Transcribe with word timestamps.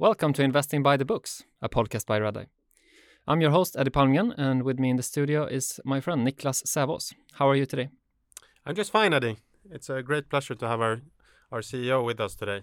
Welcome 0.00 0.32
to 0.32 0.42
Investing 0.42 0.82
by 0.82 0.96
the 0.96 1.04
Books, 1.04 1.44
a 1.60 1.68
podcast 1.68 2.06
by 2.06 2.16
Redeye. 2.16 2.46
I'm 3.28 3.42
your 3.42 3.50
host, 3.50 3.76
Eddie 3.78 3.90
Palmgren, 3.90 4.32
and 4.38 4.62
with 4.62 4.78
me 4.78 4.88
in 4.88 4.96
the 4.96 5.02
studio 5.02 5.44
is 5.44 5.78
my 5.84 6.00
friend 6.00 6.26
Niklas 6.26 6.64
Savos. 6.64 7.12
How 7.34 7.46
are 7.50 7.54
you 7.54 7.66
today? 7.66 7.90
I'm 8.64 8.74
just 8.74 8.90
fine, 8.90 9.12
Eddie. 9.12 9.36
It's 9.70 9.90
a 9.90 10.02
great 10.02 10.30
pleasure 10.30 10.54
to 10.54 10.66
have 10.66 10.80
our, 10.80 11.02
our 11.52 11.60
CEO 11.60 12.02
with 12.02 12.18
us 12.18 12.34
today. 12.34 12.62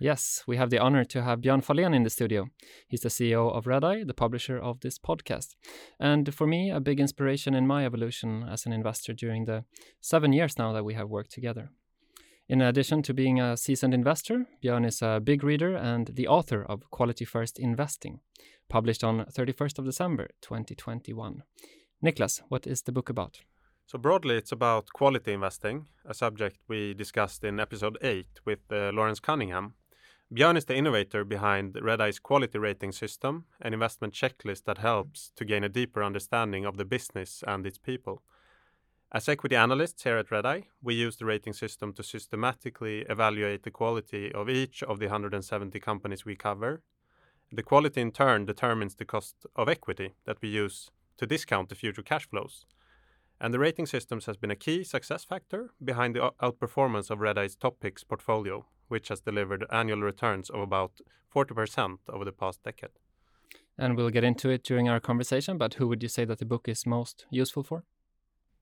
Yes, 0.00 0.42
we 0.48 0.56
have 0.56 0.70
the 0.70 0.80
honor 0.80 1.04
to 1.04 1.22
have 1.22 1.40
Björn 1.40 1.64
Fahlén 1.64 1.94
in 1.94 2.02
the 2.02 2.10
studio. 2.10 2.48
He's 2.88 3.02
the 3.02 3.10
CEO 3.10 3.56
of 3.56 3.68
Redeye, 3.68 4.02
the 4.02 4.12
publisher 4.12 4.58
of 4.58 4.80
this 4.80 4.98
podcast. 4.98 5.54
And 6.00 6.34
for 6.34 6.48
me, 6.48 6.72
a 6.72 6.80
big 6.80 6.98
inspiration 6.98 7.54
in 7.54 7.68
my 7.68 7.86
evolution 7.86 8.42
as 8.42 8.66
an 8.66 8.72
investor 8.72 9.12
during 9.12 9.44
the 9.44 9.62
seven 10.00 10.32
years 10.32 10.58
now 10.58 10.72
that 10.72 10.84
we 10.84 10.94
have 10.94 11.08
worked 11.08 11.30
together. 11.30 11.70
In 12.48 12.60
addition 12.60 13.02
to 13.02 13.12
being 13.12 13.40
a 13.40 13.56
seasoned 13.56 13.92
investor, 13.92 14.46
Björn 14.62 14.86
is 14.86 15.02
a 15.02 15.20
big 15.20 15.42
reader 15.42 15.74
and 15.74 16.06
the 16.06 16.28
author 16.28 16.62
of 16.62 16.88
Quality 16.92 17.24
First 17.24 17.58
Investing, 17.58 18.20
published 18.68 19.02
on 19.02 19.24
31st 19.24 19.80
of 19.80 19.84
December 19.84 20.28
2021. 20.42 21.42
Niklas, 22.04 22.42
what 22.48 22.64
is 22.64 22.82
the 22.82 22.92
book 22.92 23.08
about? 23.08 23.40
So 23.86 23.98
broadly, 23.98 24.36
it's 24.36 24.52
about 24.52 24.92
quality 24.92 25.32
investing, 25.32 25.88
a 26.04 26.14
subject 26.14 26.58
we 26.68 26.94
discussed 26.94 27.42
in 27.42 27.58
episode 27.58 27.98
8 28.00 28.26
with 28.44 28.60
uh, 28.70 28.92
Lawrence 28.92 29.18
Cunningham. 29.18 29.74
Björn 30.32 30.56
is 30.56 30.66
the 30.66 30.76
innovator 30.76 31.24
behind 31.24 31.74
Red 31.74 31.98
Redeye's 31.98 32.20
quality 32.20 32.58
rating 32.58 32.92
system, 32.92 33.46
an 33.60 33.74
investment 33.74 34.14
checklist 34.14 34.66
that 34.66 34.78
helps 34.78 35.32
to 35.34 35.44
gain 35.44 35.64
a 35.64 35.68
deeper 35.68 36.04
understanding 36.04 36.64
of 36.64 36.76
the 36.76 36.84
business 36.84 37.42
and 37.44 37.66
its 37.66 37.78
people. 37.78 38.22
As 39.12 39.28
equity 39.28 39.54
analysts 39.54 40.02
here 40.02 40.16
at 40.16 40.32
Redeye, 40.32 40.62
we 40.82 40.94
use 40.94 41.16
the 41.16 41.26
rating 41.26 41.52
system 41.52 41.92
to 41.92 42.02
systematically 42.02 43.06
evaluate 43.08 43.62
the 43.62 43.70
quality 43.70 44.32
of 44.32 44.50
each 44.50 44.82
of 44.82 44.98
the 44.98 45.06
170 45.06 45.78
companies 45.78 46.24
we 46.24 46.34
cover. 46.34 46.82
The 47.52 47.62
quality 47.62 48.00
in 48.00 48.10
turn 48.10 48.46
determines 48.46 48.96
the 48.96 49.04
cost 49.04 49.46
of 49.54 49.68
equity 49.68 50.16
that 50.24 50.42
we 50.42 50.48
use 50.48 50.90
to 51.18 51.26
discount 51.26 51.68
the 51.68 51.76
future 51.76 52.02
cash 52.02 52.28
flows. 52.28 52.66
And 53.40 53.54
the 53.54 53.60
rating 53.60 53.86
systems 53.86 54.26
has 54.26 54.36
been 54.36 54.50
a 54.50 54.56
key 54.56 54.82
success 54.82 55.22
factor 55.22 55.70
behind 55.82 56.16
the 56.16 56.32
outperformance 56.42 57.08
of 57.08 57.20
Redeye's 57.20 57.54
top 57.54 57.78
picks 57.78 58.02
portfolio, 58.02 58.66
which 58.88 59.08
has 59.08 59.20
delivered 59.20 59.64
annual 59.70 60.00
returns 60.00 60.50
of 60.50 60.60
about 60.60 61.00
40% 61.32 61.98
over 62.08 62.24
the 62.24 62.32
past 62.32 62.64
decade. 62.64 62.90
And 63.78 63.96
we'll 63.96 64.10
get 64.10 64.24
into 64.24 64.50
it 64.50 64.64
during 64.64 64.88
our 64.88 64.98
conversation, 64.98 65.58
but 65.58 65.74
who 65.74 65.86
would 65.86 66.02
you 66.02 66.08
say 66.08 66.24
that 66.24 66.38
the 66.38 66.44
book 66.44 66.66
is 66.66 66.86
most 66.86 67.26
useful 67.30 67.62
for? 67.62 67.84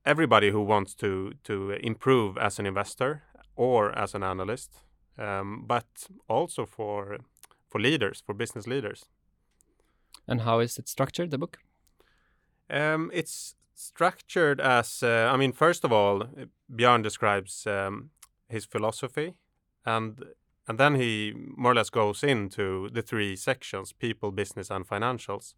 Everybody 0.04 0.50
who 0.50 0.62
wants 0.62 0.94
to 0.94 1.32
to 1.44 1.70
improve 1.70 2.38
as 2.38 2.58
an 2.58 2.66
investor 2.66 3.22
or 3.56 3.98
as 3.98 4.14
an 4.14 4.22
analyst, 4.22 4.70
um, 5.18 5.64
but 5.66 6.08
also 6.28 6.66
for 6.66 7.18
for 7.68 7.80
leaders, 7.80 8.22
for 8.26 8.34
business 8.34 8.66
leaders. 8.66 9.06
And 10.28 10.40
how 10.40 10.60
is 10.60 10.78
it 10.78 10.88
structured, 10.88 11.30
the 11.30 11.38
book? 11.38 11.58
Um, 12.70 13.10
it's 13.12 13.54
structured 13.74 14.60
as 14.60 15.02
uh, 15.02 15.30
I 15.32 15.36
mean, 15.36 15.52
first 15.52 15.84
of 15.84 15.92
all, 15.92 16.28
Björn 16.68 17.02
describes 17.02 17.66
um, 17.66 18.10
his 18.48 18.64
philosophy, 18.64 19.34
and 19.84 20.24
and 20.66 20.78
then 20.78 20.94
he 20.94 21.32
more 21.56 21.72
or 21.72 21.74
less 21.74 21.90
goes 21.90 22.22
into 22.22 22.88
the 22.90 23.02
three 23.02 23.36
sections: 23.36 23.92
people, 23.92 24.30
business, 24.32 24.70
and 24.70 24.86
financials 24.86 25.54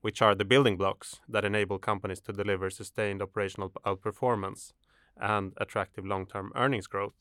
which 0.00 0.22
are 0.22 0.34
the 0.34 0.44
building 0.44 0.76
blocks 0.76 1.20
that 1.28 1.44
enable 1.44 1.78
companies 1.78 2.20
to 2.20 2.32
deliver 2.32 2.70
sustained 2.70 3.20
operational 3.22 3.70
outperformance 3.84 4.72
and 5.20 5.52
attractive 5.58 6.06
long-term 6.06 6.52
earnings 6.54 6.86
growth. 6.86 7.12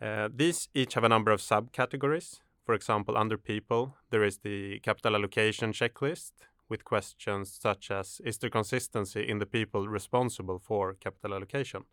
Uh, 0.00 0.28
these 0.34 0.68
each 0.74 0.94
have 0.94 1.04
a 1.04 1.08
number 1.08 1.30
of 1.30 1.40
subcategories. 1.40 2.40
For 2.64 2.74
example, 2.74 3.16
under 3.16 3.38
people, 3.38 3.96
there 4.10 4.24
is 4.24 4.38
the 4.38 4.80
capital 4.80 5.14
allocation 5.14 5.72
checklist 5.72 6.32
with 6.68 6.84
questions 6.84 7.58
such 7.60 7.90
as 7.90 8.20
Is 8.24 8.38
there 8.38 8.50
consistency 8.50 9.26
in 9.26 9.38
the 9.38 9.46
people 9.46 9.88
responsible 9.88 10.58
for 10.58 10.94
capital 10.94 11.34
allocation? 11.34 11.84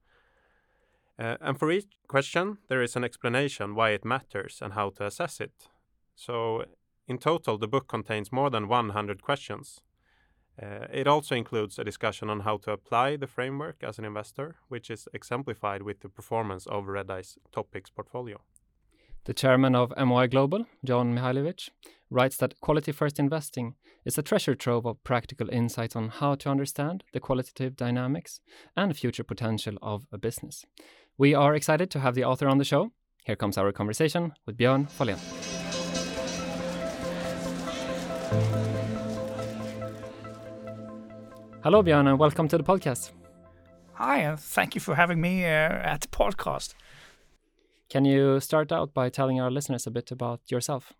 Uh, 1.17 1.37
and 1.39 1.59
for 1.59 1.71
each 1.71 1.85
question, 2.07 2.57
there 2.67 2.81
is 2.81 2.95
an 2.95 3.03
explanation 3.03 3.75
why 3.75 3.91
it 3.91 4.03
matters 4.03 4.59
and 4.61 4.73
how 4.73 4.89
to 4.89 5.05
assess 5.05 5.39
it. 5.39 5.69
So, 6.15 6.65
in 7.07 7.19
total, 7.19 7.57
the 7.57 7.67
book 7.67 7.87
contains 7.87 8.31
more 8.31 8.49
than 8.49 8.67
100 8.67 9.21
questions 9.21 9.81
uh, 10.61 10.85
it 10.91 11.07
also 11.07 11.35
includes 11.35 11.79
a 11.79 11.83
discussion 11.83 12.29
on 12.29 12.41
how 12.41 12.57
to 12.57 12.71
apply 12.71 13.15
the 13.15 13.27
framework 13.27 13.83
as 13.83 13.97
an 13.97 14.05
investor, 14.05 14.55
which 14.67 14.89
is 14.89 15.07
exemplified 15.13 15.81
with 15.81 16.01
the 16.01 16.09
performance 16.09 16.67
of 16.67 16.85
Redeye's 16.85 17.37
top 17.51 17.71
picks 17.71 17.89
portfolio. 17.89 18.39
The 19.25 19.33
chairman 19.33 19.73
of 19.73 19.93
MOI 19.97 20.27
Global, 20.27 20.65
John 20.83 21.15
Mihaljevic, 21.15 21.69
writes 22.09 22.37
that 22.37 22.59
quality 22.59 22.91
first 22.91 23.19
investing 23.19 23.75
is 24.05 24.17
a 24.17 24.21
treasure 24.21 24.53
trove 24.53 24.85
of 24.85 25.03
practical 25.03 25.49
insights 25.49 25.95
on 25.95 26.09
how 26.09 26.35
to 26.35 26.49
understand 26.49 27.03
the 27.13 27.21
qualitative 27.21 27.75
dynamics 27.75 28.41
and 28.75 28.95
future 28.95 29.23
potential 29.23 29.77
of 29.81 30.05
a 30.11 30.17
business. 30.17 30.65
We 31.17 31.33
are 31.33 31.55
excited 31.55 31.89
to 31.91 31.99
have 32.01 32.15
the 32.15 32.25
author 32.25 32.49
on 32.49 32.57
the 32.57 32.65
show. 32.65 32.91
Here 33.25 33.37
comes 33.37 33.57
our 33.57 33.71
conversation 33.71 34.33
with 34.45 34.57
Björn 34.57 34.89
Fahlén. 34.91 35.19
Hello, 41.63 41.81
Björn, 41.81 42.09
and 42.09 42.19
welcome 42.19 42.49
to 42.49 42.57
the 42.57 42.63
podcast. 42.63 43.11
Hi, 43.93 44.17
and 44.17 44.37
thank 44.37 44.75
you 44.75 44.81
for 44.81 44.95
having 44.95 45.21
me 45.21 45.45
uh, 45.45 45.47
at 45.47 46.01
the 46.01 46.09
podcast. 46.09 46.73
Can 47.89 48.03
you 48.03 48.41
start 48.41 48.73
out 48.73 48.93
by 48.93 49.07
telling 49.07 49.39
our 49.39 49.49
listeners 49.49 49.87
a 49.87 49.91
bit 49.91 50.11
about 50.11 50.41
yourself? 50.51 50.91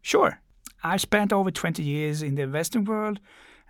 Sure. 0.00 0.40
I 0.84 0.96
spent 0.96 1.32
over 1.32 1.50
20 1.50 1.82
years 1.82 2.22
in 2.22 2.36
the 2.36 2.42
investing 2.42 2.84
world 2.84 3.18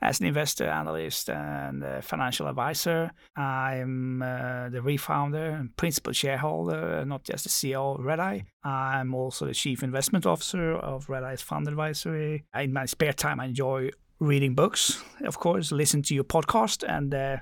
as 0.02 0.20
an 0.20 0.26
investor, 0.26 0.66
analyst, 0.66 1.30
and 1.30 2.04
financial 2.04 2.48
advisor. 2.48 3.12
I'm 3.34 4.20
uh, 4.20 4.68
the 4.68 4.82
refounder 4.82 5.58
and 5.58 5.74
principal 5.78 6.12
shareholder, 6.12 7.02
not 7.06 7.24
just 7.24 7.44
the 7.44 7.50
CEO 7.50 7.98
of 7.98 8.04
Redeye. 8.04 8.40
I'm 8.62 9.14
also 9.14 9.46
the 9.46 9.54
chief 9.54 9.82
investment 9.82 10.26
officer 10.26 10.74
of 10.74 11.08
Redeye's 11.08 11.40
fund 11.40 11.66
advisory. 11.66 12.44
In 12.54 12.74
my 12.74 12.84
spare 12.84 13.14
time, 13.14 13.40
I 13.40 13.46
enjoy 13.46 13.88
reading 14.20 14.54
books, 14.54 15.02
of 15.24 15.38
course, 15.38 15.72
listen 15.72 16.02
to 16.02 16.14
your 16.14 16.24
podcast, 16.24 16.84
and 16.86 17.14
uh, 17.14 17.38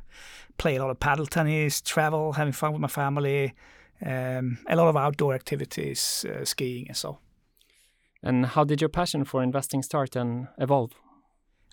play 0.57 0.77
a 0.77 0.81
lot 0.81 0.91
of 0.91 1.01
paddle 1.01 1.27
tennis, 1.27 1.81
travel, 1.81 2.33
having 2.33 2.53
fun 2.53 2.73
with 2.73 2.81
my 2.81 2.89
family, 2.89 3.55
um, 4.05 4.59
a 4.69 4.77
lot 4.77 4.89
of 4.89 4.97
outdoor 4.97 5.35
activities, 5.35 6.25
uh, 6.29 6.45
skiing, 6.45 6.87
and 6.89 6.97
so. 6.97 7.19
And 8.23 8.47
how 8.47 8.65
did 8.65 8.81
your 8.81 8.89
passion 8.89 9.25
for 9.25 9.43
investing 9.43 9.83
start 9.83 10.17
and 10.17 10.49
evolve? 10.59 10.93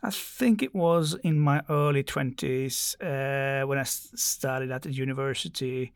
I 0.04 0.12
think 0.12 0.62
it 0.62 0.76
was 0.76 1.16
in 1.24 1.40
my 1.40 1.62
early 1.70 2.04
20s 2.04 2.96
uh, 3.02 3.66
when 3.66 3.78
I 3.80 3.84
started 3.84 4.72
at 4.72 4.84
the 4.84 4.92
university. 4.92 5.94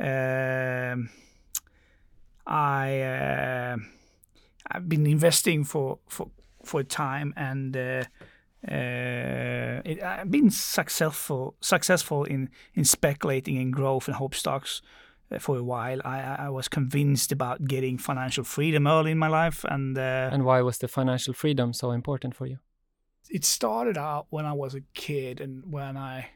Um, 0.00 1.10
I 2.46 3.00
uh, 3.00 3.76
I've 4.70 4.88
been 4.88 5.06
investing 5.06 5.64
for 5.64 5.98
for 6.08 6.30
for 6.64 6.80
a 6.80 6.84
time 6.84 7.34
and 7.36 7.76
uh, 7.76 8.04
uh, 8.68 9.82
it, 9.84 10.02
I've 10.02 10.30
been 10.30 10.50
successful 10.50 11.56
successful 11.60 12.24
in 12.24 12.48
in 12.74 12.84
speculating 12.84 13.56
in 13.56 13.70
growth 13.72 14.06
and 14.06 14.16
hope 14.16 14.34
stocks 14.34 14.82
uh, 15.32 15.38
for 15.38 15.56
a 15.56 15.64
while. 15.64 16.00
I, 16.04 16.46
I 16.46 16.48
was 16.48 16.68
convinced 16.68 17.32
about 17.32 17.64
getting 17.64 17.98
financial 17.98 18.44
freedom 18.44 18.86
early 18.86 19.10
in 19.10 19.18
my 19.18 19.28
life, 19.28 19.64
and 19.68 19.98
uh, 19.98 20.30
and 20.32 20.44
why 20.44 20.62
was 20.62 20.78
the 20.78 20.88
financial 20.88 21.34
freedom 21.34 21.72
so 21.72 21.90
important 21.90 22.36
for 22.36 22.46
you? 22.46 22.58
It 23.30 23.44
started 23.44 23.98
out 23.98 24.26
when 24.30 24.46
I 24.46 24.52
was 24.52 24.74
a 24.74 24.82
kid, 24.94 25.40
and 25.40 25.72
when 25.72 25.96
I 25.96 26.30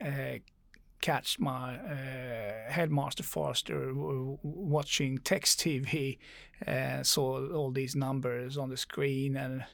uh, 0.00 0.38
catch 1.00 1.38
my 1.38 1.76
uh, 1.76 2.70
headmaster 2.70 3.22
Foster 3.22 3.92
watching 3.94 5.18
text 5.18 5.60
TV, 5.60 6.18
uh, 6.66 7.02
saw 7.02 7.52
all 7.52 7.72
these 7.72 7.96
numbers 7.96 8.56
on 8.56 8.68
the 8.68 8.76
screen, 8.76 9.36
and 9.36 9.62
uh, 9.62 9.64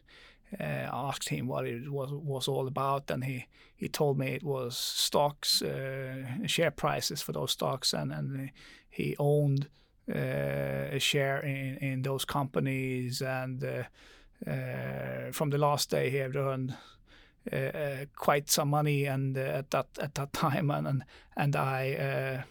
asked 0.61 1.29
him 1.29 1.47
what 1.47 1.67
it 1.67 1.91
was 1.91 2.11
was 2.13 2.49
all 2.49 2.67
about, 2.67 3.11
and 3.11 3.25
he 3.25 3.47
he 3.77 3.89
told 3.89 4.19
me 4.19 4.29
it 4.29 4.43
was 4.43 4.77
stocks, 4.77 5.63
uh, 5.63 6.47
share 6.47 6.71
prices 6.71 7.23
for 7.23 7.33
those 7.33 7.53
stocks, 7.53 7.93
and 7.93 8.13
and 8.13 8.51
he 8.89 9.17
owned 9.19 9.69
uh, 10.09 10.89
a 10.93 10.99
share 10.99 11.41
in 11.41 11.77
in 11.79 12.03
those 12.03 12.25
companies, 12.25 13.23
and 13.23 13.65
uh, 13.65 13.83
uh, 14.51 15.33
from 15.33 15.51
the 15.51 15.59
last 15.59 15.91
day 15.91 16.11
he 16.11 16.19
had 16.19 16.37
earned. 16.37 16.77
Uh, 17.53 18.07
quite 18.17 18.51
some 18.51 18.71
money 18.71 19.05
and 19.05 19.39
at 19.39 19.71
that 19.71 19.87
at 20.01 20.17
that 20.17 20.33
time 20.33 20.69
and 20.69 20.89
and, 20.89 21.05
and 21.37 21.55
I 21.55 22.45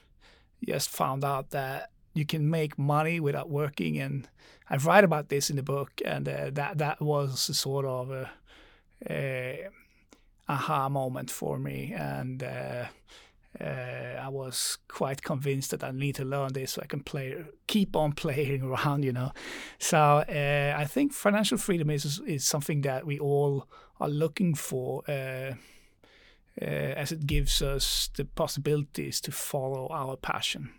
just 0.65 0.89
found 0.89 1.25
out 1.25 1.49
that 1.49 1.89
you 2.13 2.25
can 2.25 2.49
make 2.49 2.79
money 2.79 3.19
without 3.19 3.49
working 3.49 3.99
and 3.99 4.29
I 4.69 4.77
write 4.77 5.03
about 5.03 5.29
this 5.29 5.49
in 5.49 5.55
the 5.55 5.63
book 5.63 6.01
and 6.03 6.27
uh, 6.27 6.49
that 6.53 6.77
that 6.77 7.01
was 7.01 7.49
a 7.49 7.53
sort 7.53 7.85
of 7.85 8.11
a, 8.11 8.29
a 9.09 9.67
aha 10.47 10.89
moment 10.89 11.31
for 11.31 11.57
me 11.57 11.93
and 11.95 12.43
uh, 12.43 12.85
uh, 13.59 14.19
I 14.21 14.27
was 14.27 14.77
quite 14.87 15.21
convinced 15.21 15.71
that 15.71 15.83
I 15.83 15.91
need 15.91 16.15
to 16.15 16.25
learn 16.25 16.53
this 16.53 16.73
so 16.73 16.81
I 16.81 16.87
can 16.87 17.01
play, 17.01 17.35
keep 17.67 17.95
on 17.95 18.11
playing 18.23 18.63
around, 18.63 19.03
you 19.03 19.13
know. 19.13 19.31
So 19.79 19.97
uh, 19.97 20.75
I 20.77 20.85
think 20.85 21.13
financial 21.13 21.57
freedom 21.57 21.89
is 21.89 22.19
is 22.27 22.45
something 22.45 22.81
that 22.81 23.05
we 23.05 23.19
all 23.19 23.67
are 23.99 24.09
looking 24.09 24.55
for, 24.55 25.03
uh, 25.07 25.53
uh 26.61 26.93
as 27.01 27.11
it 27.11 27.25
gives 27.25 27.61
us 27.61 28.09
the 28.15 28.25
possibilities 28.25 29.21
to 29.21 29.31
follow 29.31 29.87
our 29.89 30.17
passion. 30.17 30.71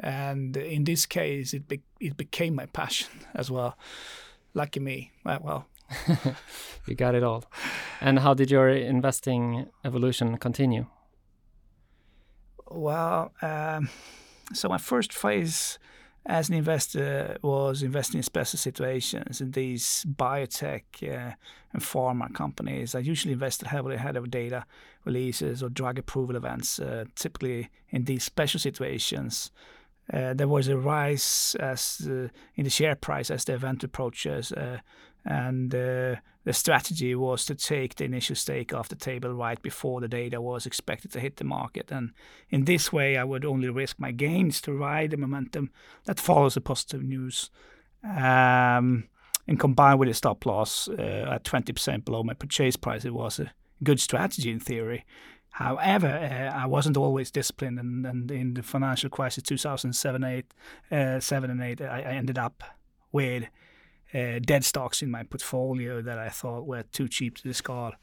And 0.00 0.56
in 0.56 0.84
this 0.84 1.06
case, 1.06 1.54
it 1.54 1.68
be- 1.68 1.82
it 2.00 2.16
became 2.16 2.54
my 2.54 2.66
passion 2.66 3.08
as 3.34 3.50
well. 3.50 3.76
Lucky 4.54 4.80
me. 4.80 5.12
Well, 5.24 5.66
you 6.86 6.94
got 6.94 7.14
it 7.14 7.22
all. 7.22 7.44
And 8.00 8.18
how 8.18 8.34
did 8.34 8.50
your 8.50 8.68
investing 8.68 9.66
evolution 9.84 10.38
continue? 10.38 10.86
Well, 12.68 13.32
um, 13.42 13.88
so 14.52 14.68
my 14.68 14.78
first 14.78 15.12
phase 15.12 15.78
as 16.26 16.48
an 16.48 16.56
investor 16.56 17.36
was 17.42 17.82
investing 17.82 18.18
in 18.18 18.22
special 18.22 18.58
situations 18.58 19.40
in 19.40 19.52
these 19.52 20.04
biotech 20.08 20.82
uh, 21.02 21.34
and 21.72 21.82
pharma 21.82 22.34
companies. 22.34 22.94
I 22.94 22.98
usually 22.98 23.32
invested 23.32 23.68
heavily 23.68 23.94
ahead 23.94 24.16
of 24.16 24.30
data 24.30 24.66
releases 25.04 25.62
or 25.62 25.68
drug 25.68 25.98
approval 25.98 26.34
events, 26.34 26.80
uh, 26.80 27.04
typically 27.14 27.70
in 27.90 28.04
these 28.04 28.24
special 28.24 28.58
situations. 28.58 29.52
Uh, 30.12 30.34
there 30.34 30.48
was 30.48 30.68
a 30.68 30.76
rise 30.76 31.56
as 31.58 32.06
uh, 32.08 32.28
in 32.54 32.64
the 32.64 32.70
share 32.70 32.94
price 32.94 33.30
as 33.30 33.44
the 33.44 33.54
event 33.54 33.82
approaches, 33.82 34.52
uh, 34.52 34.78
and 35.24 35.72
the 36.46 36.52
strategy 36.52 37.12
was 37.16 37.44
to 37.44 37.56
take 37.56 37.96
the 37.96 38.04
initial 38.04 38.36
stake 38.36 38.72
off 38.72 38.88
the 38.88 38.94
table 38.94 39.32
right 39.32 39.60
before 39.62 40.00
the 40.00 40.06
data 40.06 40.40
was 40.40 40.64
expected 40.64 41.10
to 41.10 41.18
hit 41.18 41.36
the 41.36 41.44
market. 41.44 41.90
And 41.90 42.12
in 42.50 42.66
this 42.66 42.92
way, 42.92 43.16
I 43.16 43.24
would 43.24 43.44
only 43.44 43.68
risk 43.68 43.98
my 43.98 44.12
gains 44.12 44.60
to 44.60 44.72
ride 44.72 45.10
the 45.10 45.16
momentum 45.16 45.70
that 46.04 46.20
follows 46.20 46.54
the 46.54 46.60
positive 46.60 47.02
news. 47.02 47.50
Um, 48.04 49.08
and 49.48 49.58
combined 49.58 49.98
with 49.98 50.08
a 50.08 50.14
stop 50.14 50.46
loss 50.46 50.88
uh, 50.88 51.30
at 51.32 51.42
20% 51.42 52.04
below 52.04 52.22
my 52.22 52.34
purchase 52.34 52.76
price, 52.76 53.04
it 53.04 53.14
was 53.14 53.40
a 53.40 53.50
good 53.82 53.98
strategy 53.98 54.50
in 54.50 54.60
theory. 54.60 55.04
However, 55.56 56.08
uh, 56.08 56.54
I 56.54 56.66
wasn't 56.66 56.98
always 56.98 57.30
disciplined, 57.30 57.78
and, 57.78 58.04
and, 58.04 58.30
in 58.30 58.52
the 58.52 58.62
financial 58.62 59.08
crisis 59.08 59.42
2007, 59.42 60.22
eight, 60.22 60.52
uh, 60.90 61.18
7 61.18 61.50
and 61.50 61.62
8, 61.62 61.80
I, 61.80 61.86
I 61.86 62.12
ended 62.12 62.36
up 62.36 62.62
with 63.10 63.44
uh, 64.12 64.38
dead 64.40 64.64
stocks 64.64 65.00
in 65.00 65.10
my 65.10 65.22
portfolio 65.22 66.02
that 66.02 66.18
I 66.18 66.28
thought 66.28 66.66
were 66.66 66.82
too 66.92 67.08
cheap 67.08 67.38
to 67.38 67.42
discard 67.42 67.94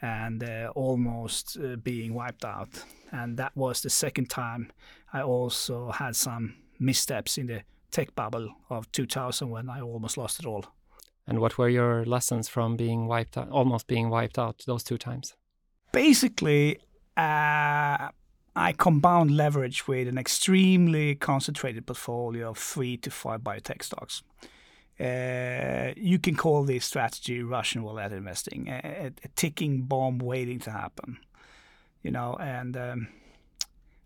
and 0.00 0.42
uh, 0.42 0.72
almost 0.74 1.58
uh, 1.62 1.76
being 1.76 2.14
wiped 2.14 2.42
out. 2.42 2.70
And 3.12 3.36
that 3.36 3.54
was 3.54 3.82
the 3.82 3.90
second 3.90 4.30
time 4.30 4.72
I 5.12 5.20
also 5.20 5.90
had 5.90 6.16
some 6.16 6.54
missteps 6.78 7.36
in 7.36 7.48
the 7.48 7.64
tech 7.90 8.14
bubble 8.14 8.48
of 8.70 8.90
2000 8.92 9.50
when 9.50 9.68
I 9.68 9.82
almost 9.82 10.16
lost 10.16 10.40
it 10.40 10.46
all. 10.46 10.64
And 11.26 11.38
what 11.38 11.58
were 11.58 11.68
your 11.68 12.06
lessons 12.06 12.48
from 12.48 12.78
being 12.78 13.06
wiped 13.06 13.36
out, 13.36 13.50
almost 13.50 13.86
being 13.88 14.08
wiped 14.08 14.38
out 14.38 14.64
those 14.66 14.82
two 14.82 14.96
times? 14.96 15.34
Basically, 15.92 16.78
uh, 17.16 18.08
I 18.56 18.72
compound 18.76 19.36
leverage 19.36 19.88
with 19.88 20.08
an 20.08 20.18
extremely 20.18 21.14
concentrated 21.14 21.86
portfolio 21.86 22.50
of 22.50 22.58
three 22.58 22.96
to 22.98 23.10
five 23.10 23.40
biotech 23.40 23.82
stocks. 23.82 24.22
Uh, 24.98 25.92
you 25.96 26.20
can 26.20 26.36
call 26.36 26.62
this 26.62 26.84
strategy 26.84 27.42
Russian 27.42 27.82
roulette 27.82 28.12
investing, 28.12 28.68
a, 28.68 29.10
a, 29.24 29.28
ticking 29.34 29.82
bomb 29.82 30.18
waiting 30.18 30.60
to 30.60 30.70
happen. 30.70 31.18
You 32.02 32.12
know, 32.12 32.36
and 32.38 32.76
um, 32.76 33.08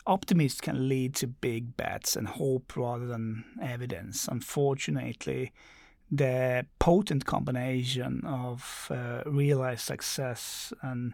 optimism 0.07 0.59
can 0.63 0.89
lead 0.89 1.15
to 1.17 1.27
big 1.27 1.77
bets 1.77 2.17
and 2.17 2.27
hope 2.27 2.75
rather 2.75 3.07
than 3.07 3.45
evidence. 3.61 4.29
Unfortunately, 4.29 5.53
the 6.11 6.65
potent 6.79 7.27
combination 7.27 8.23
of 8.25 8.91
uh, 8.91 9.23
realized 9.27 9.83
success 9.83 10.73
and 10.81 11.13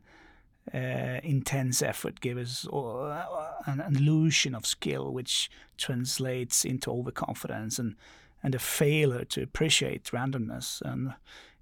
uh, 0.73 1.21
intense 1.23 1.83
effort 1.83 2.21
gives 2.21 2.67
us 2.67 2.73
uh, 2.73 3.53
an 3.67 3.81
illusion 3.81 4.55
of 4.55 4.67
skill, 4.67 5.13
which 5.13 5.51
translates 5.77 6.65
into 6.65 6.91
overconfidence 6.91 7.79
and 7.79 7.97
and 8.43 8.55
a 8.55 8.59
failure 8.59 9.25
to 9.25 9.43
appreciate 9.43 10.05
randomness. 10.13 10.83
And 10.83 11.15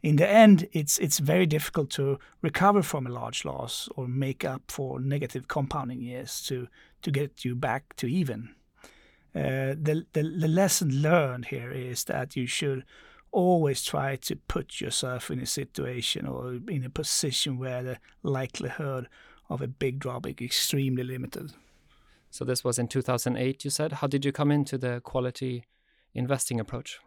in 0.02 0.16
the 0.16 0.28
end, 0.28 0.68
it's 0.72 0.98
it's 0.98 1.20
very 1.20 1.46
difficult 1.46 1.90
to 1.90 2.18
recover 2.42 2.82
from 2.82 3.06
a 3.06 3.10
large 3.10 3.44
loss 3.44 3.88
or 3.96 4.08
make 4.08 4.44
up 4.44 4.62
for 4.68 5.00
negative 5.00 5.46
compounding 5.48 6.00
years 6.00 6.42
to 6.46 6.68
to 7.02 7.10
get 7.10 7.44
you 7.44 7.54
back 7.54 7.96
to 7.96 8.06
even. 8.06 8.54
Uh, 9.34 9.74
the, 9.80 10.04
the 10.12 10.22
the 10.22 10.48
lesson 10.48 11.02
learned 11.02 11.46
here 11.46 11.70
is 11.70 12.04
that 12.04 12.36
you 12.36 12.46
should 12.46 12.84
always 13.32 13.82
try 13.82 14.16
to 14.16 14.36
put 14.36 14.80
yourself 14.80 15.30
in 15.30 15.40
a 15.40 15.46
situation 15.46 16.26
or 16.26 16.58
in 16.68 16.84
a 16.84 16.90
position 16.90 17.58
where 17.58 17.82
the 17.82 17.98
likelihood 18.22 19.08
of 19.48 19.62
a 19.62 19.66
big 19.66 19.98
drop 19.98 20.26
is 20.26 20.34
extremely 20.40 21.02
limited. 21.02 21.52
So 22.30 22.44
this 22.44 22.62
was 22.62 22.78
in 22.78 22.88
2008, 22.88 23.64
you 23.64 23.70
said. 23.70 23.92
How 23.94 24.06
did 24.06 24.24
you 24.24 24.32
come 24.32 24.50
into 24.50 24.78
the 24.78 25.00
quality 25.00 25.66
investing 26.14 26.60
approach? 26.60 27.00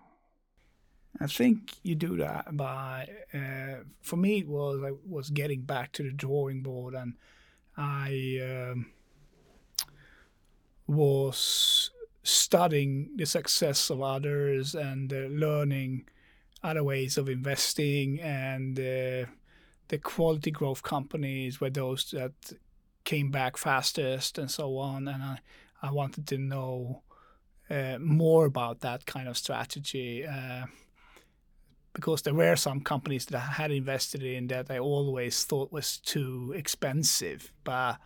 I 1.20 1.28
think 1.28 1.76
you 1.82 1.96
do 1.96 2.18
that 2.18 2.58
by, 2.58 3.08
uh, 3.34 3.84
for 4.02 4.18
me, 4.18 4.40
it 4.40 4.48
was 4.48 4.84
I 4.84 4.92
was 5.08 5.30
getting 5.30 5.62
back 5.62 5.94
to 5.94 6.04
the 6.04 6.12
drawing 6.12 6.62
board, 6.62 6.94
and 6.94 7.14
I 7.78 8.42
um, 8.44 8.88
was 10.88 11.92
studying 12.24 13.12
the 13.16 13.26
success 13.26 13.90
of 13.90 14.02
others 14.02 14.76
and 14.76 15.14
uh, 15.14 15.28
learning 15.30 16.06
other 16.66 16.84
ways 16.84 17.18
of 17.18 17.30
investing, 17.30 18.20
and 18.20 18.78
uh, 18.80 19.30
the 19.88 19.98
quality 20.02 20.52
growth 20.52 20.84
companies 20.84 21.62
were 21.62 21.70
those 21.70 22.12
that 22.12 22.34
came 23.04 23.32
back 23.32 23.58
fastest, 23.58 24.38
and 24.38 24.50
so 24.50 24.78
on. 24.78 25.08
And 25.08 25.24
I, 25.24 25.40
I 25.82 25.92
wanted 25.92 26.28
to 26.28 26.38
know 26.38 27.04
uh, 27.70 27.98
more 28.00 28.46
about 28.46 28.82
that 28.82 29.06
kind 29.06 29.28
of 29.28 29.38
strategy 29.38 30.26
uh, 30.26 30.66
because 31.94 32.24
there 32.24 32.34
were 32.34 32.56
some 32.56 32.82
companies 32.82 33.26
that 33.28 33.38
I 33.38 33.52
had 33.54 33.72
invested 33.72 34.22
in 34.22 34.48
that 34.48 34.70
I 34.70 34.80
always 34.80 35.46
thought 35.46 35.72
was 35.72 35.98
too 36.00 36.54
expensive, 36.56 37.52
but 37.64 37.98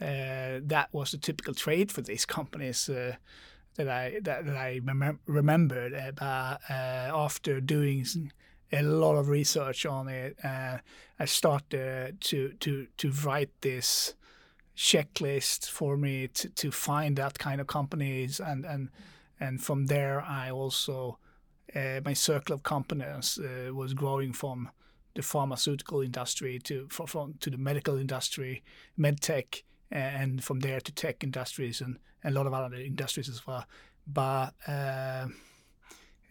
uh, 0.00 0.60
that 0.62 0.88
was 0.92 1.10
the 1.10 1.18
typical 1.18 1.54
trade 1.54 1.92
for 1.92 2.00
these 2.00 2.24
companies 2.24 2.88
uh, 2.88 3.16
that 3.78 3.88
I 3.88 4.20
that, 4.22 4.44
that 4.44 4.56
I 4.56 4.80
mem- 4.82 5.20
remembered. 5.26 5.94
Uh, 5.94 6.12
but 6.12 6.60
uh, 6.70 7.10
after 7.14 7.60
doing 7.60 8.04
a 8.70 8.82
lot 8.82 9.16
of 9.16 9.28
research 9.28 9.86
on 9.86 10.08
it, 10.08 10.36
I 10.44 11.24
started 11.24 12.20
to 12.20 12.52
to 12.60 12.86
to 12.98 13.10
write 13.24 13.50
this 13.62 14.14
checklist 14.76 15.70
for 15.70 15.96
me 15.96 16.28
to, 16.28 16.48
to 16.50 16.70
find 16.70 17.16
that 17.16 17.38
kind 17.38 17.60
of 17.60 17.66
companies 17.66 18.38
and 18.40 18.64
and 18.64 18.90
and 19.40 19.62
from 19.62 19.86
there 19.86 20.20
I 20.20 20.50
also 20.50 21.18
uh, 21.74 22.00
my 22.04 22.14
circle 22.14 22.54
of 22.54 22.62
companies 22.62 23.38
uh, 23.38 23.74
was 23.74 23.94
growing 23.94 24.32
from 24.32 24.70
the 25.14 25.22
pharmaceutical 25.22 26.00
industry 26.00 26.58
to 26.60 26.86
from 26.90 27.34
to 27.40 27.50
the 27.50 27.58
medical 27.58 27.96
industry, 27.96 28.62
medtech, 28.96 29.62
and 29.90 30.42
from 30.44 30.60
there 30.60 30.80
to 30.80 30.92
tech 30.92 31.24
industries 31.24 31.80
and, 31.80 31.98
and 32.22 32.34
a 32.34 32.38
lot 32.38 32.46
of 32.46 32.52
other 32.52 32.76
industries 32.76 33.28
as 33.28 33.46
well. 33.46 33.64
But 34.06 34.54
uh, 34.66 35.26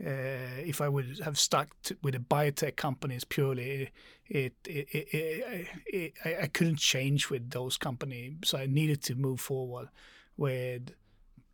uh, 0.05 0.61
if 0.65 0.81
I 0.81 0.89
would 0.89 1.19
have 1.23 1.37
stuck 1.37 1.69
to, 1.83 1.97
with 2.03 2.13
the 2.13 2.19
biotech 2.19 2.75
companies 2.75 3.23
purely, 3.23 3.91
it, 4.27 4.53
it, 4.65 4.87
it, 4.91 5.67
it, 5.85 6.13
I 6.25 6.47
couldn't 6.47 6.79
change 6.79 7.29
with 7.29 7.49
those 7.49 7.77
companies. 7.77 8.35
So 8.43 8.57
I 8.57 8.67
needed 8.67 9.01
to 9.03 9.15
move 9.15 9.39
forward 9.39 9.89
with 10.35 10.91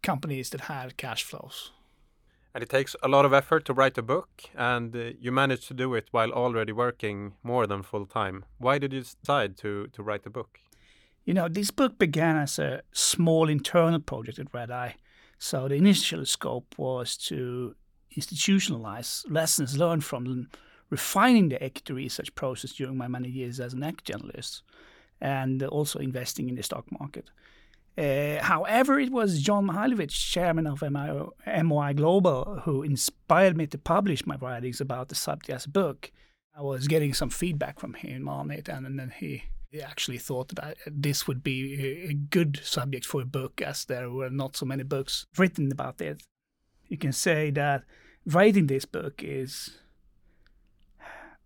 companies 0.01 0.49
that 0.49 0.61
had 0.61 0.97
cash 0.97 1.23
flows. 1.23 1.71
And 2.53 2.61
it 2.61 2.69
takes 2.69 2.95
a 3.01 3.07
lot 3.07 3.25
of 3.25 3.33
effort 3.33 3.65
to 3.65 3.73
write 3.73 3.97
a 3.97 4.03
book, 4.03 4.43
and 4.55 4.95
uh, 4.95 5.13
you 5.19 5.31
managed 5.31 5.67
to 5.69 5.73
do 5.73 5.95
it 5.95 6.09
while 6.11 6.31
already 6.31 6.71
working 6.71 7.33
more 7.41 7.65
than 7.65 7.81
full 7.81 8.05
time. 8.05 8.45
Why 8.59 8.77
did 8.77 8.93
you 8.93 9.01
decide 9.01 9.57
to, 9.57 9.87
to 9.87 10.03
write 10.03 10.27
a 10.27 10.29
book? 10.29 10.59
You 11.25 11.33
know, 11.33 11.47
this 11.47 11.71
book 11.71 11.97
began 11.97 12.37
as 12.37 12.59
a 12.59 12.81
small 12.91 13.49
internal 13.49 13.99
project 13.99 14.39
at 14.39 14.53
Redeye. 14.53 14.93
So 15.37 15.67
the 15.67 15.75
initial 15.75 16.25
scope 16.25 16.75
was 16.77 17.17
to 17.29 17.75
institutionalize 18.17 19.23
lessons 19.29 19.77
learned 19.77 20.03
from 20.03 20.47
refining 20.89 21.49
the 21.49 21.61
equity 21.63 21.93
research 21.93 22.33
process 22.35 22.73
during 22.73 22.97
my 22.97 23.07
many 23.07 23.29
years 23.29 23.59
as 23.59 23.73
an 23.73 23.83
equity 23.83 24.13
journalist 24.13 24.63
and 25.19 25.63
also 25.63 25.99
investing 25.99 26.49
in 26.49 26.55
the 26.55 26.63
stock 26.63 26.85
market. 26.99 27.29
Uh, 27.97 28.43
however, 28.43 28.99
it 28.99 29.11
was 29.11 29.41
John 29.41 29.67
Mihaljevic, 29.67 30.09
chairman 30.09 30.67
of 30.67 30.81
MOI 30.81 31.93
Global, 31.93 32.61
who 32.65 32.83
inspired 32.83 33.55
me 33.55 33.67
to 33.67 33.77
publish 33.77 34.25
my 34.25 34.35
writings 34.35 34.81
about 34.81 35.09
the 35.09 35.15
subject 35.15 35.49
as 35.49 35.65
a 35.65 35.69
book. 35.69 36.11
I 36.57 36.61
was 36.61 36.87
getting 36.87 37.13
some 37.13 37.29
feedback 37.29 37.79
from 37.79 37.93
him 37.93 38.27
on 38.27 38.51
it, 38.51 38.67
and, 38.67 38.85
and 38.85 38.99
then 38.99 39.13
he 39.19 39.43
actually 39.81 40.17
thought 40.17 40.49
that 40.55 40.77
this 40.85 41.27
would 41.27 41.43
be 41.43 42.07
a 42.09 42.13
good 42.13 42.59
subject 42.63 43.05
for 43.05 43.21
a 43.21 43.25
book, 43.25 43.61
as 43.61 43.85
there 43.85 44.09
were 44.09 44.29
not 44.29 44.55
so 44.55 44.65
many 44.65 44.83
books 44.83 45.25
written 45.37 45.71
about 45.71 46.01
it. 46.01 46.23
You 46.87 46.97
can 46.97 47.11
say 47.11 47.49
that 47.51 47.83
writing 48.25 48.67
this 48.67 48.85
book 48.85 49.23
is 49.23 49.77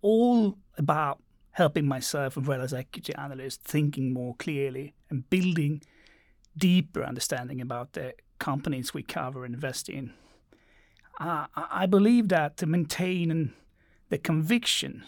all 0.01 0.57
about 0.77 1.21
helping 1.51 1.87
myself 1.87 2.37
and 2.37 2.45
well 2.45 2.61
as 2.61 2.73
equity 2.73 3.13
analyst 3.15 3.63
thinking 3.63 4.13
more 4.13 4.35
clearly 4.35 4.93
and 5.09 5.27
building 5.29 5.81
deeper 6.55 7.03
understanding 7.03 7.61
about 7.61 7.93
the 7.93 8.13
companies 8.39 8.93
we 8.93 9.01
cover 9.01 9.43
and 9.43 9.55
invest 9.55 9.89
in. 9.89 10.13
Uh, 11.19 11.47
I 11.55 11.87
believe 11.87 12.27
that 12.29 12.57
to 12.57 12.67
maintain 12.67 13.53
the 14.09 14.17
conviction 14.19 15.03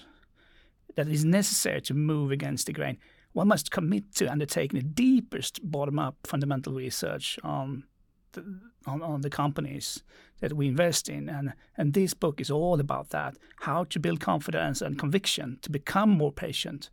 that 0.96 1.08
is 1.08 1.26
necessary 1.26 1.82
to 1.82 1.94
move 1.94 2.32
against 2.32 2.68
the 2.68 2.74
grain, 2.74 2.98
one 3.34 3.48
must 3.48 3.72
commit 3.72 4.16
to 4.16 4.32
undertaking 4.32 4.80
the 4.80 4.86
deepest 4.86 5.60
bottom-up 5.70 6.16
fundamental 6.24 6.74
research 6.74 7.38
on 7.44 7.84
the, 8.34 8.60
on, 8.86 9.02
on 9.02 9.22
the 9.22 9.30
companies 9.30 10.04
that 10.40 10.54
we 10.54 10.68
invest 10.68 11.10
in. 11.10 11.30
And, 11.30 11.54
and 11.78 11.94
this 11.94 12.14
book 12.14 12.42
is 12.42 12.50
all 12.50 12.80
about 12.80 13.10
that 13.10 13.38
how 13.62 13.84
to 13.86 14.00
build 14.00 14.20
confidence 14.20 14.82
and 14.82 14.98
conviction 14.98 15.60
to 15.62 15.70
become 15.70 16.10
more 16.10 16.32
patient. 16.32 16.90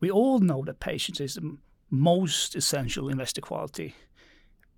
We 0.00 0.10
all 0.10 0.38
know 0.38 0.62
that 0.64 0.80
patience 0.80 1.20
is 1.20 1.34
the 1.34 1.56
most 1.90 2.54
essential 2.54 3.08
investor 3.08 3.40
quality, 3.40 3.94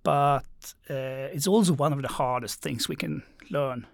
but 0.03 0.45
uh, 0.89 1.33
it's 1.33 1.47
also 1.47 1.73
one 1.73 1.91
of 1.91 2.01
the 2.01 2.07
hardest 2.07 2.61
things 2.61 2.87
we 2.87 2.95
can 2.95 3.23
learn. 3.49 3.85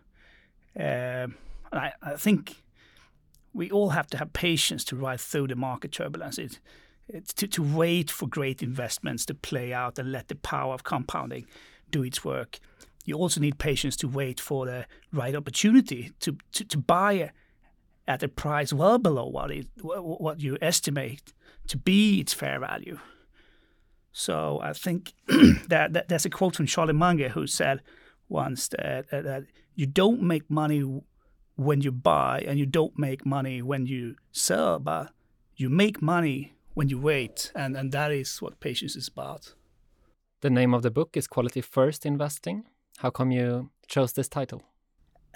Uh, 0.79 1.27
I, 1.71 1.93
I, 2.01 2.15
think 2.17 2.62
we 3.53 3.69
all 3.71 3.89
have 3.89 4.07
to 4.07 4.17
have 4.17 4.33
patience 4.33 4.83
to 4.85 4.95
ride 4.95 5.19
through 5.19 5.47
the 5.47 5.55
market 5.55 5.91
turbulence. 5.91 6.37
It, 6.37 6.59
it's 7.07 7.33
to, 7.35 7.47
to 7.47 7.63
wait 7.63 8.09
for 8.09 8.27
great 8.27 8.63
investments 8.63 9.25
to 9.25 9.33
play 9.33 9.73
out 9.73 9.99
and 9.99 10.11
let 10.11 10.27
the 10.29 10.35
power 10.35 10.73
of 10.73 10.83
compounding 10.83 11.45
do 11.91 12.03
its 12.03 12.23
work. 12.23 12.59
You 13.05 13.15
also 13.15 13.41
need 13.41 13.59
patience 13.59 13.97
to 13.97 14.07
wait 14.07 14.39
for 14.39 14.65
the 14.65 14.85
right 15.11 15.35
opportunity 15.35 16.11
to, 16.21 16.37
to, 16.53 16.63
to 16.65 16.77
buy 16.77 17.31
at 18.07 18.23
a 18.23 18.27
price 18.27 18.73
well 18.73 18.97
below 18.97 19.25
what 19.25 19.49
it 19.49 19.65
what 19.81 20.41
you 20.41 20.57
estimate 20.61 21.33
to 21.67 21.77
be 21.77 22.19
its 22.19 22.33
fair 22.33 22.59
value. 22.59 22.99
So 24.11 24.59
I 24.61 24.73
think 24.73 25.13
that, 25.67 25.93
that 25.93 26.07
there's 26.07 26.25
a 26.25 26.29
quote 26.29 26.55
from 26.55 26.67
Charlie 26.67 26.93
Munger 26.93 27.29
who 27.29 27.47
said 27.47 27.81
once 28.29 28.67
that, 28.69 29.09
that 29.09 29.45
you 29.75 29.85
don't 29.85 30.21
make 30.21 30.49
money 30.49 31.01
when 31.55 31.81
you 31.81 31.91
buy 31.91 32.43
and 32.47 32.57
you 32.57 32.65
don't 32.65 32.97
make 32.97 33.25
money 33.25 33.61
when 33.61 33.85
you 33.85 34.15
sell, 34.31 34.79
but 34.79 35.11
you 35.55 35.69
make 35.69 36.01
money 36.01 36.53
when 36.73 36.89
you 36.89 36.99
wait, 36.99 37.51
and, 37.55 37.75
and 37.77 37.91
that 37.91 38.11
is 38.11 38.41
what 38.41 38.59
patience 38.59 38.95
is 38.95 39.07
about. 39.07 39.53
The 40.41 40.49
name 40.49 40.73
of 40.73 40.81
the 40.81 40.91
book 40.91 41.15
is 41.15 41.27
Quality 41.27 41.61
First 41.61 42.05
Investing. 42.05 42.65
How 42.97 43.09
come 43.09 43.31
you 43.31 43.69
chose 43.87 44.13
this 44.13 44.27
title? 44.27 44.63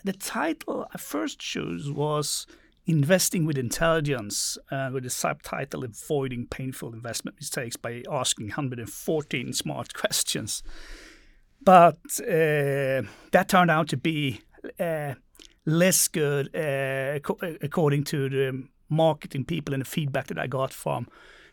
The 0.04 0.14
title 0.14 0.88
I 0.94 0.98
first 0.98 1.40
chose 1.40 1.92
was 1.92 2.48
Investing 2.86 3.46
with 3.46 3.58
Intelligence, 3.58 4.58
uh, 4.72 4.90
with 4.94 5.04
the 5.04 5.10
subtitle 5.10 5.84
Avoiding 5.84 6.48
Painful 6.48 6.94
Investment 6.94 7.38
Mistakes 7.38 7.76
by 7.76 8.04
Asking 8.10 8.48
114 8.48 9.54
Smart 9.54 9.94
Questions. 9.94 10.64
But 11.62 11.98
uh, 12.22 13.04
that 13.32 13.46
turned 13.50 13.72
out 13.72 13.90
to 13.90 13.98
be 13.98 14.42
uh, 14.80 15.16
less 15.68 16.08
good 16.08 16.56
uh, 16.56 17.20
according 17.62 18.06
to 18.06 18.30
the 18.30 18.64
marketing 18.90 19.44
people 19.44 19.74
and 19.74 19.82
the 19.82 19.90
feedback 19.90 20.28
that 20.28 20.40
I 20.40 20.48
got 20.48 20.74
from 20.74 21.08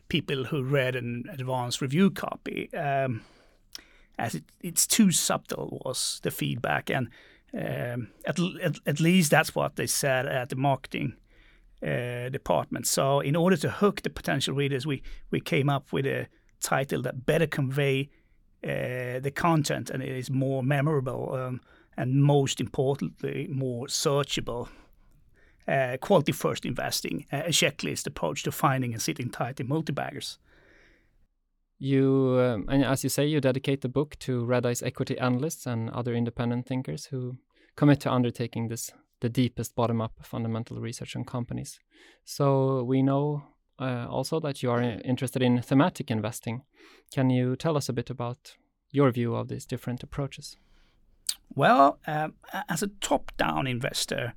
people 0.08 0.44
who 0.44 0.62
read 0.62 0.94
an 0.94 1.24
advanced 1.32 1.82
review 1.82 2.10
copy. 2.10 2.72
Um, 2.72 3.22
as 4.16 4.36
it, 4.36 4.44
it's 4.60 4.86
too 4.86 5.10
subtle 5.10 5.82
was 5.84 6.20
the 6.22 6.30
feedback, 6.30 6.88
and 6.88 7.08
um, 7.52 8.08
at, 8.24 8.38
at, 8.62 8.76
at 8.86 9.00
least 9.00 9.32
that's 9.32 9.56
what 9.56 9.74
they 9.74 9.88
said 9.88 10.26
at 10.26 10.50
the 10.50 10.56
marketing 10.56 11.16
uh, 11.82 12.28
department. 12.28 12.86
So 12.86 13.18
in 13.18 13.34
order 13.34 13.56
to 13.56 13.68
hook 13.68 14.02
the 14.02 14.10
potential 14.10 14.54
readers, 14.54 14.86
we 14.86 15.02
we 15.32 15.40
came 15.40 15.68
up 15.68 15.92
with 15.92 16.06
a 16.06 16.28
title 16.60 17.02
that 17.02 17.26
better 17.26 17.48
convey 17.48 18.08
uh, 18.62 19.18
the 19.20 19.32
content 19.34 19.90
and 19.90 20.02
it 20.02 20.08
is 20.08 20.30
more 20.30 20.62
memorable 20.62 21.34
um, 21.34 21.60
and 21.96 22.22
most 22.22 22.60
importantly 22.60 23.48
more 23.50 23.86
searchable. 23.86 24.68
Uh, 25.66 25.96
quality 26.00 26.32
first 26.32 26.66
investing, 26.66 27.24
a 27.32 27.48
checklist 27.48 28.06
approach 28.06 28.42
to 28.42 28.52
finding 28.52 28.92
and 28.92 29.00
sitting 29.00 29.30
tight 29.30 29.60
in 29.60 29.68
multi-baggers. 29.68 30.38
You, 31.78 32.38
um, 32.38 32.66
and 32.68 32.84
as 32.84 33.02
you 33.02 33.10
say, 33.10 33.26
you 33.26 33.40
dedicate 33.40 33.80
the 33.80 33.88
book 33.88 34.18
to 34.20 34.44
Redeye's 34.44 34.82
equity 34.82 35.18
analysts 35.18 35.66
and 35.66 35.90
other 35.90 36.14
independent 36.14 36.66
thinkers 36.66 37.06
who 37.06 37.38
commit 37.76 38.00
to 38.00 38.12
undertaking 38.12 38.68
this 38.68 38.92
the 39.20 39.28
deepest 39.28 39.74
bottom-up 39.74 40.12
fundamental 40.22 40.80
research 40.80 41.16
on 41.16 41.24
companies. 41.24 41.80
So 42.24 42.82
we 42.84 43.02
know 43.02 43.44
uh, 43.78 44.06
also 44.08 44.38
that 44.40 44.62
you 44.62 44.70
are 44.70 44.82
interested 44.82 45.42
in 45.42 45.62
thematic 45.62 46.10
investing. 46.10 46.62
Can 47.12 47.30
you 47.30 47.56
tell 47.56 47.76
us 47.76 47.88
a 47.88 47.94
bit 47.94 48.10
about 48.10 48.56
your 48.90 49.10
view 49.10 49.34
of 49.34 49.48
these 49.48 49.64
different 49.64 50.02
approaches? 50.02 50.58
Well, 51.54 51.98
um, 52.06 52.34
as 52.68 52.82
a 52.82 52.88
top-down 53.00 53.66
investor 53.66 54.34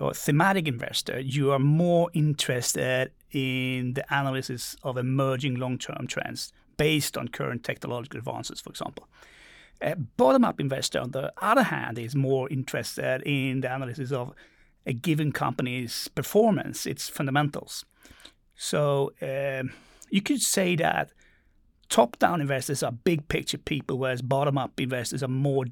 or 0.00 0.14
thematic 0.14 0.66
investor, 0.66 1.20
you 1.20 1.52
are 1.52 1.58
more 1.58 2.10
interested 2.14 3.12
in 3.32 3.94
the 3.94 4.04
analysis 4.08 4.76
of 4.82 4.96
emerging 4.96 5.56
long-term 5.56 6.06
trends 6.06 6.52
based 6.76 7.18
on 7.18 7.28
current 7.28 7.64
technological 7.64 8.18
advances, 8.18 8.60
for 8.60 8.70
example. 8.70 9.08
A 9.80 9.94
bottom 9.96 10.44
up 10.44 10.60
investor, 10.60 11.00
on 11.00 11.10
the 11.10 11.32
other 11.38 11.64
hand, 11.64 11.98
is 11.98 12.16
more 12.16 12.48
interested 12.48 13.22
in 13.22 13.60
the 13.60 13.72
analysis 13.72 14.10
of 14.10 14.32
a 14.86 14.92
given 14.92 15.32
company's 15.32 16.08
performance, 16.08 16.86
its 16.86 17.08
fundamentals. 17.08 17.84
So 18.56 19.12
um, 19.20 19.72
you 20.10 20.22
could 20.22 20.40
say 20.40 20.76
that 20.76 21.10
top 21.88 22.18
down 22.18 22.40
investors 22.40 22.82
are 22.82 22.92
big 22.92 23.28
picture 23.28 23.58
people, 23.58 23.98
whereas 23.98 24.22
bottom 24.22 24.58
up 24.58 24.80
investors 24.80 25.22
are 25.22 25.28
more 25.28 25.66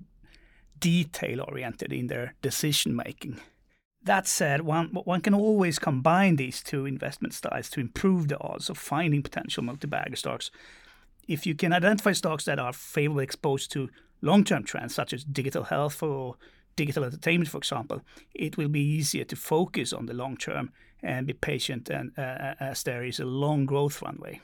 detail 0.80 1.44
oriented 1.46 1.92
in 1.92 2.06
their 2.06 2.34
decision 2.42 2.94
making. 2.94 3.40
That 4.02 4.28
said, 4.28 4.62
one, 4.62 4.88
one 4.88 5.20
can 5.20 5.34
always 5.34 5.78
combine 5.78 6.36
these 6.36 6.62
two 6.62 6.86
investment 6.86 7.34
styles 7.34 7.68
to 7.70 7.80
improve 7.80 8.28
the 8.28 8.40
odds 8.40 8.70
of 8.70 8.78
finding 8.78 9.22
potential 9.22 9.64
multi-bagger 9.64 10.16
stocks 10.16 10.50
if 11.28 11.46
you 11.46 11.54
can 11.54 11.72
identify 11.72 12.12
stocks 12.12 12.44
that 12.44 12.58
are 12.58 12.72
favorably 12.72 13.24
exposed 13.24 13.72
to 13.72 13.90
long-term 14.22 14.64
trends 14.64 14.94
such 14.94 15.12
as 15.12 15.24
digital 15.24 15.64
health 15.64 16.02
or 16.02 16.36
digital 16.76 17.04
entertainment, 17.04 17.48
for 17.48 17.58
example, 17.58 18.02
it 18.34 18.56
will 18.56 18.68
be 18.68 18.80
easier 18.80 19.24
to 19.24 19.36
focus 19.36 19.92
on 19.92 20.06
the 20.06 20.14
long 20.14 20.36
term 20.36 20.72
and 21.02 21.26
be 21.26 21.32
patient, 21.32 21.88
and 21.90 22.12
uh, 22.18 22.22
uh 22.22 22.54
as 22.60 22.82
there 22.82 23.04
is 23.04 23.20
a 23.20 23.24
long 23.24 23.66
growth 23.66 24.02
runway. 24.02 24.40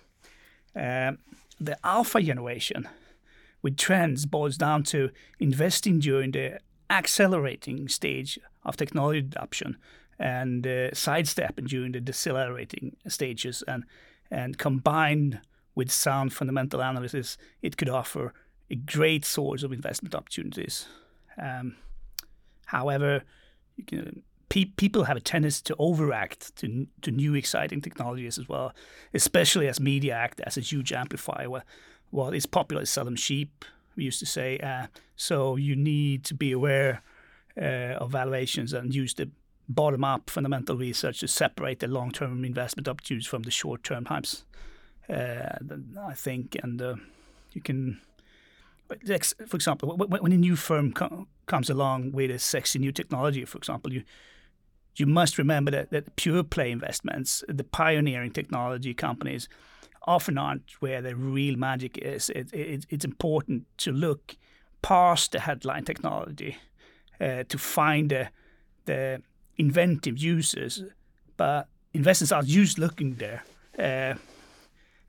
Uh, 0.75 1.13
the 1.61 1.77
alpha 1.85 2.21
generation 2.21 2.89
with 3.63 3.77
trends 3.77 4.27
boils 4.27 4.57
down 4.57 4.83
to 4.83 5.11
investing 5.39 6.01
during 6.01 6.33
the 6.33 6.61
accelerating 6.91 7.89
stage 7.89 8.39
of 8.65 8.77
technology 8.77 9.21
adoption 9.21 9.77
and 10.19 10.67
uh, 10.67 10.93
sidestepping 10.93 11.65
during 11.67 11.93
the 11.93 12.01
decelerating 12.01 12.97
stages, 13.09 13.63
and 13.67 13.85
and 14.31 14.59
combined 14.59 15.41
with 15.75 15.91
sound 15.91 16.33
fundamental 16.33 16.81
analysis, 16.81 17.39
it 17.61 17.77
could 17.77 17.89
offer 17.89 18.33
a 18.71 18.77
great 18.77 19.25
source 19.25 19.63
of 19.63 19.73
investment 19.73 20.15
opportunities. 20.15 20.87
Um, 21.41 21.77
however, 22.67 23.23
can, 23.87 24.23
pe- 24.49 24.67
people 24.77 25.05
have 25.05 25.17
a 25.17 25.21
tendency 25.21 25.63
to 25.65 25.77
overact 25.79 26.55
to, 26.57 26.87
to 27.01 27.11
new 27.11 27.35
exciting 27.35 27.81
technologies 27.81 28.39
as 28.39 28.49
well, 28.49 28.75
especially 29.15 29.67
as 29.67 29.81
media 29.81 30.15
act 30.15 30.41
as 30.41 30.57
a 30.57 30.61
huge 30.61 30.93
amplifier. 30.93 31.63
Well, 32.13 32.29
it's 32.29 32.47
popular 32.47 32.83
to 32.83 32.87
sell 32.87 33.07
them 33.07 33.17
cheap, 33.17 33.65
we 33.97 34.05
used 34.05 34.21
to 34.21 34.27
say. 34.27 34.59
Uh, 34.59 34.87
so 35.17 35.57
you 35.57 35.75
need 35.75 36.25
to 36.25 36.35
be 36.35 36.53
aware 36.53 37.03
uh, 37.61 37.97
of 37.99 38.11
valuations 38.13 38.73
and 38.73 38.95
use 38.95 39.15
the 39.15 39.31
bottom 39.69 40.05
up 40.05 40.29
fundamental 40.29 40.77
research 40.77 41.21
to 41.21 41.29
separate 41.29 41.81
the 41.81 41.89
long 41.89 42.11
term 42.13 42.45
investment 42.45 42.87
opportunities 42.87 43.27
from 43.27 43.43
the 43.43 43.51
short 43.51 43.83
term 43.83 44.05
hypes. 44.05 44.43
Uh, 45.09 45.57
I 46.01 46.15
think, 46.15 46.57
and 46.63 46.81
uh, 46.81 46.97
you 47.53 47.61
can, 47.61 48.01
for 48.89 49.57
example, 49.57 49.97
when 49.97 50.33
a 50.33 50.37
new 50.37 50.55
firm 50.55 50.95
comes 51.47 51.71
along 51.71 52.13
with 52.13 52.31
a 52.31 52.39
sexy 52.39 52.79
new 52.79 52.93
technology, 52.93 53.45
for 53.45 53.59
example, 53.59 53.93
you 53.93 54.05
you 54.95 55.07
must 55.07 55.39
remember 55.39 55.71
that, 55.71 55.91
that 55.91 56.17
pure 56.17 56.43
play 56.43 56.71
investments, 56.71 57.43
the 57.49 57.65
pioneering 57.65 58.31
technology 58.31 58.93
companies, 58.93 59.49
often 60.07 60.39
aren't 60.39 60.71
where 60.81 61.03
the 61.03 61.15
real 61.15 61.57
magic 61.57 61.99
is. 61.99 62.31
It, 62.31 62.53
it, 62.53 62.87
it's 62.89 63.05
important 63.05 63.65
to 63.79 63.93
look 63.93 64.37
past 64.81 65.33
the 65.33 65.41
headline 65.41 65.85
technology 65.85 66.57
uh, 67.21 67.45
to 67.49 67.59
find 67.59 68.11
the, 68.11 68.29
the 68.85 69.23
inventive 69.57 70.19
users. 70.19 70.85
But 71.37 71.69
investors 71.93 72.33
are 72.33 72.45
used 72.45 72.79
looking 72.79 73.17
there. 73.17 73.43
Uh, 73.79 74.19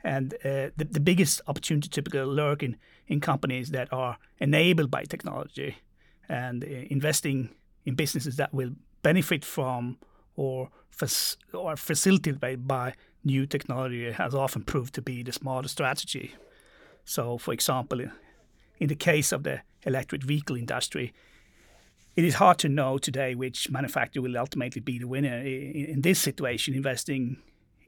And 0.06 0.34
uh, 0.34 0.70
the, 0.76 0.86
the 0.92 1.00
biggest 1.00 1.42
opportunity 1.48 1.88
typically 1.88 2.26
lurk 2.26 2.62
in, 2.62 2.76
in 3.08 3.22
companies 3.22 3.70
that 3.70 3.88
are 3.92 4.18
enabled 4.38 4.92
by 4.92 5.06
technology 5.06 5.76
and 6.28 6.64
uh, 6.64 6.68
investing 6.90 7.50
in 7.86 7.96
businesses 7.96 8.36
that 8.36 8.50
will 8.54 8.72
benefit 9.02 9.46
from 9.46 9.98
or, 10.36 10.70
fac- 10.90 11.38
or 11.54 11.78
facilitated 11.78 12.40
by, 12.40 12.58
by 12.58 12.94
new 13.24 13.46
technology 13.46 14.12
has 14.12 14.34
often 14.34 14.64
proved 14.64 14.94
to 14.96 15.02
be 15.02 15.24
the 15.24 15.32
smarter 15.32 15.68
strategy. 15.68 16.36
So, 17.06 17.38
for 17.38 17.54
example, 17.54 18.02
in 18.80 18.88
the 18.88 18.96
case 18.96 19.32
of 19.32 19.44
the 19.44 19.62
electric 19.86 20.24
vehicle 20.24 20.56
industry, 20.56 21.14
it 22.16 22.24
is 22.24 22.36
hard 22.36 22.60
to 22.60 22.70
know 22.70 22.98
today 22.98 23.34
which 23.34 23.70
manufacturer 23.70 24.22
will 24.22 24.38
ultimately 24.38 24.82
be 24.82 25.00
the 25.00 25.08
winner. 25.08 25.40
In 25.40 26.02
this 26.02 26.20
situation, 26.20 26.76
investing 26.76 27.38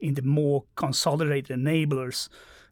in 0.00 0.14
the 0.14 0.22
more 0.22 0.64
consolidated 0.74 1.58
enablers 1.58 2.28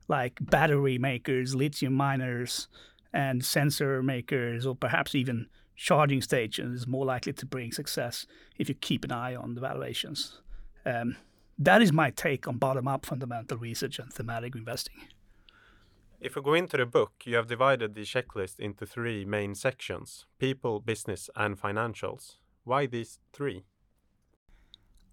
like 0.09 0.39
battery 0.41 0.99
makers, 0.99 1.55
lithium 1.55 1.95
miners, 1.95 2.69
and 3.13 3.45
sensor 3.45 4.03
makers, 4.03 4.67
or 4.67 4.75
perhaps 4.75 5.15
even 5.15 5.47
charging 5.77 6.21
stations 6.21 6.81
is 6.81 6.87
more 6.87 7.05
likely 7.07 7.33
to 7.33 7.47
bring 7.47 7.73
success 7.73 8.27
if 8.59 8.69
you 8.69 8.75
keep 8.75 9.05
an 9.05 9.13
eye 9.13 9.35
on 9.35 9.55
the 9.55 9.61
valuations. 9.61 10.41
Um, 10.85 11.17
that 11.59 11.83
is 11.83 11.93
my 11.93 12.11
take 12.11 12.49
on 12.49 12.59
bottom 12.59 12.89
up 12.89 13.07
fundamental 13.07 13.59
research 13.59 13.99
and 13.99 14.13
thematic 14.13 14.55
investing. 14.55 14.95
If 16.21 16.37
we 16.37 16.43
go 16.43 16.55
into 16.55 16.77
the 16.77 16.87
book, 16.87 17.13
you 17.25 17.37
have 17.37 17.49
divided 17.49 17.95
the 17.95 18.01
checklist 18.01 18.59
into 18.59 18.87
three 18.87 19.25
main 19.25 19.55
sections 19.55 20.25
people, 20.39 20.81
business, 20.81 21.29
and 21.37 21.61
financials. 21.61 22.37
Why 22.65 22.87
these 22.87 23.19
three? 23.33 23.65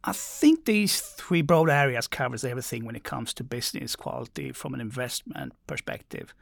I 0.04 0.14
think 0.14 0.66
these 0.66 1.00
three 1.00 1.42
broad 1.42 1.70
areas 1.70 2.08
covers 2.08 2.44
everything 2.44 2.86
when 2.86 2.96
it 2.96 3.04
comes 3.04 3.34
to 3.36 3.44
business 3.44 3.96
quality 3.96 4.52
from 4.52 4.74
an 4.74 4.82
investment 4.82 5.54
perspective. 5.68 6.34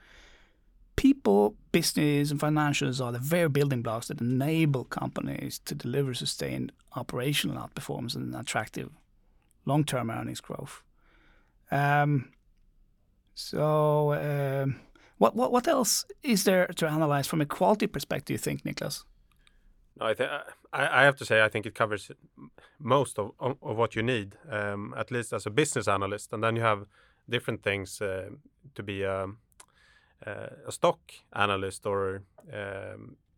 People, 0.96 1.56
business, 1.72 2.30
and 2.30 2.40
financials 2.40 3.04
are 3.04 3.12
the 3.12 3.20
very 3.20 3.50
building 3.50 3.82
blocks 3.82 4.10
that 4.10 4.22
enable 4.22 4.84
companies 4.86 5.60
to 5.66 5.74
deliver 5.74 6.14
sustained 6.14 6.72
operational 6.96 7.58
outperformance 7.58 8.16
and 8.16 8.36
attractive 8.36 8.92
long-term 9.70 10.10
earnings 10.10 10.42
growth. 10.42 10.84
Um, 11.72 12.32
so, 13.36 14.14
um, 14.14 14.76
what 15.18 15.68
else 15.68 16.06
is 16.24 16.44
there 16.44 16.68
to 16.68 16.88
analyze 16.88 17.28
from 17.28 17.42
a 17.42 17.46
quality 17.46 17.88
perspective? 17.88 18.34
You 18.34 18.38
think, 18.38 18.64
Niklas? 18.64 19.04
No, 20.00 20.14
I, 20.72 21.04
have 21.04 21.18
to 21.18 21.26
say 21.26 21.44
I 21.44 21.50
think 21.50 21.66
it 21.66 21.76
covers 21.76 22.12
most 22.80 23.20
of, 23.20 23.32
what 23.60 23.96
you 23.96 24.04
need, 24.04 24.36
um, 24.50 24.94
at 24.98 25.12
least 25.12 25.34
as 25.34 25.46
a 25.46 25.50
business 25.50 25.88
analyst. 25.88 26.34
And 26.34 26.44
then 26.44 26.56
you 26.56 26.62
have 26.62 26.86
different 27.30 27.64
things 27.64 28.02
uh, 28.02 28.30
to 28.76 28.84
be 28.84 29.04
a, 29.04 29.28
uh, 30.26 30.50
a 30.68 30.72
stock 30.72 31.00
analyst 31.34 31.86
or 31.86 32.22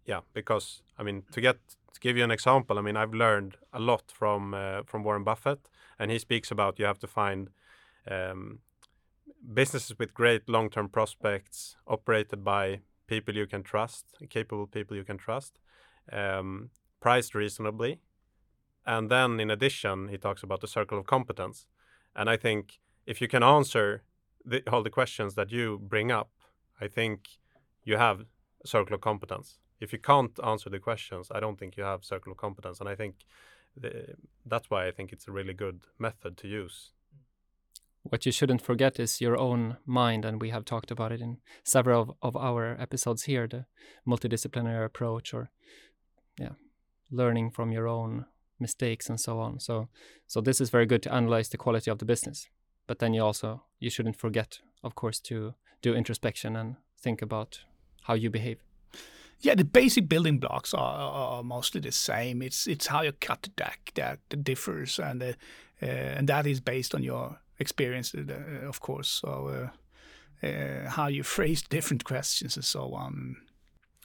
yeah, 0.05 0.21
because 0.33 0.83
I 0.97 1.03
mean 1.03 1.23
to 1.31 1.41
get 1.41 1.57
to 1.93 1.99
give 1.99 2.17
you 2.17 2.23
an 2.23 2.31
example, 2.31 2.77
I 2.77 2.81
mean 2.81 2.97
I've 2.97 3.13
learned 3.13 3.57
a 3.73 3.79
lot 3.79 4.11
from 4.11 4.53
uh, 4.53 4.83
from 4.85 5.03
Warren 5.03 5.23
Buffett, 5.23 5.69
and 5.99 6.11
he 6.11 6.19
speaks 6.19 6.51
about 6.51 6.79
you 6.79 6.85
have 6.85 6.99
to 6.99 7.07
find 7.07 7.49
um, 8.09 8.59
businesses 9.53 9.97
with 9.99 10.13
great 10.13 10.47
long-term 10.47 10.89
prospects, 10.89 11.77
operated 11.87 12.43
by 12.43 12.81
people 13.07 13.35
you 13.35 13.47
can 13.47 13.63
trust, 13.63 14.05
capable 14.29 14.67
people 14.67 14.95
you 14.95 15.03
can 15.03 15.17
trust 15.17 15.59
um, 16.11 16.69
priced 16.99 17.35
reasonably. 17.35 17.99
And 18.85 19.09
then, 19.09 19.39
in 19.39 19.51
addition, 19.51 20.07
he 20.07 20.17
talks 20.17 20.43
about 20.43 20.61
the 20.61 20.67
circle 20.67 20.97
of 20.97 21.05
competence. 21.05 21.67
And 22.15 22.29
I 22.29 22.37
think 22.37 22.79
if 23.05 23.21
you 23.21 23.27
can 23.27 23.43
answer 23.43 24.03
the, 24.43 24.63
all 24.71 24.83
the 24.83 24.89
questions 24.89 25.35
that 25.35 25.51
you 25.51 25.79
bring 25.79 26.11
up, 26.11 26.31
I 26.79 26.87
think 26.87 27.27
you 27.83 27.97
have 27.97 28.21
a 28.63 28.67
circle 28.67 28.95
of 28.95 29.01
competence. 29.01 29.59
If 29.81 29.91
you 29.91 29.99
can't 29.99 30.39
answer 30.45 30.69
the 30.69 30.79
questions, 30.79 31.27
I 31.31 31.39
don't 31.39 31.57
think 31.59 31.75
you 31.75 31.83
have 31.83 32.05
circle 32.05 32.31
of 32.31 32.37
competence. 32.37 32.79
And 32.79 32.87
I 32.87 32.95
think 32.95 33.15
the, 33.75 34.13
that's 34.45 34.69
why 34.69 34.87
I 34.87 34.91
think 34.91 35.11
it's 35.11 35.27
a 35.27 35.31
really 35.31 35.53
good 35.53 35.81
method 35.97 36.37
to 36.37 36.47
use. 36.47 36.91
What 38.03 38.25
you 38.25 38.31
shouldn't 38.31 38.61
forget 38.61 38.99
is 38.99 39.21
your 39.21 39.37
own 39.37 39.77
mind, 39.85 40.25
and 40.25 40.41
we 40.41 40.49
have 40.49 40.65
talked 40.65 40.91
about 40.91 41.11
it 41.11 41.21
in 41.21 41.37
several 41.63 42.01
of, 42.01 42.11
of 42.21 42.35
our 42.35 42.75
episodes 42.79 43.23
here 43.23 43.47
the 43.47 43.65
multidisciplinary 44.07 44.85
approach 44.85 45.33
or 45.33 45.51
yeah 46.39 46.53
learning 47.11 47.51
from 47.51 47.71
your 47.71 47.87
own 47.87 48.25
mistakes 48.59 49.09
and 49.09 49.19
so 49.19 49.39
on 49.39 49.59
so 49.59 49.89
so 50.27 50.39
this 50.41 50.61
is 50.61 50.69
very 50.69 50.85
good 50.85 51.03
to 51.03 51.13
analyze 51.13 51.49
the 51.49 51.57
quality 51.57 51.91
of 51.91 51.97
the 51.99 52.05
business 52.05 52.47
but 52.87 52.99
then 52.99 53.13
you 53.13 53.21
also 53.21 53.63
you 53.79 53.89
shouldn't 53.89 54.15
forget 54.15 54.59
of 54.83 54.95
course 54.95 55.19
to 55.19 55.53
do 55.81 55.93
introspection 55.93 56.55
and 56.55 56.75
think 56.99 57.21
about 57.21 57.59
how 58.03 58.13
you 58.13 58.29
behave 58.29 58.59
yeah 59.41 59.55
the 59.55 59.65
basic 59.65 60.07
building 60.07 60.39
blocks 60.39 60.73
are, 60.73 61.11
are 61.11 61.43
mostly 61.43 61.81
the 61.81 61.91
same 61.91 62.41
it's 62.41 62.67
it's 62.67 62.87
how 62.87 63.01
you 63.01 63.11
cut 63.11 63.41
the 63.43 63.49
deck 63.49 63.91
that, 63.95 64.19
that 64.29 64.43
differs 64.43 64.99
and 64.99 65.23
uh, 65.23 65.33
uh, 65.81 65.85
and 65.85 66.27
that 66.27 66.45
is 66.45 66.59
based 66.59 66.95
on 66.95 67.03
your 67.03 67.39
experience 67.59 68.13
uh, 68.15 68.67
of 68.67 68.79
course 68.79 69.09
so 69.09 69.69
uh, 70.43 70.47
uh, 70.47 70.89
how 70.89 71.07
you 71.07 71.23
phrase 71.23 71.61
different 71.69 72.03
questions 72.03 72.55
and 72.55 72.65
so 72.65 72.93
on 72.93 73.35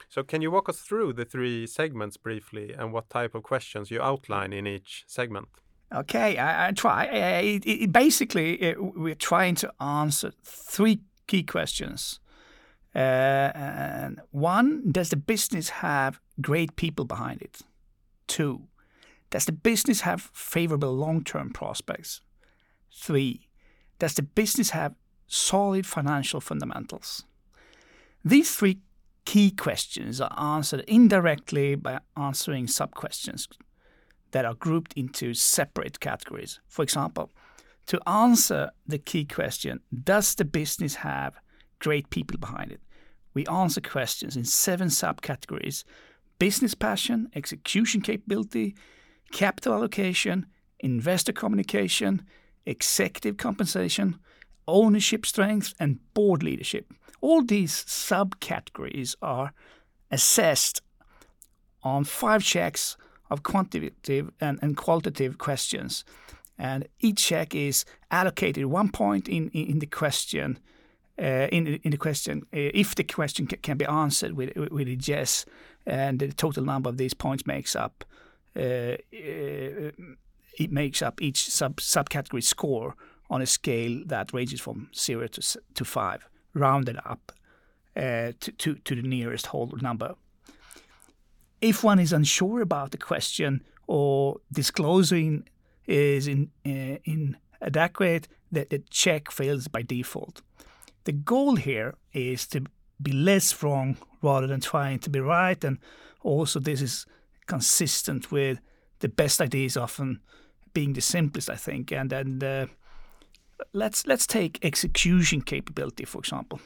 so, 0.09 0.23
can 0.23 0.41
you 0.41 0.51
walk 0.51 0.69
us 0.69 0.79
through 0.79 1.13
the 1.13 1.25
three 1.25 1.67
segments 1.67 2.17
briefly 2.17 2.73
and 2.73 2.93
what 2.93 3.09
type 3.09 3.35
of 3.35 3.43
questions 3.43 3.91
you 3.91 4.01
outline 4.01 4.53
in 4.53 4.65
each 4.65 5.03
segment? 5.05 5.49
Okay, 5.93 6.37
I, 6.37 6.67
I 6.67 6.71
try. 6.71 7.07
Uh, 7.07 7.41
it, 7.41 7.65
it, 7.65 7.91
basically, 7.91 8.61
it, 8.61 8.77
we're 8.81 9.15
trying 9.15 9.55
to 9.55 9.71
answer 9.81 10.31
three 10.43 10.99
key 11.27 11.43
questions. 11.43 12.19
Uh, 12.95 13.51
and 13.53 14.21
one, 14.31 14.91
does 14.91 15.09
the 15.09 15.17
business 15.17 15.69
have 15.69 16.19
great 16.41 16.75
people 16.75 17.05
behind 17.05 17.41
it? 17.41 17.61
Two, 18.27 18.67
does 19.29 19.45
the 19.45 19.51
business 19.51 20.01
have 20.01 20.29
favorable 20.33 20.93
long 20.93 21.23
term 21.23 21.51
prospects? 21.51 22.21
Three, 22.91 23.47
does 23.99 24.13
the 24.13 24.23
business 24.23 24.71
have 24.71 24.95
solid 25.27 25.85
financial 25.85 26.39
fundamentals? 26.39 27.25
These 28.23 28.55
three 28.55 28.79
key 29.25 29.51
questions 29.51 30.21
are 30.21 30.33
answered 30.37 30.85
indirectly 30.87 31.75
by 31.75 31.99
answering 32.15 32.67
sub 32.67 32.95
questions 32.95 33.47
that 34.31 34.45
are 34.45 34.53
grouped 34.53 34.93
into 34.93 35.33
separate 35.33 35.99
categories. 35.99 36.59
For 36.67 36.83
example, 36.83 37.31
to 37.87 37.99
answer 38.07 38.71
the 38.85 38.97
key 38.97 39.25
question, 39.25 39.81
does 40.03 40.35
the 40.35 40.45
business 40.45 40.95
have 40.95 41.35
great 41.79 42.09
people 42.09 42.37
behind 42.37 42.71
it? 42.71 42.81
We 43.33 43.45
answer 43.47 43.81
questions 43.81 44.35
in 44.35 44.45
seven 44.45 44.87
subcategories 44.87 45.83
business 46.39 46.75
passion, 46.75 47.29
execution 47.35 48.01
capability, 48.01 48.75
capital 49.31 49.73
allocation, 49.73 50.45
investor 50.79 51.33
communication, 51.33 52.23
executive 52.65 53.37
compensation, 53.37 54.19
ownership 54.67 55.25
strength, 55.25 55.73
and 55.79 55.99
board 56.13 56.43
leadership. 56.43 56.91
All 57.21 57.43
these 57.43 57.73
subcategories 57.85 59.15
are 59.21 59.53
assessed 60.11 60.81
on 61.83 62.03
five 62.03 62.43
checks 62.43 62.97
of 63.29 63.43
quantitative 63.43 64.31
and, 64.39 64.59
and 64.61 64.77
qualitative 64.77 65.37
questions. 65.37 66.03
And 66.57 66.87
each 66.99 67.23
check 67.23 67.53
is 67.55 67.85
allocated 68.11 68.65
one 68.65 68.89
point 68.89 69.27
in, 69.27 69.49
in 69.49 69.79
the 69.79 69.85
question. 69.85 70.59
Uh, 71.19 71.47
in, 71.51 71.67
in 71.83 71.91
the 71.91 71.97
question, 71.97 72.43
uh, 72.53 72.69
if 72.73 72.93
the 72.93 73.03
question 73.03 73.47
can 73.47 73.77
be 73.77 73.85
answered 73.85 74.33
with, 74.33 74.55
with 74.55 74.87
a 74.87 74.95
yes, 74.95 75.45
and 75.85 76.19
the 76.19 76.31
total 76.31 76.63
number 76.63 76.89
of 76.89 76.97
these 76.97 77.15
points 77.15 77.47
makes 77.47 77.75
up, 77.75 78.05
uh, 78.55 78.59
uh, 78.59 79.91
it 80.59 80.71
makes 80.71 81.01
up 81.01 81.21
each 81.21 81.49
sub 81.49 81.77
subcategory 81.77 82.43
score 82.43 82.95
on 83.29 83.41
a 83.41 83.45
scale 83.45 84.03
that 84.05 84.33
ranges 84.33 84.61
from 84.61 84.89
zero 84.95 85.27
to 85.27 85.41
to 85.73 85.85
five 85.85 86.27
rounded 86.53 86.97
up 87.05 87.31
uh, 87.95 88.31
to, 88.39 88.51
to, 88.57 88.75
to 88.75 88.95
the 88.95 89.07
nearest 89.07 89.47
whole 89.47 89.71
number. 89.81 90.15
If 91.61 91.83
one 91.83 91.99
is 91.99 92.13
unsure 92.13 92.61
about 92.61 92.91
the 92.91 92.97
question 92.97 93.63
or 93.87 94.37
disclosing 94.51 95.47
is 95.87 96.27
in, 96.27 96.51
uh, 96.65 96.97
inadequate, 97.05 98.27
that 98.51 98.69
the 98.69 98.79
check 98.89 99.31
fails 99.31 99.67
by 99.67 99.81
default. 99.81 100.41
The 101.07 101.13
goal 101.13 101.55
here 101.55 101.95
is 102.11 102.45
to 102.47 102.65
be 103.01 103.13
less 103.13 103.63
wrong 103.63 103.95
rather 104.21 104.45
than 104.45 104.59
trying 104.59 104.99
to 104.99 105.09
be 105.09 105.21
right, 105.21 105.63
and 105.63 105.77
also 106.21 106.59
this 106.59 106.81
is 106.81 107.05
consistent 107.45 108.29
with 108.29 108.59
the 108.99 109.07
best 109.07 109.39
ideas 109.39 109.77
often 109.77 110.19
being 110.73 110.91
the 110.91 110.99
simplest, 110.99 111.49
I 111.49 111.55
think, 111.55 111.93
and 111.93 112.11
and 112.11 112.43
uh, 112.43 112.65
let's 113.71 114.05
let's 114.05 114.27
take 114.27 114.59
execution 114.65 115.41
capability 115.43 116.03
for 116.03 116.19
example. 116.19 116.59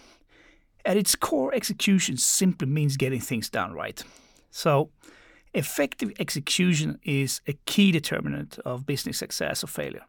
At 0.86 0.98
its 0.98 1.16
core, 1.16 1.54
execution 1.54 2.18
simply 2.18 2.68
means 2.68 2.98
getting 2.98 3.22
things 3.22 3.48
done 3.48 3.74
right. 3.74 4.04
So, 4.50 4.90
effective 5.54 6.14
execution 6.18 7.00
is 7.04 7.42
a 7.46 7.54
key 7.68 7.92
determinant 7.92 8.58
of 8.66 8.88
business 8.88 9.20
success 9.20 9.64
or 9.64 9.68
failure. 9.68 10.06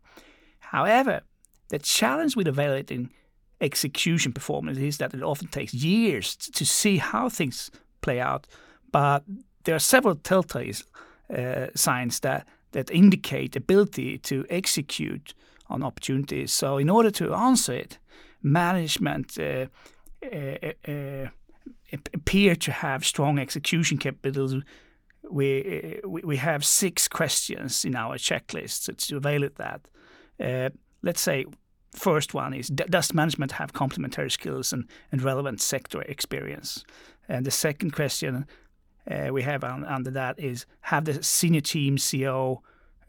However, 0.60 1.20
the 1.68 1.78
challenge 1.78 2.34
with 2.34 2.48
evaluating 2.48 3.10
execution 3.62 4.32
performance 4.32 4.78
is 4.78 4.98
that 4.98 5.14
it 5.14 5.22
often 5.22 5.48
takes 5.48 5.72
years 5.72 6.36
to 6.36 6.64
see 6.64 6.98
how 6.98 7.28
things 7.28 7.70
play 8.00 8.20
out. 8.20 8.46
But 8.90 9.24
there 9.64 9.74
are 9.74 9.80
several 9.80 10.16
telltale 10.16 10.74
uh, 11.34 11.66
signs 11.74 12.20
that 12.20 12.46
that 12.72 12.90
indicate 12.90 13.54
ability 13.54 14.18
to 14.18 14.44
execute 14.48 15.34
on 15.68 15.82
opportunities. 15.82 16.52
So, 16.52 16.78
in 16.78 16.90
order 16.90 17.10
to 17.10 17.34
answer 17.34 17.74
it, 17.74 17.98
management 18.42 19.38
uh, 19.38 19.66
uh, 20.24 20.72
uh 20.90 21.28
appear 22.14 22.56
to 22.56 22.72
have 22.72 23.04
strong 23.04 23.38
execution 23.38 23.98
capabilities. 23.98 24.62
We, 25.30 26.00
we, 26.04 26.22
we 26.22 26.36
have 26.36 26.64
six 26.64 27.08
questions 27.08 27.84
in 27.84 27.94
our 27.94 28.16
checklist 28.16 28.86
to, 28.86 28.92
to 28.94 29.16
evaluate 29.16 29.56
that. 29.56 29.80
Uh, 30.40 30.70
let's 31.02 31.20
say 31.20 31.44
first 31.92 32.34
one 32.34 32.54
is 32.54 32.68
does 32.68 33.14
management 33.14 33.52
have 33.52 33.72
complementary 33.72 34.30
skills 34.30 34.72
and, 34.72 34.88
and 35.10 35.22
relevant 35.22 35.60
sector 35.60 36.02
experience? 36.02 36.84
And 37.28 37.46
the 37.46 37.50
second 37.50 37.92
question 37.92 38.46
uh, 39.10 39.28
we 39.32 39.42
have 39.42 39.64
on, 39.64 39.84
under 39.84 40.10
that 40.10 40.38
is 40.38 40.66
have 40.82 41.04
the 41.04 41.22
senior 41.22 41.60
team 41.60 41.96
CEO 41.96 42.60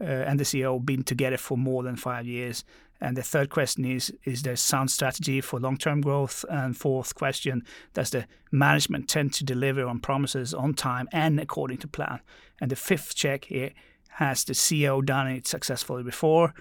uh, 0.01 0.03
and 0.03 0.39
the 0.39 0.43
CEO 0.43 0.83
been 0.83 1.03
together 1.03 1.37
for 1.37 1.57
more 1.57 1.83
than 1.83 1.95
five 1.95 2.25
years? 2.25 2.63
And 2.99 3.17
the 3.17 3.23
third 3.23 3.49
question 3.49 3.83
is 3.85 4.13
Is 4.23 4.43
there 4.43 4.55
sound 4.55 4.89
strategy 4.89 5.41
for 5.41 5.59
long 5.59 5.77
term 5.77 6.01
growth? 6.01 6.45
And 6.49 6.75
fourth 6.75 7.15
question 7.15 7.63
Does 7.93 8.09
the 8.11 8.25
management 8.51 9.09
tend 9.09 9.33
to 9.33 9.43
deliver 9.43 9.85
on 9.85 9.99
promises 9.99 10.53
on 10.53 10.73
time 10.73 11.07
and 11.11 11.39
according 11.39 11.77
to 11.79 11.87
plan? 11.87 12.19
And 12.61 12.71
the 12.71 12.75
fifth 12.75 13.15
check 13.15 13.45
here 13.45 13.71
Has 14.11 14.43
the 14.43 14.53
CEO 14.53 15.05
done 15.05 15.27
it 15.27 15.47
successfully 15.47 16.03
before? 16.03 16.53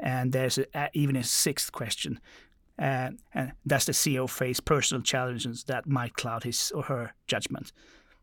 And 0.00 0.32
there's 0.32 0.58
a, 0.58 0.90
even 0.94 1.16
a 1.16 1.22
sixth 1.22 1.72
question 1.72 2.20
uh, 2.80 3.10
and 3.34 3.52
does 3.66 3.84
the 3.84 3.92
CEO 3.92 4.28
face 4.28 4.58
personal 4.58 5.02
challenges 5.02 5.64
that 5.64 5.86
might 5.86 6.14
cloud 6.14 6.44
his 6.44 6.72
or 6.74 6.84
her 6.84 7.12
judgment? 7.26 7.72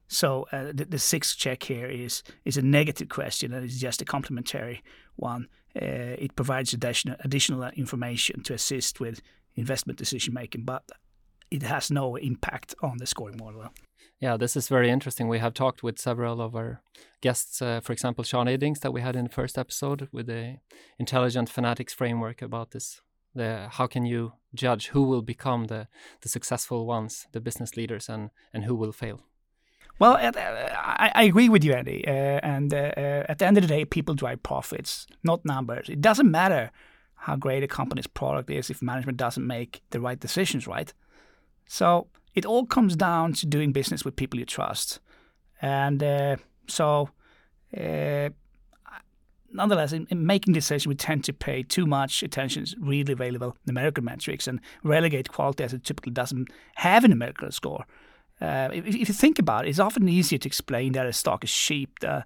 So 0.08 0.48
uh, 0.52 0.72
the, 0.74 0.86
the, 0.86 1.00
sixth 1.00 1.38
check 1.38 1.64
here 1.64 1.86
is 1.86 2.24
is 2.44 2.58
a 2.58 2.62
negative 2.62 3.10
question 3.10 3.54
and 3.54 3.64
it's 3.64 3.80
just 3.80 4.02
a 4.02 4.06
complementary 4.06 4.82
one. 5.16 5.48
Uh, 5.80 6.16
it 6.18 6.36
provides 6.36 6.74
additional, 6.74 7.18
additional 7.24 7.64
information 7.76 8.42
to 8.44 8.54
assist 8.54 9.00
with 9.00 9.22
investment 9.56 10.00
decision 10.00 10.34
making, 10.34 10.64
but 10.64 10.90
it 11.52 11.62
has 11.62 11.92
no 11.92 12.16
impact 12.16 12.74
on 12.82 12.98
the 12.98 13.06
scoring 13.06 13.38
model. 13.38 13.70
Yeah, 14.20 14.36
this 14.36 14.56
is 14.56 14.68
very 14.68 14.90
interesting. 14.90 15.28
We 15.28 15.40
have 15.40 15.54
talked 15.54 15.84
with 15.84 16.00
several 16.00 16.42
of 16.42 16.56
our 16.56 16.82
guests, 17.22 17.62
uh, 17.62 17.82
for 17.82 17.94
example, 17.94 18.24
Sean 18.24 18.48
Iddings, 18.48 18.80
that 18.80 18.92
we 18.92 19.02
had 19.02 19.16
in 19.16 19.26
the 19.26 19.32
first 19.32 19.58
episode 19.58 20.08
with 20.12 20.26
the 20.26 20.58
Intelligent 20.98 21.50
Fanatics 21.50 21.94
framework 21.94 22.42
about 22.42 22.72
this. 22.72 23.02
The 23.36 23.68
how 23.72 23.86
can 23.86 24.06
you 24.06 24.34
judge 24.56 24.88
who 24.88 25.04
will 25.04 25.22
become 25.22 25.66
the 25.66 25.88
the 26.22 26.30
successful 26.30 26.88
ones, 26.88 27.28
the 27.32 27.40
business 27.40 27.78
leaders, 27.78 28.10
and 28.10 28.32
and 28.52 28.64
who 28.64 28.74
will 28.74 28.92
fail? 28.92 29.22
Well, 30.00 30.14
uh, 30.14 30.32
I, 30.36 31.12
I, 31.14 31.24
agree 31.24 31.50
with 31.50 31.64
you, 31.64 31.74
Andy. 31.74 32.08
Uh, 32.08 32.40
and 32.44 32.74
uh, 32.74 32.92
uh, 32.98 33.26
at 33.30 33.40
the 33.40 33.46
end 33.48 33.58
of 33.58 33.64
the 33.64 33.68
day, 33.68 33.84
people 33.84 34.14
drive 34.14 34.44
profits, 34.44 35.08
not 35.24 35.44
numbers. 35.44 35.90
It 35.90 36.02
doesn't 36.02 36.30
matter 36.30 36.72
how 37.16 37.36
great 37.36 37.64
a 37.64 37.68
company's 37.68 38.06
product 38.06 38.50
is 38.50 38.70
if 38.70 38.82
management 38.82 39.18
doesn't 39.18 39.46
make 39.46 39.82
the 39.90 40.00
right 40.00 40.20
decisions, 40.20 40.68
right? 40.68 40.94
So 41.66 42.08
it 42.38 42.46
all 42.46 42.68
comes 42.68 42.96
down 42.96 43.34
to 43.34 43.48
doing 43.48 43.72
business 43.72 44.06
with 44.06 44.16
people 44.16 44.38
you 44.40 44.46
trust. 44.46 45.00
And 45.60 46.04
uh, 46.04 46.36
so, 46.68 47.10
uh, 47.76 48.30
nonetheless, 49.52 49.92
in, 49.92 50.06
in, 50.12 50.24
making 50.24 50.54
decisions, 50.54 50.86
we 50.86 50.94
tend 50.94 51.24
to 51.24 51.34
pay 51.34 51.64
too 51.64 51.88
much 51.88 52.22
attention 52.22 52.66
to 52.66 52.76
really 52.80 53.12
available 53.12 53.58
numerical 53.66 54.04
metrics 54.04 54.48
and 54.48 54.60
relegate 54.84 55.30
quality 55.30 55.64
as 55.64 55.74
it 55.74 55.84
typically 55.84 56.12
doesn't 56.12 56.50
have 56.76 57.04
a 57.04 57.08
numerical 57.08 57.52
score. 57.52 57.86
Uh, 58.40 58.70
if, 58.72 58.86
if, 58.86 59.10
you 59.10 59.16
think 59.16 59.40
about 59.40 59.66
it, 59.66 59.70
it's 59.70 59.80
often 59.80 60.08
easier 60.08 60.38
to 60.38 60.48
explain 60.48 60.92
that 60.92 61.08
a 61.08 61.14
stock 61.14 61.44
is 61.44 61.52
cheap, 61.52 61.98
the, 62.02 62.24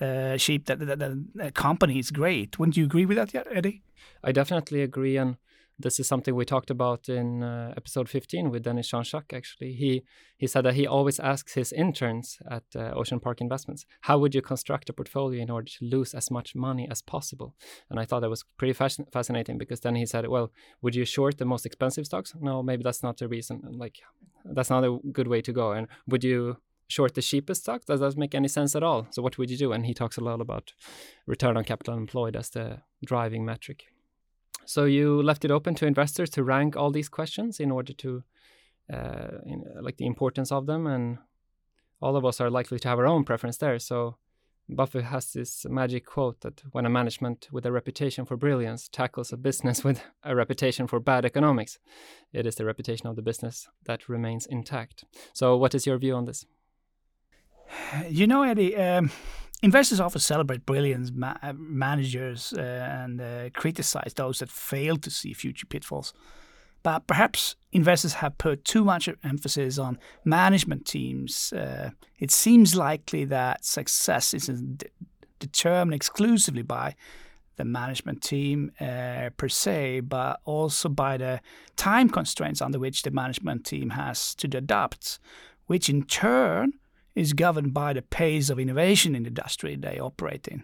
uh, 0.00 0.38
cheap 0.38 0.66
that, 0.66 0.78
that, 0.78 1.00
that 1.00 1.18
a 1.40 1.50
company 1.50 1.98
is 1.98 2.12
great. 2.12 2.60
Wouldn't 2.60 2.76
you 2.76 2.84
agree 2.84 3.06
with 3.06 3.16
that, 3.16 3.34
Eddie? 3.50 3.82
I 4.22 4.30
definitely 4.30 4.82
agree, 4.82 5.16
and 5.16 5.36
this 5.78 6.00
is 6.00 6.08
something 6.08 6.34
we 6.34 6.44
talked 6.44 6.70
about 6.70 7.08
in 7.08 7.42
uh, 7.42 7.72
episode 7.76 8.08
15 8.08 8.50
with 8.50 8.64
Dennis 8.64 8.88
Jean-Jacques. 8.88 9.32
Actually, 9.32 9.72
he 9.74 10.02
he 10.36 10.46
said 10.46 10.64
that 10.64 10.74
he 10.74 10.86
always 10.86 11.20
asks 11.20 11.54
his 11.54 11.72
interns 11.72 12.38
at 12.50 12.64
uh, 12.74 12.92
Ocean 12.96 13.20
Park 13.20 13.40
Investments, 13.40 13.86
"How 14.02 14.18
would 14.18 14.34
you 14.34 14.42
construct 14.42 14.90
a 14.90 14.92
portfolio 14.92 15.40
in 15.40 15.50
order 15.50 15.70
to 15.78 15.84
lose 15.84 16.14
as 16.14 16.30
much 16.30 16.54
money 16.54 16.88
as 16.90 17.00
possible?" 17.02 17.54
And 17.90 18.00
I 18.00 18.04
thought 18.04 18.20
that 18.20 18.30
was 18.30 18.44
pretty 18.56 18.74
fasc- 18.74 19.12
fascinating 19.12 19.56
because 19.58 19.80
then 19.80 19.94
he 19.94 20.06
said, 20.06 20.26
"Well, 20.26 20.50
would 20.82 20.94
you 20.96 21.04
short 21.04 21.38
the 21.38 21.44
most 21.44 21.64
expensive 21.64 22.06
stocks? 22.06 22.34
No, 22.40 22.62
maybe 22.62 22.82
that's 22.82 23.02
not 23.02 23.18
the 23.18 23.28
reason. 23.28 23.62
Like, 23.70 23.96
that's 24.44 24.70
not 24.70 24.84
a 24.84 24.98
good 25.12 25.28
way 25.28 25.42
to 25.42 25.52
go. 25.52 25.72
And 25.72 25.86
would 26.06 26.24
you?" 26.24 26.56
short 26.90 27.14
the 27.14 27.20
cheapest 27.20 27.60
stock? 27.64 27.84
Does 27.84 28.00
that 28.00 28.16
make 28.16 28.34
any 28.34 28.48
sense 28.48 28.74
at 28.74 28.82
all? 28.82 29.06
So 29.10 29.20
what 29.20 29.36
would 29.36 29.50
you 29.50 29.58
do? 29.58 29.72
And 29.72 29.84
he 29.84 29.92
talks 29.92 30.16
a 30.16 30.22
lot 30.22 30.40
about 30.40 30.72
return 31.26 31.54
on 31.58 31.64
capital 31.64 31.92
employed 31.92 32.34
as 32.34 32.48
the 32.48 32.78
driving 33.04 33.44
metric. 33.44 33.84
So 34.64 34.84
you 34.84 35.22
left 35.22 35.44
it 35.44 35.50
open 35.50 35.74
to 35.76 35.86
investors 35.86 36.30
to 36.30 36.44
rank 36.44 36.76
all 36.76 36.90
these 36.90 37.08
questions 37.08 37.60
in 37.60 37.70
order 37.70 37.92
to, 37.94 38.22
uh, 38.92 39.38
in, 39.46 39.64
like 39.80 39.96
the 39.96 40.06
importance 40.06 40.52
of 40.52 40.66
them, 40.66 40.86
and 40.86 41.18
all 42.00 42.16
of 42.16 42.24
us 42.24 42.40
are 42.40 42.50
likely 42.50 42.78
to 42.78 42.88
have 42.88 42.98
our 42.98 43.06
own 43.06 43.24
preference 43.24 43.56
there. 43.56 43.78
So 43.78 44.16
Buffett 44.68 45.04
has 45.04 45.32
this 45.32 45.64
magic 45.68 46.04
quote 46.04 46.42
that 46.42 46.62
when 46.72 46.84
a 46.84 46.90
management 46.90 47.48
with 47.50 47.64
a 47.64 47.72
reputation 47.72 48.26
for 48.26 48.36
brilliance 48.36 48.88
tackles 48.88 49.32
a 49.32 49.36
business 49.36 49.82
with 49.84 50.02
a 50.22 50.34
reputation 50.36 50.86
for 50.86 51.00
bad 51.00 51.24
economics, 51.24 51.78
it 52.32 52.46
is 52.46 52.56
the 52.56 52.66
reputation 52.66 53.06
of 53.06 53.16
the 53.16 53.22
business 53.22 53.68
that 53.86 54.08
remains 54.08 54.46
intact. 54.46 55.04
So, 55.32 55.56
what 55.56 55.74
is 55.74 55.86
your 55.86 55.98
view 55.98 56.14
on 56.14 56.26
this? 56.26 56.44
You 58.08 58.26
know, 58.26 58.42
Eddie, 58.42 58.76
um, 58.76 59.10
investors 59.62 60.00
often 60.00 60.20
celebrate 60.20 60.66
brilliant 60.66 61.14
ma- 61.14 61.36
uh, 61.42 61.52
managers 61.56 62.52
uh, 62.56 62.60
and 62.60 63.20
uh, 63.20 63.50
criticize 63.54 64.14
those 64.14 64.38
that 64.38 64.50
fail 64.50 64.96
to 64.96 65.10
see 65.10 65.32
future 65.32 65.66
pitfalls. 65.66 66.12
But 66.82 67.06
perhaps 67.06 67.56
investors 67.72 68.14
have 68.14 68.38
put 68.38 68.64
too 68.64 68.84
much 68.84 69.08
emphasis 69.24 69.78
on 69.78 69.98
management 70.24 70.86
teams. 70.86 71.52
Uh, 71.52 71.90
it 72.18 72.30
seems 72.30 72.76
likely 72.76 73.24
that 73.24 73.64
success 73.64 74.32
isn't 74.32 74.78
de- 74.78 74.86
determined 75.40 75.94
exclusively 75.94 76.62
by 76.62 76.94
the 77.56 77.64
management 77.64 78.22
team 78.22 78.70
uh, 78.80 79.30
per 79.36 79.48
se, 79.48 80.00
but 80.00 80.40
also 80.44 80.88
by 80.88 81.16
the 81.16 81.40
time 81.76 82.08
constraints 82.08 82.62
under 82.62 82.78
which 82.78 83.02
the 83.02 83.10
management 83.10 83.66
team 83.66 83.90
has 83.90 84.34
to 84.36 84.46
adapt, 84.56 85.18
which 85.66 85.88
in 85.88 86.04
turn 86.04 86.74
is 87.18 87.32
governed 87.32 87.74
by 87.74 87.92
the 87.92 88.02
pace 88.02 88.48
of 88.48 88.58
innovation 88.60 89.14
in 89.16 89.24
the 89.24 89.28
industry 89.28 89.74
they 89.74 89.98
operate 89.98 90.46
in. 90.46 90.62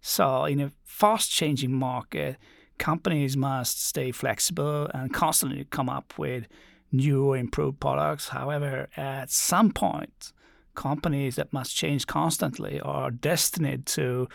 So, 0.00 0.44
in 0.44 0.60
a 0.60 0.72
fast 0.84 1.30
changing 1.30 1.72
market, 1.72 2.36
companies 2.78 3.36
must 3.36 3.84
stay 3.86 4.10
flexible 4.12 4.90
and 4.92 5.14
constantly 5.14 5.64
come 5.70 5.88
up 5.88 6.14
with 6.18 6.48
new 6.92 7.24
or 7.24 7.36
improved 7.36 7.80
products. 7.80 8.28
However, 8.28 8.88
at 8.96 9.30
some 9.30 9.70
point, 9.72 10.32
companies 10.74 11.36
that 11.36 11.52
must 11.52 11.74
change 11.74 12.06
constantly 12.06 12.80
are 12.80 13.10
destined 13.10 13.86
to 13.86 14.28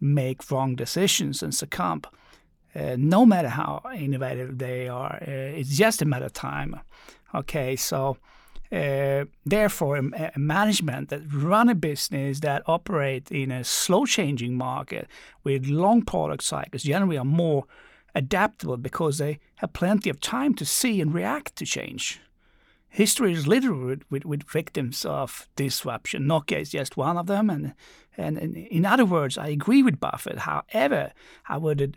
make 0.00 0.50
wrong 0.50 0.74
decisions 0.74 1.42
and 1.42 1.54
succumb. 1.54 2.02
Uh, 2.74 2.96
no 2.98 3.26
matter 3.26 3.48
how 3.48 3.82
innovative 3.94 4.58
they 4.58 4.88
are, 4.88 5.16
uh, 5.22 5.58
it's 5.58 5.76
just 5.76 6.02
a 6.02 6.04
matter 6.04 6.26
of 6.26 6.32
time. 6.32 6.80
Okay, 7.34 7.76
so 7.76 8.16
uh, 8.70 9.24
therefore, 9.46 9.96
a, 9.96 10.32
a, 10.34 10.38
management 10.38 11.08
that 11.08 11.22
run 11.32 11.70
a 11.70 11.74
business 11.74 12.40
that 12.40 12.62
operate 12.66 13.30
in 13.30 13.50
a 13.50 13.64
slow 13.64 14.04
changing 14.04 14.56
market 14.56 15.08
with 15.42 15.66
long 15.66 16.02
product 16.02 16.44
cycles 16.44 16.82
generally 16.82 17.16
are 17.16 17.24
more 17.24 17.64
adaptable 18.14 18.76
because 18.76 19.18
they 19.18 19.38
have 19.56 19.72
plenty 19.72 20.10
of 20.10 20.20
time 20.20 20.54
to 20.54 20.66
see 20.66 21.00
and 21.00 21.14
react 21.14 21.56
to 21.56 21.64
change. 21.64 22.20
History 22.90 23.32
is 23.32 23.46
littered 23.46 24.04
with, 24.10 24.24
with, 24.24 24.42
victims 24.44 25.04
of 25.04 25.48
disruption. 25.56 26.24
Nokia 26.24 26.60
is 26.60 26.70
just 26.70 26.96
one 26.96 27.16
of 27.16 27.26
them. 27.26 27.48
And, 27.48 27.74
and, 28.16 28.36
and 28.36 28.56
in 28.56 28.84
other 28.84 29.04
words, 29.04 29.38
I 29.38 29.48
agree 29.48 29.82
with 29.82 30.00
Buffett. 30.00 30.40
However, 30.40 31.12
I 31.48 31.58
would 31.58 31.96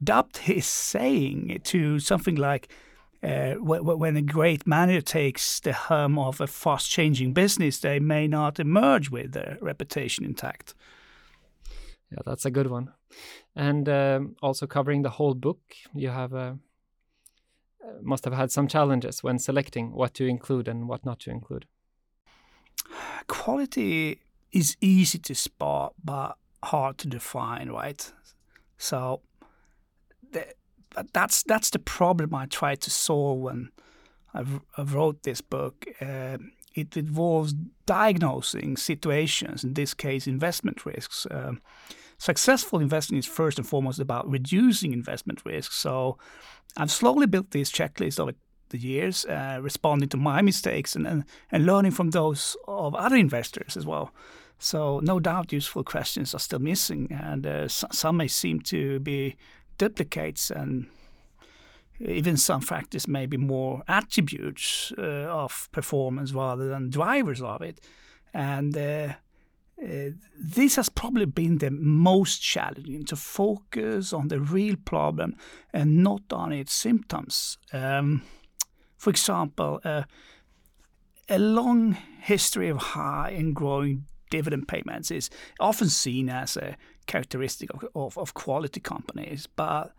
adopt 0.00 0.38
his 0.38 0.66
saying 0.66 1.60
to 1.64 1.98
something 1.98 2.36
like, 2.36 2.68
uh, 3.22 3.54
when 3.54 4.16
a 4.16 4.22
great 4.22 4.66
manager 4.66 5.02
takes 5.02 5.60
the 5.60 5.72
helm 5.72 6.18
of 6.18 6.40
a 6.40 6.46
fast 6.46 6.90
changing 6.90 7.32
business, 7.34 7.78
they 7.78 8.00
may 8.00 8.26
not 8.26 8.58
emerge 8.58 9.10
with 9.10 9.32
their 9.32 9.58
reputation 9.60 10.24
intact. 10.24 10.74
Yeah, 12.10 12.22
that's 12.24 12.46
a 12.46 12.50
good 12.50 12.68
one. 12.68 12.92
And 13.54 13.88
um, 13.88 14.36
also 14.42 14.66
covering 14.66 15.02
the 15.02 15.10
whole 15.10 15.34
book, 15.34 15.60
you 15.94 16.08
have 16.08 16.32
uh, 16.32 16.54
uh, 17.84 17.92
must 18.02 18.24
have 18.24 18.34
had 18.34 18.50
some 18.50 18.68
challenges 18.68 19.22
when 19.22 19.38
selecting 19.38 19.92
what 19.92 20.14
to 20.14 20.26
include 20.26 20.68
and 20.68 20.88
what 20.88 21.04
not 21.04 21.20
to 21.20 21.30
include. 21.30 21.66
Quality 23.26 24.20
is 24.52 24.76
easy 24.80 25.18
to 25.18 25.34
spot, 25.34 25.94
but 26.02 26.36
hard 26.64 26.98
to 26.98 27.08
define, 27.08 27.70
right? 27.70 28.12
So 28.76 29.20
that's 31.12 31.42
that's 31.42 31.70
the 31.70 31.78
problem 31.78 32.34
I 32.34 32.46
tried 32.46 32.80
to 32.82 32.90
solve 32.90 33.38
when 33.40 33.70
I, 34.34 34.44
I 34.76 34.82
wrote 34.82 35.22
this 35.22 35.40
book. 35.40 35.86
Uh, 36.00 36.38
it 36.74 36.96
involves 36.96 37.54
diagnosing 37.86 38.76
situations, 38.76 39.64
in 39.64 39.74
this 39.74 39.94
case, 39.94 40.26
investment 40.26 40.86
risks. 40.86 41.26
Um, 41.30 41.60
successful 42.18 42.80
investing 42.80 43.18
is 43.18 43.26
first 43.26 43.58
and 43.58 43.66
foremost 43.66 43.98
about 43.98 44.30
reducing 44.30 44.92
investment 44.92 45.44
risks. 45.44 45.76
So 45.76 46.16
I've 46.76 46.90
slowly 46.90 47.26
built 47.26 47.50
this 47.50 47.72
checklist 47.72 48.20
over 48.20 48.34
the 48.68 48.78
years, 48.78 49.24
uh, 49.24 49.58
responding 49.60 50.08
to 50.10 50.16
my 50.16 50.42
mistakes 50.42 50.94
and, 50.94 51.06
and, 51.06 51.24
and 51.50 51.66
learning 51.66 51.90
from 51.90 52.10
those 52.10 52.56
of 52.68 52.94
other 52.94 53.16
investors 53.16 53.76
as 53.76 53.84
well. 53.84 54.12
So 54.58 55.00
no 55.02 55.18
doubt 55.18 55.52
useful 55.52 55.82
questions 55.82 56.34
are 56.34 56.38
still 56.38 56.58
missing, 56.58 57.10
and 57.10 57.46
uh, 57.46 57.66
some 57.68 58.18
may 58.18 58.28
seem 58.28 58.60
to 58.60 59.00
be 59.00 59.36
duplicates 59.80 60.50
and 60.50 60.86
even 62.00 62.36
some 62.36 62.60
factors 62.60 63.08
may 63.08 63.26
be 63.26 63.36
more 63.36 63.82
attributes 63.88 64.92
uh, 64.98 65.44
of 65.44 65.68
performance 65.72 66.32
rather 66.32 66.68
than 66.68 66.90
drivers 66.90 67.42
of 67.42 67.62
it. 67.62 67.80
And 68.32 68.76
uh, 68.76 69.14
uh, 69.82 70.10
this 70.38 70.76
has 70.76 70.88
probably 70.90 71.26
been 71.26 71.58
the 71.58 71.70
most 71.70 72.42
challenging 72.42 73.04
to 73.06 73.16
focus 73.16 74.12
on 74.12 74.28
the 74.28 74.40
real 74.40 74.76
problem 74.84 75.34
and 75.72 76.02
not 76.02 76.22
on 76.30 76.52
its 76.52 76.72
symptoms. 76.72 77.58
Um, 77.72 78.22
for 78.98 79.10
example, 79.10 79.80
uh, 79.84 80.02
a 81.28 81.38
long 81.38 81.96
history 82.20 82.68
of 82.68 82.76
high 82.76 83.34
and 83.38 83.54
growing 83.54 84.04
dividend 84.30 84.68
payments 84.68 85.10
is 85.10 85.30
often 85.58 85.88
seen 85.88 86.28
as 86.28 86.56
a 86.56 86.76
characteristic 87.10 87.68
of, 87.74 87.84
of, 87.94 88.18
of 88.18 88.34
quality 88.34 88.80
companies, 88.80 89.48
but 89.56 89.92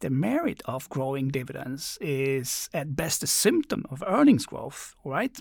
the 0.00 0.10
merit 0.10 0.62
of 0.66 0.88
growing 0.88 1.28
dividends 1.28 1.98
is 2.00 2.68
at 2.72 2.94
best 2.94 3.22
a 3.22 3.26
symptom 3.26 3.84
of 3.90 4.04
earnings 4.06 4.46
growth, 4.46 4.94
right? 5.04 5.36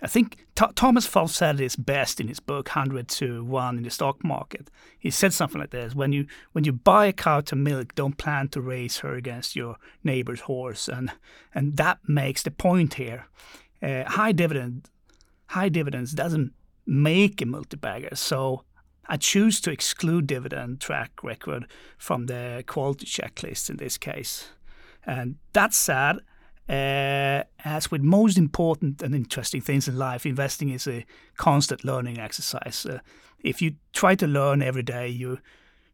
I 0.00 0.06
think 0.06 0.46
Th- 0.54 0.70
Thomas 0.74 1.06
Phelps 1.06 1.34
said 1.34 1.56
this 1.56 1.74
best 1.74 2.20
in 2.20 2.28
his 2.28 2.38
book 2.38 2.68
100 2.68 3.08
to 3.08 3.42
1 3.44 3.78
in 3.78 3.82
the 3.82 3.90
stock 3.90 4.22
market. 4.22 4.70
He 4.98 5.10
said 5.10 5.32
something 5.32 5.60
like 5.60 5.70
this 5.70 5.94
when 5.94 6.12
you 6.12 6.26
when 6.52 6.64
you 6.64 6.72
buy 6.72 7.06
a 7.06 7.12
cow 7.12 7.40
to 7.40 7.56
milk 7.56 7.94
don't 7.96 8.16
plan 8.16 8.48
to 8.50 8.60
race 8.60 8.98
her 8.98 9.14
against 9.14 9.56
your 9.56 9.76
neighbor's 10.04 10.42
horse 10.42 10.88
and 10.88 11.10
and 11.52 11.76
that 11.78 11.98
makes 12.06 12.42
the 12.44 12.52
point 12.52 12.94
here. 12.94 13.26
Uh, 13.82 14.04
high 14.04 14.32
dividend 14.32 14.88
high 15.46 15.68
dividends 15.68 16.12
doesn't 16.12 16.52
make 16.86 17.42
a 17.42 17.46
multi-bagger. 17.46 18.14
So 18.14 18.64
I 19.08 19.16
choose 19.16 19.60
to 19.62 19.70
exclude 19.70 20.26
dividend 20.26 20.80
track 20.80 21.24
record 21.24 21.66
from 21.96 22.26
the 22.26 22.62
quality 22.66 23.06
checklist 23.06 23.70
in 23.70 23.76
this 23.76 23.98
case. 23.98 24.50
And 25.04 25.36
that 25.52 25.74
said, 25.74 26.18
Uh, 26.68 27.44
as 27.64 27.90
with 27.90 28.02
most 28.02 28.36
important 28.36 29.02
and 29.02 29.14
interesting 29.14 29.62
things 29.62 29.88
in 29.88 29.96
life, 29.96 30.26
investing 30.26 30.68
is 30.68 30.86
a 30.86 31.06
constant 31.36 31.82
learning 31.82 32.18
exercise. 32.18 32.84
Uh, 32.84 32.98
if 33.42 33.62
you 33.62 33.76
try 33.92 34.14
to 34.14 34.26
learn 34.26 34.60
every 34.60 34.82
day, 34.82 35.08
you, 35.08 35.38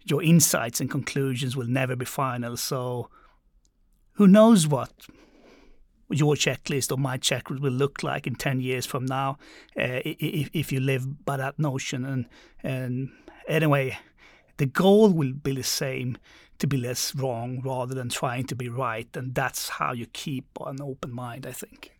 your 0.04 0.20
insights 0.20 0.80
and 0.80 0.90
conclusions 0.90 1.54
will 1.56 1.68
never 1.68 1.94
be 1.94 2.04
final. 2.04 2.56
So, 2.56 3.08
who 4.14 4.26
knows 4.26 4.66
what 4.66 4.90
your 6.14 6.34
checklist 6.34 6.92
or 6.92 6.98
my 6.98 7.18
checklist 7.18 7.60
will 7.60 7.72
look 7.72 8.02
like 8.02 8.26
in 8.26 8.34
10 8.34 8.60
years 8.60 8.86
from 8.86 9.04
now 9.04 9.38
uh, 9.78 10.00
if, 10.04 10.48
if 10.52 10.72
you 10.72 10.80
live 10.80 11.24
by 11.24 11.36
that 11.36 11.58
notion. 11.58 12.04
And, 12.04 12.26
and 12.62 13.10
anyway, 13.48 13.98
the 14.56 14.66
goal 14.66 15.10
will 15.10 15.32
be 15.32 15.54
the 15.54 15.62
same 15.62 16.16
to 16.58 16.66
be 16.66 16.76
less 16.76 17.14
wrong 17.14 17.60
rather 17.64 17.94
than 17.94 18.08
trying 18.08 18.46
to 18.46 18.54
be 18.54 18.68
right. 18.68 19.08
And 19.14 19.34
that's 19.34 19.68
how 19.68 19.92
you 19.92 20.06
keep 20.06 20.46
an 20.64 20.80
open 20.80 21.12
mind, 21.12 21.46
I 21.46 21.52
think. 21.52 21.92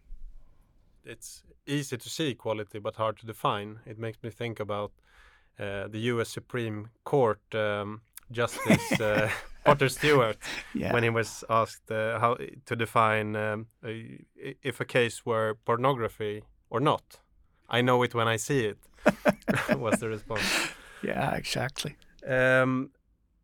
It's 1.04 1.42
easy 1.66 1.96
to 1.96 2.08
see 2.08 2.30
equality, 2.30 2.78
but 2.78 2.96
hard 2.96 3.18
to 3.18 3.26
define. 3.26 3.80
It 3.84 3.98
makes 3.98 4.22
me 4.22 4.30
think 4.30 4.60
about 4.60 4.92
uh, 5.58 5.88
the 5.88 5.98
US 6.10 6.28
Supreme 6.28 6.90
Court 7.04 7.40
um, 7.54 8.00
Justice. 8.30 9.00
Uh, 9.00 9.30
Potter 9.64 9.88
Stewart 9.88 10.36
yeah. 10.74 10.92
when 10.92 11.02
he 11.02 11.10
was 11.10 11.42
asked 11.48 11.90
uh, 11.90 12.18
how 12.18 12.36
to 12.66 12.76
define 12.76 13.34
um, 13.34 13.66
if 13.82 14.78
a 14.78 14.84
case 14.84 15.24
were 15.24 15.56
pornography 15.64 16.42
or 16.68 16.80
not. 16.80 17.20
I 17.68 17.80
know 17.80 18.02
it 18.02 18.14
when 18.14 18.28
I 18.28 18.36
see 18.36 18.66
it. 18.66 18.78
was 19.78 20.00
the 20.00 20.08
response? 20.08 20.42
Yeah, 21.02 21.34
exactly. 21.34 21.96
Um, 22.26 22.90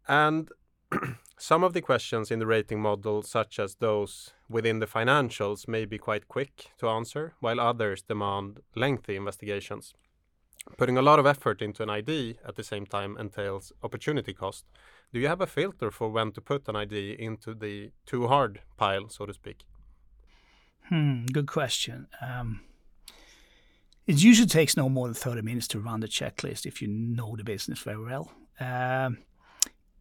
and 0.08 0.50
some 1.38 1.64
of 1.64 1.72
the 1.72 1.80
questions 1.80 2.30
in 2.30 2.38
the 2.38 2.46
rating 2.46 2.80
model, 2.80 3.22
such 3.22 3.58
as 3.58 3.76
those 3.76 4.32
within 4.48 4.78
the 4.78 4.86
financials, 4.86 5.68
may 5.68 5.84
be 5.84 5.98
quite 5.98 6.28
quick 6.28 6.70
to 6.78 6.88
answer, 6.88 7.34
while 7.40 7.60
others 7.60 8.02
demand 8.02 8.60
lengthy 8.74 9.16
investigations. 9.16 9.94
Putting 10.76 10.98
a 10.98 11.02
lot 11.02 11.18
of 11.18 11.26
effort 11.26 11.62
into 11.62 11.82
an 11.82 11.90
ID 11.90 12.36
at 12.46 12.56
the 12.56 12.62
same 12.62 12.86
time 12.86 13.16
entails 13.18 13.72
opportunity 13.82 14.34
cost, 14.34 14.64
do 15.12 15.18
you 15.18 15.26
have 15.26 15.40
a 15.40 15.46
filter 15.46 15.90
for 15.90 16.10
when 16.10 16.32
to 16.32 16.40
put 16.40 16.68
an 16.68 16.76
ID 16.76 17.16
into 17.18 17.54
the 17.54 17.90
too 18.06 18.28
hard 18.28 18.60
pile, 18.76 19.08
so 19.08 19.26
to 19.26 19.32
speak? 19.32 19.64
Hmm, 20.88 21.24
good 21.26 21.46
question. 21.46 22.08
Um, 22.20 22.60
it 24.06 24.22
usually 24.22 24.48
takes 24.48 24.76
no 24.76 24.88
more 24.88 25.06
than 25.06 25.14
30 25.14 25.42
minutes 25.42 25.68
to 25.68 25.80
run 25.80 26.00
the 26.00 26.08
checklist 26.08 26.66
if 26.66 26.82
you 26.82 26.88
know 26.88 27.36
the 27.36 27.44
business 27.44 27.78
very 27.78 28.04
well. 28.04 28.32
Um, 28.58 29.18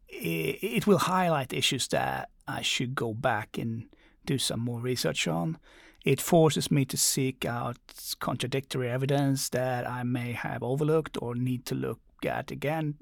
it, 0.07 0.57
it, 0.61 0.87
will 0.87 0.97
highlight 0.97 1.53
issues 1.53 1.87
that 1.89 2.29
I 2.47 2.61
should 2.61 2.95
go 2.95 3.13
back 3.13 3.57
and 3.57 3.85
do 4.25 4.37
some 4.37 4.59
more 4.59 4.79
research 4.79 5.27
on. 5.27 5.57
It 6.05 6.21
forces 6.21 6.71
me 6.71 6.85
to 6.85 6.97
seek 6.97 7.45
out 7.45 7.77
contradictory 8.19 8.89
evidence 8.89 9.49
that 9.49 9.87
I 9.87 10.03
may 10.03 10.31
have 10.31 10.63
overlooked 10.63 11.17
or 11.21 11.35
need 11.35 11.65
to 11.67 11.75
look 11.75 11.99
at 12.25 12.51
again 12.51 12.95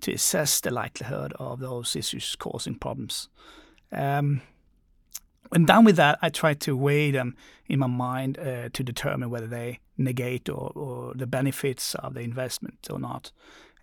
to 0.00 0.12
assess 0.12 0.60
the 0.60 0.70
likelihood 0.70 1.32
of 1.38 1.60
those 1.60 1.96
issues 1.96 2.36
causing 2.36 2.76
problems. 2.76 3.28
Um, 3.92 4.42
when 5.48 5.64
done 5.64 5.84
with 5.84 5.96
that, 5.96 6.18
I 6.22 6.28
try 6.28 6.54
to 6.54 6.76
weigh 6.76 7.10
them 7.10 7.36
in 7.68 7.78
my 7.78 7.86
mind 7.86 8.38
uh, 8.38 8.68
to 8.72 8.82
determine 8.82 9.30
whether 9.30 9.46
they 9.46 9.80
negate 9.96 10.48
or, 10.48 10.72
or, 10.74 11.14
the 11.14 11.26
benefits 11.26 11.94
of 11.96 12.14
the 12.14 12.20
investment 12.20 12.88
or 12.90 12.98
not. 12.98 13.30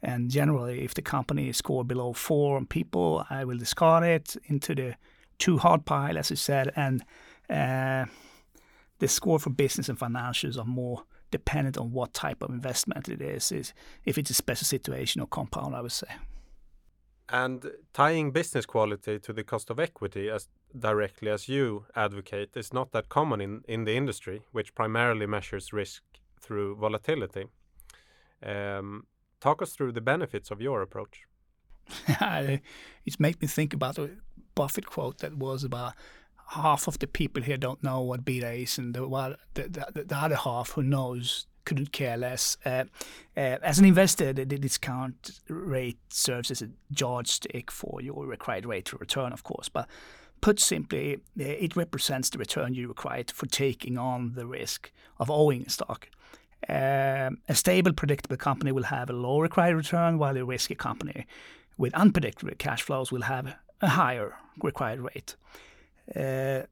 And 0.02 0.30
generally, 0.30 0.84
if 0.84 0.94
the 0.94 1.02
company 1.02 1.52
scored 1.54 1.88
below 1.88 2.12
four 2.14 2.58
on 2.58 2.66
people, 2.66 3.26
I 3.30 3.46
will 3.46 3.58
discard 3.58 4.04
it 4.04 4.36
into 4.46 4.76
the 4.76 4.96
too 5.38 5.58
hard 5.58 5.86
pile, 5.86 6.18
as 6.18 6.30
you 6.30 6.36
said. 6.36 6.74
And 6.76 7.04
uh, 7.50 8.06
the 9.04 9.10
score 9.10 9.38
for 9.38 9.50
business 9.50 9.90
and 9.90 10.00
financials 10.00 10.58
are 10.58 10.64
more 10.64 11.04
dependent 11.30 11.78
on 11.78 11.92
what 11.92 12.14
type 12.14 12.42
of 12.42 12.50
investment 12.50 13.10
it 13.10 13.22
is, 13.22 13.52
is 13.52 13.74
if 14.06 14.18
it's 14.18 14.30
a 14.30 14.34
special 14.34 14.66
situation 14.66 15.20
or 15.20 15.28
compound, 15.28 15.76
I 15.76 15.82
would 15.82 15.92
say. 15.92 16.08
And 17.28 17.70
tying 17.94 18.32
business 18.32 18.66
quality 18.66 19.20
to 19.20 19.34
the 19.34 19.44
cost 19.44 19.70
of 19.70 19.78
equity 19.78 20.30
as 20.30 20.48
directly 20.80 21.30
as 21.30 21.50
you 21.50 21.86
advocate 21.98 22.56
is 22.56 22.72
not 22.72 22.94
that 22.94 23.10
common 23.10 23.42
in, 23.42 23.64
in 23.68 23.84
the 23.84 23.98
industry, 23.98 24.44
which 24.54 24.74
primarily 24.74 25.26
measures 25.26 25.74
risk 25.74 26.02
through 26.40 26.78
volatility. 26.78 27.48
Um, 28.42 29.06
talk 29.42 29.62
us 29.62 29.74
through 29.74 29.92
the 29.92 30.08
benefits 30.14 30.50
of 30.50 30.62
your 30.62 30.82
approach. 30.82 31.24
it 32.08 33.20
made 33.20 33.42
me 33.42 33.48
think 33.50 33.74
about 33.74 34.00
a 34.00 34.12
Buffett 34.56 34.86
quote 34.86 35.18
that 35.18 35.36
was 35.36 35.66
about 35.66 35.94
half 36.48 36.88
of 36.88 37.00
the 37.00 37.08
people 37.08 37.44
here 37.44 37.58
don't 37.58 37.84
know 37.84 38.02
what 38.02 38.26
beta 38.26 38.52
is, 38.52 38.78
and 38.78 38.94
the, 38.94 39.08
well, 39.08 39.36
the, 39.54 39.64
the, 39.64 40.04
the 40.04 40.16
other 40.16 40.36
half 40.36 40.72
who 40.72 40.84
knows 40.84 41.48
couldn't 41.66 41.92
care 41.92 42.18
less. 42.18 42.58
Uh, 42.66 42.86
uh, 43.38 43.58
as 43.62 43.80
an 43.80 43.86
investor, 43.86 44.34
the, 44.34 44.46
the, 44.46 44.58
discount 44.58 45.40
rate 45.48 46.00
serves 46.10 46.52
as 46.52 46.62
a 46.62 46.70
yardstick 46.90 47.72
for 47.72 48.02
your 48.02 48.26
required 48.26 48.66
rate 48.66 48.92
of 48.92 49.00
return, 49.00 49.32
of 49.32 49.44
course. 49.44 49.70
But 49.70 49.88
put 50.42 50.60
simply, 50.60 51.16
uh, 51.16 51.44
it 51.44 51.76
represents 51.76 52.30
the 52.30 52.38
return 52.38 52.74
you 52.74 52.88
require 52.88 53.24
for 53.34 53.46
taking 53.46 53.98
on 53.98 54.34
the 54.36 54.46
risk 54.46 54.92
of 55.20 55.32
owning 55.32 55.64
a 55.66 55.70
stock. 55.70 56.10
Um, 56.70 57.40
a 57.50 57.56
stable, 57.56 57.94
predictable 57.94 58.38
company 58.38 58.72
will 58.72 58.84
have 58.84 59.10
a 59.10 59.14
low 59.14 59.40
required 59.40 59.76
return, 59.76 60.18
while 60.18 60.38
a 60.38 60.46
risky 60.46 60.76
company 60.76 61.26
with 61.78 61.94
unpredictable 61.94 62.54
cash 62.58 62.82
flows 62.82 63.12
will 63.12 63.24
have 63.24 63.56
a 63.82 63.90
higher 63.90 64.36
required 64.62 65.02
rate. 65.02 65.36
Uh, 66.16 66.64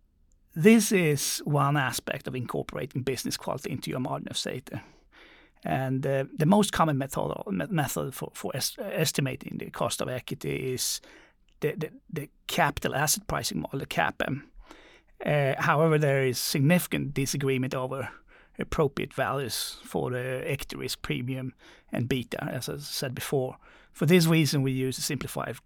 this 0.56 0.92
is 0.92 1.42
one 1.46 1.78
aspect 1.78 2.28
of 2.28 2.36
incorporating 2.36 3.04
business 3.04 3.38
quality 3.38 3.72
into 3.72 3.90
your 3.90 4.00
margin 4.00 4.28
of. 4.30 4.82
And 5.64 6.06
uh, 6.06 6.26
the 6.36 6.46
most 6.46 6.74
common 6.74 6.98
method, 6.98 7.32
method 7.48 8.14
for, 8.14 8.32
for 8.34 8.52
est 8.56 8.80
estimating 8.80 9.58
the 9.60 9.70
cost 9.70 10.02
of 10.02 10.10
equity 10.10 10.74
is 10.74 11.02
the, 11.60 11.76
the, 11.78 11.90
the, 12.12 12.30
capital 12.48 12.96
asset 12.96 13.28
pricing 13.28 13.62
model, 13.62 13.80
the 13.80 13.86
CAPM. 13.86 14.42
Uh, 15.26 15.54
however, 15.62 16.00
there 16.00 16.24
is 16.24 16.40
significant 16.40 17.14
disagreement 17.14 17.76
over 17.76 18.10
appropriate 18.60 19.14
values 19.14 19.78
for 19.84 20.10
the 20.10 20.44
equity 20.46 20.76
risk 20.76 21.02
premium 21.02 21.54
and 21.92 22.10
beta, 22.10 22.44
as 22.44 22.68
I 22.68 22.78
said 22.78 23.16
before. 23.16 23.58
For 23.94 24.06
this 24.06 24.26
reason, 24.26 24.64
we 24.64 24.72
use 24.72 24.98
a 24.98 25.02
simplified 25.02 25.58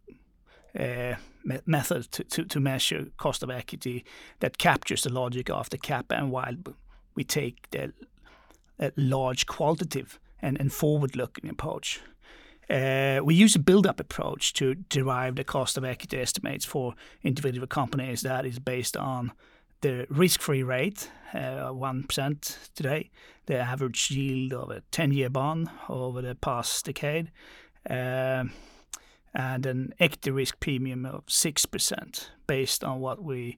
uh, 0.78 1.16
me- 1.46 1.62
method 1.66 2.12
to, 2.12 2.24
to, 2.24 2.44
to 2.44 2.60
measure 2.60 3.08
cost 3.18 3.44
of 3.44 3.50
equity 3.50 4.04
that 4.40 4.58
captures 4.58 5.04
the 5.04 5.14
logic 5.14 5.50
of 5.50 5.70
the 5.70 5.78
cap, 5.78 6.12
and 6.12 6.32
while 6.32 6.56
we 7.16 7.24
take 7.24 7.70
the 7.72 7.94
large 8.98 9.46
qualitative 9.46 10.20
and, 10.42 10.60
and 10.60 10.74
forward-looking 10.74 11.50
approach. 11.50 12.02
Uh, 12.70 13.20
we 13.24 13.34
use 13.36 13.56
a 13.56 13.60
build-up 13.60 14.00
approach 14.00 14.52
to 14.54 14.76
derive 14.90 15.36
the 15.36 15.44
cost 15.44 15.78
of 15.78 15.86
equity 15.86 16.20
estimates 16.20 16.66
for 16.66 16.94
individual 17.24 17.68
companies 17.68 18.22
that 18.22 18.46
is 18.46 18.60
based 18.60 18.98
on 18.98 19.32
the 19.82 20.08
risk-free 20.10 20.64
rate, 20.64 21.12
uh, 21.34 21.70
one 21.70 22.04
percent 22.04 22.58
today, 22.76 23.12
the 23.46 23.58
average 23.58 24.10
yield 24.10 24.54
of 24.54 24.72
a 24.72 24.82
ten-year 24.90 25.30
bond 25.30 25.70
over 25.88 26.22
the 26.22 26.34
past 26.34 26.86
decade, 26.86 27.32
uh, 27.90 28.46
and 29.36 29.66
an 29.66 29.94
equity 30.00 30.32
risk 30.32 30.60
premium 30.60 31.06
of 31.06 31.24
six 31.28 31.66
percent, 31.66 32.32
based 32.48 32.84
on 32.84 33.02
what 33.02 33.22
we 33.22 33.58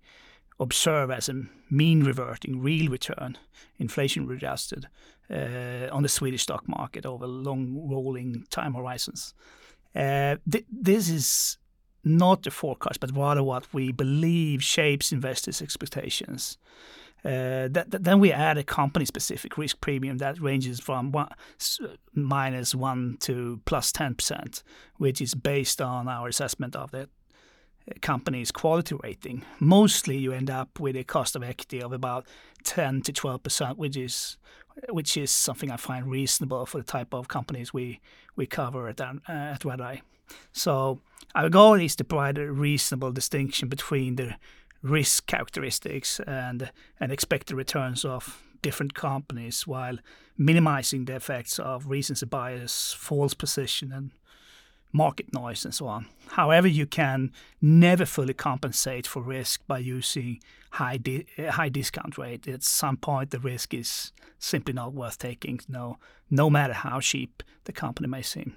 observe 0.59 1.11
as 1.11 1.29
a 1.29 1.43
mean 1.69 2.03
reverting 2.03 2.59
real 2.59 2.91
return, 2.91 3.37
inflation 3.77 4.29
adjusted, 4.31 4.87
uh, 5.29 5.87
on 5.91 6.01
the 6.03 6.09
Swedish 6.09 6.43
stock 6.43 6.67
market 6.67 7.05
over 7.05 7.27
long 7.27 7.87
rolling 7.89 8.45
time 8.49 8.73
horizons. 8.73 9.33
Uh, 9.95 10.37
th- 10.49 10.65
this 10.71 11.09
is 11.09 11.57
not 12.03 12.43
the 12.43 12.51
forecast, 12.51 12.99
but 12.99 13.15
rather 13.15 13.43
what 13.43 13.71
we 13.73 13.91
believe 13.91 14.63
shapes 14.63 15.11
investors' 15.11 15.61
expectations. 15.61 16.57
Uh, 17.27 17.67
then 18.07 18.19
we 18.19 18.31
add 18.31 18.57
a 18.57 18.63
company-specific 18.63 19.57
risk 19.57 19.81
premium 19.81 20.17
that 20.17 20.39
ranges 20.41 20.79
from 20.79 21.11
one, 21.11 21.27
minus 22.13 22.73
one 22.73 23.17
to 23.19 23.59
plus 23.65 23.91
ten 23.91 24.15
percent, 24.15 24.63
which 24.95 25.19
is 25.21 25.35
based 25.35 25.81
on 25.81 26.07
our 26.07 26.29
assessment 26.29 26.75
of 26.75 26.91
the 26.91 27.09
company's 28.01 28.51
quality 28.51 28.95
rating. 29.03 29.43
Mostly, 29.59 30.17
you 30.17 30.31
end 30.31 30.49
up 30.49 30.79
with 30.79 30.95
a 30.95 31.03
cost 31.03 31.35
of 31.35 31.43
equity 31.43 31.81
of 31.81 31.91
about 31.91 32.25
ten 32.63 33.01
to 33.01 33.11
twelve 33.11 33.43
percent, 33.43 33.77
which 33.77 33.97
is 33.97 34.37
which 34.89 35.17
is 35.17 35.31
something 35.31 35.71
I 35.71 35.77
find 35.77 36.05
reasonable 36.11 36.65
for 36.65 36.77
the 36.77 36.91
type 36.91 37.13
of 37.13 37.27
companies 37.27 37.73
we 37.73 37.99
we 38.37 38.45
cover 38.45 38.87
at 38.87 39.01
uh, 39.01 39.19
at 39.27 39.65
Redeye. 39.65 39.99
So 40.51 41.01
our 41.35 41.49
goal 41.49 41.73
is 41.73 41.95
to 41.95 42.03
provide 42.03 42.37
a 42.37 42.51
reasonable 42.51 43.11
distinction 43.11 43.69
between 43.69 44.15
the 44.15 44.35
risk 44.81 45.25
characteristics 45.25 46.19
and 46.21 46.71
and 46.99 47.11
expected 47.11 47.55
returns 47.55 48.05
of 48.05 48.41
different 48.61 48.93
companies 48.93 49.67
while 49.67 49.97
minimizing 50.37 51.05
the 51.05 51.15
effects 51.15 51.59
of 51.59 51.87
recency 51.87 52.25
bias, 52.25 52.93
false 52.97 53.33
position, 53.33 53.91
and 53.91 54.11
market 54.91 55.33
noise 55.33 55.65
and 55.65 55.73
so 55.73 55.87
on. 55.87 56.07
However, 56.29 56.67
you 56.67 56.85
can 56.85 57.31
never 57.61 58.05
fully 58.05 58.33
compensate 58.33 59.05
for 59.07 59.21
risk 59.21 59.61
by 59.67 59.79
using 59.79 60.39
high 60.71 60.97
di- 60.97 61.25
high 61.37 61.69
discount 61.69 62.17
rate. 62.17 62.47
At 62.47 62.63
some 62.63 62.97
point, 62.97 63.31
the 63.31 63.39
risk 63.39 63.73
is 63.73 64.11
simply 64.39 64.73
not 64.73 64.93
worth 64.93 65.17
taking. 65.17 65.59
No, 65.67 65.97
no 66.29 66.49
matter 66.49 66.73
how 66.73 66.99
cheap 66.99 67.43
the 67.65 67.73
company 67.73 68.07
may 68.07 68.21
seem. 68.21 68.55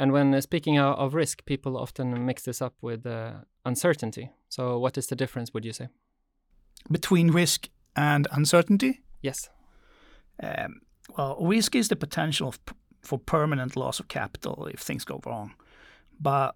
And 0.00 0.12
when 0.12 0.34
uh, 0.34 0.40
speaking 0.40 0.78
of 0.78 1.14
risk, 1.14 1.44
people 1.44 1.76
often 1.76 2.24
mix 2.24 2.44
this 2.44 2.62
up 2.62 2.72
with 2.80 3.06
uh, 3.06 3.32
uncertainty. 3.66 4.30
So, 4.48 4.78
what 4.78 4.96
is 4.96 5.08
the 5.08 5.14
difference? 5.14 5.52
Would 5.52 5.66
you 5.66 5.74
say 5.74 5.88
between 6.90 7.30
risk 7.30 7.68
and 7.94 8.26
uncertainty? 8.32 9.02
Yes. 9.20 9.50
Um, 10.42 10.80
well, 11.18 11.36
risk 11.38 11.76
is 11.76 11.88
the 11.88 11.96
potential 11.96 12.48
of 12.48 12.58
for 13.02 13.18
permanent 13.18 13.76
loss 13.76 14.00
of 14.00 14.08
capital 14.08 14.70
if 14.72 14.80
things 14.80 15.04
go 15.04 15.20
wrong. 15.26 15.52
But 16.18 16.54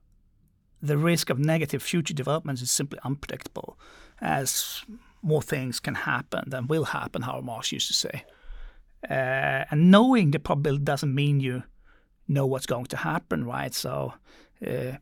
the 0.81 0.97
risk 0.97 1.29
of 1.29 1.39
negative 1.39 1.83
future 1.83 2.15
developments 2.15 2.63
is 2.63 2.71
simply 2.71 2.99
unpredictable, 3.05 3.79
as 4.23 4.85
more 5.21 5.43
things 5.43 5.81
can 5.81 5.95
happen 5.95 6.45
than 6.47 6.67
will 6.67 6.85
happen, 6.85 7.23
Howard 7.23 7.45
Marks 7.45 7.73
used 7.73 7.89
to 7.89 7.95
say. 7.95 8.25
Uh, 9.11 9.65
and 9.71 9.91
knowing 9.91 10.31
the 10.31 10.39
probability 10.39 10.85
doesn't 10.85 11.15
mean 11.15 11.41
you 11.41 11.63
know 12.27 12.47
what's 12.47 12.67
going 12.67 12.87
to 12.87 12.97
happen, 12.97 13.45
right? 13.45 13.75
So 13.75 14.15
uh, 14.67 14.99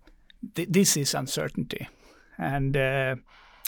th- 0.54 0.68
this 0.68 0.96
is 0.96 1.14
uncertainty. 1.14 1.88
And 2.38 2.76
uh, 2.76 3.16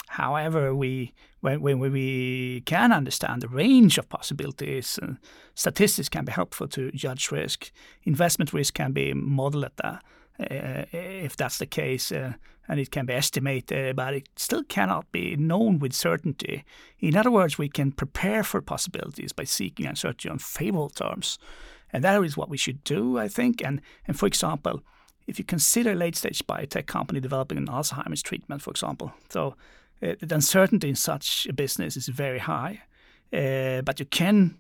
However, 0.09 0.75
we 0.75 1.13
when, 1.41 1.61
when 1.61 1.81
we 1.81 2.63
can 2.67 2.93
understand 2.93 3.43
the 3.43 3.49
range 3.49 3.99
of 3.99 4.09
possibilities, 4.09 4.99
and 5.03 5.19
statistics 5.55 6.09
can 6.09 6.25
be 6.25 6.33
helpful 6.33 6.69
to 6.69 6.93
judge 6.93 7.31
risk. 7.31 7.73
Investment 8.05 8.53
risk 8.53 8.75
can 8.75 8.93
be 8.93 9.13
modeled 9.13 9.65
at 9.65 9.77
that. 9.77 10.03
Uh, 10.39 10.85
if 10.93 11.37
that's 11.37 11.59
the 11.59 11.67
case, 11.67 12.11
uh, 12.13 12.33
and 12.69 12.81
it 12.81 12.91
can 12.91 13.07
be 13.07 13.13
estimated, 13.13 13.95
but 13.95 14.15
it 14.15 14.29
still 14.37 14.65
cannot 14.65 15.11
be 15.13 15.37
known 15.37 15.79
with 15.79 15.93
certainty. 15.93 16.65
In 16.99 17.17
other 17.17 17.31
words, 17.31 17.59
we 17.59 17.69
can 17.69 17.93
prepare 17.93 18.43
for 18.43 18.61
possibilities 18.63 19.33
by 19.33 19.45
seeking 19.45 19.87
uncertainty 19.87 20.29
on 20.29 20.39
favorable 20.39 20.91
terms, 20.91 21.39
and 21.95 22.03
that 22.03 22.23
is 22.25 22.37
what 22.37 22.51
we 22.51 22.59
should 22.59 22.83
do, 22.85 23.19
I 23.25 23.29
think. 23.29 23.63
And 23.65 23.81
and 24.07 24.19
for 24.19 24.27
example, 24.27 24.83
if 25.27 25.39
you 25.39 25.45
consider 25.45 25.93
a 25.93 25.95
late-stage 25.95 26.47
biotech 26.47 26.87
company 26.87 27.21
developing 27.21 27.59
an 27.59 27.69
Alzheimer's 27.69 28.23
treatment, 28.23 28.63
for 28.63 28.71
example, 28.71 29.13
so 29.31 29.55
uh, 30.03 30.15
the 30.21 30.35
uncertainty 30.35 30.89
in 30.89 30.97
such 30.97 31.47
a 31.49 31.53
business 31.53 31.97
is 31.97 32.09
very 32.09 32.41
high, 32.41 32.83
uh, 33.33 33.81
but 33.83 34.01
you 34.01 34.07
can 34.07 34.57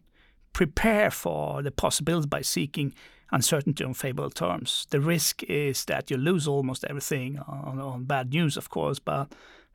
prepare 0.52 1.10
for 1.10 1.62
the 1.62 1.70
possibility 1.70 2.28
by 2.28 2.42
seeking 2.42 2.94
uncertainty 3.32 3.84
on 3.84 3.94
favorable 3.94 4.30
terms. 4.30 4.86
The 4.90 5.00
risk 5.00 5.42
is 5.42 5.84
that 5.84 6.10
you 6.10 6.16
lose 6.16 6.46
almost 6.48 6.84
everything 6.88 7.40
on, 7.48 7.80
on 7.80 8.04
bad 8.04 8.30
news, 8.30 8.56
of 8.56 8.68
course, 8.68 9.00
but 9.00 9.32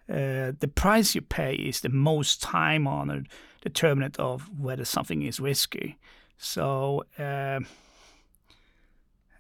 uh, 0.10 0.54
the 0.60 0.72
price 0.74 1.14
you 1.14 1.22
pay 1.22 1.54
is 1.54 1.82
the 1.82 1.90
most 1.90 2.42
time 2.42 2.88
honored 2.88 3.28
determinant 3.62 4.18
of 4.18 4.50
whether 4.58 4.86
something 4.86 5.22
is 5.22 5.40
risky. 5.40 5.98
So 6.40 7.04
uh, 7.20 7.60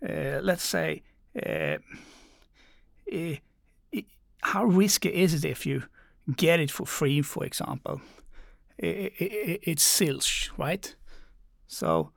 uh, 0.07 0.39
let's 0.41 0.63
say, 0.63 1.01
uh, 1.35 1.77
how 4.41 4.65
risky 4.65 5.09
is 5.09 5.33
it 5.33 5.45
if 5.45 5.65
you 5.65 5.83
get 6.35 6.59
it 6.59 6.69
for 6.69 6.85
free, 6.85 7.21
for 7.21 7.45
example, 7.45 8.01
it, 8.77 9.13
it, 9.17 9.59
it's 9.63 9.83
silch, 9.83 10.51
right? 10.57 10.95
So 11.67 12.11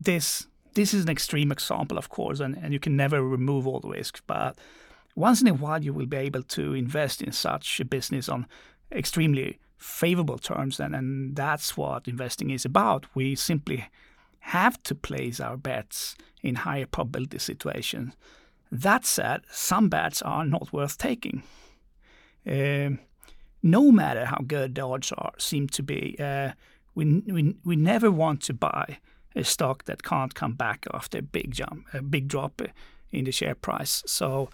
this 0.00 0.48
this 0.74 0.92
is 0.92 1.04
an 1.04 1.10
extreme 1.10 1.52
example, 1.52 1.98
of 1.98 2.08
course, 2.08 2.40
and, 2.40 2.56
and 2.56 2.72
you 2.72 2.80
can 2.80 2.96
never 2.96 3.22
remove 3.22 3.66
all 3.66 3.80
the 3.80 3.88
risk. 3.88 4.22
But 4.26 4.58
once 5.14 5.40
in 5.40 5.46
a 5.46 5.54
while, 5.54 5.84
you 5.84 5.92
will 5.92 6.06
be 6.06 6.16
able 6.16 6.42
to 6.42 6.74
invest 6.74 7.22
in 7.22 7.30
such 7.30 7.78
a 7.78 7.84
business 7.84 8.28
on 8.28 8.46
extremely 8.90 9.60
favorable 9.76 10.38
terms, 10.38 10.80
and, 10.80 10.94
and 10.94 11.36
that's 11.36 11.76
what 11.76 12.08
investing 12.08 12.50
is 12.50 12.64
about. 12.64 13.06
We 13.14 13.36
simply 13.36 13.88
have 14.44 14.82
to 14.82 14.94
place 14.94 15.40
our 15.40 15.56
bets 15.56 16.16
in 16.42 16.54
higher 16.56 16.86
probability 16.86 17.38
situations. 17.38 18.14
That 18.70 19.06
said, 19.06 19.40
some 19.50 19.88
bets 19.88 20.20
are 20.22 20.44
not 20.44 20.72
worth 20.72 20.98
taking. 20.98 21.42
Um, 22.46 22.98
no 23.62 23.90
matter 23.90 24.26
how 24.26 24.44
good 24.46 24.74
the 24.74 24.82
odds 24.82 25.12
are 25.12 25.32
seem 25.38 25.68
to 25.68 25.82
be, 25.82 26.16
uh, 26.18 26.52
we, 26.94 27.22
we 27.26 27.56
we 27.64 27.76
never 27.76 28.10
want 28.10 28.42
to 28.42 28.52
buy 28.52 28.98
a 29.34 29.44
stock 29.44 29.84
that 29.84 30.02
can't 30.02 30.34
come 30.34 30.54
back 30.54 30.86
after 30.92 31.18
a 31.18 31.22
big 31.22 31.50
jump, 31.52 31.86
a 31.94 32.02
big 32.02 32.28
drop 32.28 32.60
in 33.10 33.24
the 33.24 33.32
share 33.32 33.54
price. 33.54 34.02
So 34.06 34.50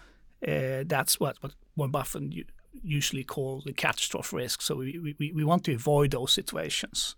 uh, 0.46 0.85
that's 0.87 1.18
what, 1.18 1.37
what 1.40 1.55
Warren 1.76 1.90
Buffett 1.90 2.46
usually 2.83 3.24
calls 3.24 3.64
the 3.64 3.72
catastrophe 3.72 4.37
risk. 4.37 4.62
So 4.62 4.76
we, 4.76 5.14
we, 5.18 5.33
we 5.33 5.44
want 5.44 5.64
to 5.64 5.74
avoid 5.74 6.12
those 6.12 6.33
situations. 6.33 7.16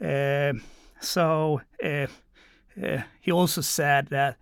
Uh, 0.00 0.52
so 1.02 1.60
uh, 1.84 2.06
uh, 2.82 3.02
he 3.20 3.30
also 3.30 3.60
said 3.60 4.08
that 4.08 4.36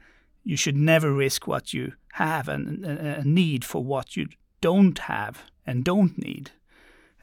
you 0.45 0.57
should 0.57 0.77
never 0.77 1.13
risk 1.13 1.47
what 1.47 1.73
you 1.73 1.93
have 2.13 2.49
and, 2.49 2.85
and 2.85 3.35
need 3.35 3.65
for 3.65 3.85
what 3.85 4.17
you 4.17 4.27
don't 4.61 4.99
have 5.01 5.45
and 5.67 5.85
don't 5.85 6.19
need. 6.19 6.51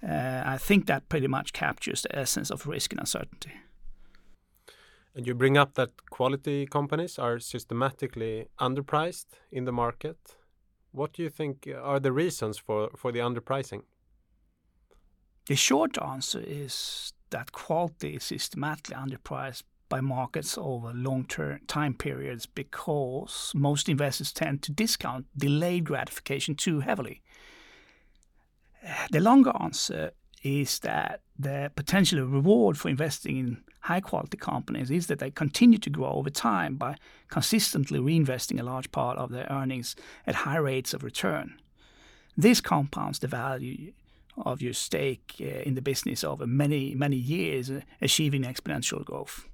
Uh, 0.03 0.43
I 0.45 0.57
think 0.57 0.85
that 0.85 1.09
pretty 1.09 1.27
much 1.27 1.53
captures 1.53 2.01
the 2.01 2.15
essence 2.15 2.51
of 2.51 2.67
risk 2.67 2.91
and 2.93 2.99
uncertainty. 2.99 3.51
And 5.15 5.25
you 5.25 5.33
bring 5.33 5.57
up 5.57 5.73
that 5.73 5.89
quality 6.11 6.67
companies 6.67 7.17
are 7.17 7.39
systematically 7.39 8.47
underpriced 8.59 9.25
in 9.51 9.65
the 9.65 9.71
market. 9.71 10.17
What 10.91 11.13
do 11.13 11.23
you 11.23 11.29
think 11.29 11.67
are 11.83 11.99
the 11.99 12.11
reasons 12.11 12.59
for, 12.59 12.89
for 12.95 13.11
the 13.11 13.19
underpricing? 13.19 13.81
The 15.47 15.55
short 15.55 15.97
answer 16.01 16.43
is 16.45 17.13
that 17.29 17.51
quality 17.51 18.15
is 18.15 18.23
systematically 18.23 18.95
underpriced 18.95 19.63
by 19.89 20.01
markets 20.01 20.57
over 20.57 20.91
long 20.93 21.25
term 21.25 21.59
time 21.67 21.93
periods 21.93 22.45
because 22.45 23.51
most 23.55 23.87
investors 23.89 24.33
tend 24.33 24.61
to 24.63 24.71
discount 24.71 25.25
delayed 25.37 25.85
gratification 25.85 26.55
too 26.55 26.81
heavily. 26.81 27.21
The 29.11 29.19
longer 29.19 29.51
answer 29.59 30.11
is 30.43 30.79
that 30.79 31.21
the 31.37 31.71
potential 31.75 32.25
reward 32.25 32.77
for 32.77 32.89
investing 32.89 33.37
in 33.37 33.63
high 33.81 33.99
quality 34.01 34.37
companies 34.37 34.91
is 34.91 35.07
that 35.07 35.19
they 35.19 35.31
continue 35.31 35.77
to 35.79 35.89
grow 35.89 36.11
over 36.11 36.29
time 36.29 36.75
by 36.75 36.95
consistently 37.29 37.99
reinvesting 37.99 38.59
a 38.59 38.63
large 38.63 38.91
part 38.91 39.17
of 39.17 39.31
their 39.31 39.47
earnings 39.49 39.95
at 40.25 40.35
high 40.35 40.57
rates 40.57 40.93
of 40.93 41.03
return. 41.03 41.59
this 42.39 42.61
compounds 42.61 43.19
the 43.19 43.27
value 43.27 43.91
of 44.37 44.61
your 44.61 44.73
stake 44.73 45.35
uh, 45.41 45.45
in 45.45 45.75
the 45.75 45.81
business 45.81 46.23
over 46.23 46.45
many, 46.45 46.93
many 46.95 47.15
years, 47.15 47.69
uh, 47.69 47.81
achieving 48.01 48.43
exponential 48.43 49.03
growth. 49.03 49.45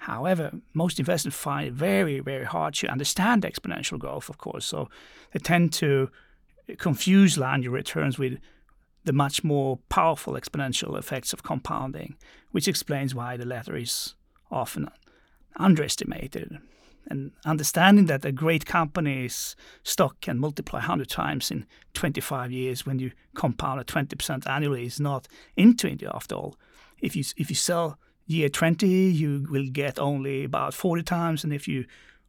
However, 0.00 0.52
most 0.74 0.98
investors 0.98 1.34
find 1.34 1.68
it 1.68 1.72
very, 1.72 2.20
very 2.20 2.44
hard 2.44 2.74
to 2.74 2.88
understand 2.88 3.42
exponential 3.42 3.98
growth, 3.98 4.28
of 4.28 4.38
course. 4.38 4.66
So 4.66 4.88
they 5.32 5.38
tend 5.38 5.72
to 5.74 6.10
confuse 6.78 7.38
annual 7.38 7.72
returns 7.72 8.18
with 8.18 8.38
the 9.04 9.12
much 9.12 9.44
more 9.44 9.78
powerful 9.88 10.34
exponential 10.34 10.98
effects 10.98 11.32
of 11.32 11.42
compounding, 11.42 12.16
which 12.52 12.68
explains 12.68 13.14
why 13.14 13.36
the 13.36 13.46
latter 13.46 13.76
is 13.76 14.14
often 14.50 14.88
underestimated. 15.56 16.58
And 17.06 17.32
understanding 17.44 18.06
that 18.06 18.24
a 18.24 18.32
great 18.32 18.64
company's 18.64 19.56
stock 19.82 20.20
can 20.20 20.38
multiply 20.38 20.78
100 20.78 21.08
times 21.08 21.50
in 21.50 21.66
25 21.92 22.50
years 22.50 22.86
when 22.86 22.98
you 22.98 23.12
compound 23.34 23.80
at 23.80 23.86
20% 23.86 24.48
annually 24.48 24.86
is 24.86 24.98
not 24.98 25.28
intuitive 25.56 26.10
after 26.14 26.34
all. 26.34 26.56
If 27.00 27.14
you, 27.14 27.24
if 27.36 27.50
you 27.50 27.56
sell 27.56 27.98
year 28.26 28.48
20, 28.48 28.86
you 28.86 29.46
will 29.50 29.68
get 29.70 29.98
only 29.98 30.44
about 30.44 30.74
40 30.74 31.02
times. 31.02 31.44
And 31.44 31.52
if 31.52 31.68
you 31.68 31.84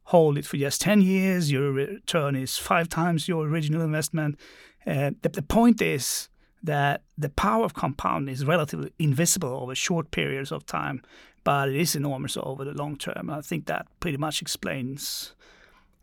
hold 0.05 0.37
it 0.37 0.45
for 0.45 0.57
just 0.57 0.81
10 0.81 1.01
years, 1.01 1.51
your 1.51 1.71
return 1.71 2.35
is 2.35 2.57
five 2.57 2.89
times 2.89 3.27
your 3.27 3.45
original 3.45 3.81
investment. 3.81 4.39
Uh, 4.85 5.11
the, 5.21 5.29
the 5.29 5.41
point 5.41 5.81
is 5.81 6.29
that 6.63 7.01
the 7.17 7.29
power 7.29 7.63
of 7.63 7.73
compounding 7.73 8.33
is 8.33 8.45
relatively 8.45 8.91
invisible 8.99 9.49
over 9.49 9.75
short 9.75 10.11
periods 10.11 10.51
of 10.51 10.65
time, 10.65 11.01
but 11.45 11.69
it 11.69 11.75
is 11.75 11.95
enormous 11.95 12.35
over 12.35 12.65
the 12.65 12.73
long 12.73 12.97
term. 12.97 13.29
And 13.29 13.31
I 13.31 13.41
think 13.41 13.67
that 13.67 13.87
pretty 14.01 14.17
much 14.17 14.41
explains 14.41 15.33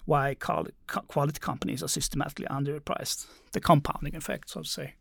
why 0.07 0.34
quality 0.34 1.38
companies 1.40 1.82
are 1.82 1.88
systematically 1.88 2.47
underpriced. 2.47 3.26
The 3.53 3.61
compounding 3.61 4.16
effect, 4.16 4.49
so 4.49 4.62
to 4.62 4.68
say. 4.68 4.95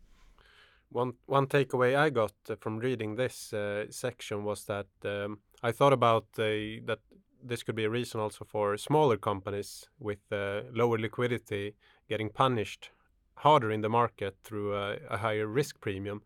One 0.90 1.14
one 1.26 1.46
takeaway 1.46 1.96
I 1.96 2.10
got 2.10 2.34
uh, 2.50 2.56
from 2.60 2.78
reading 2.78 3.16
this 3.16 3.52
uh, 3.54 3.86
section 3.90 4.44
was 4.44 4.66
that 4.66 4.88
um, 5.04 5.38
I 5.62 5.72
thought 5.72 5.94
about 5.94 6.26
uh, 6.38 6.84
that 6.86 6.98
this 7.42 7.62
could 7.62 7.76
be 7.76 7.84
a 7.84 7.90
reason 7.90 8.20
also 8.20 8.44
for 8.44 8.76
smaller 8.76 9.16
companies 9.16 9.88
with 9.98 10.20
uh, 10.30 10.62
lower 10.72 10.98
liquidity 10.98 11.74
getting 12.08 12.28
punished 12.30 12.90
harder 13.36 13.70
in 13.70 13.80
the 13.80 13.88
market 13.88 14.36
through 14.44 14.74
a, 14.74 14.98
a, 15.10 15.16
higher 15.16 15.46
risk 15.46 15.80
premium, 15.80 16.22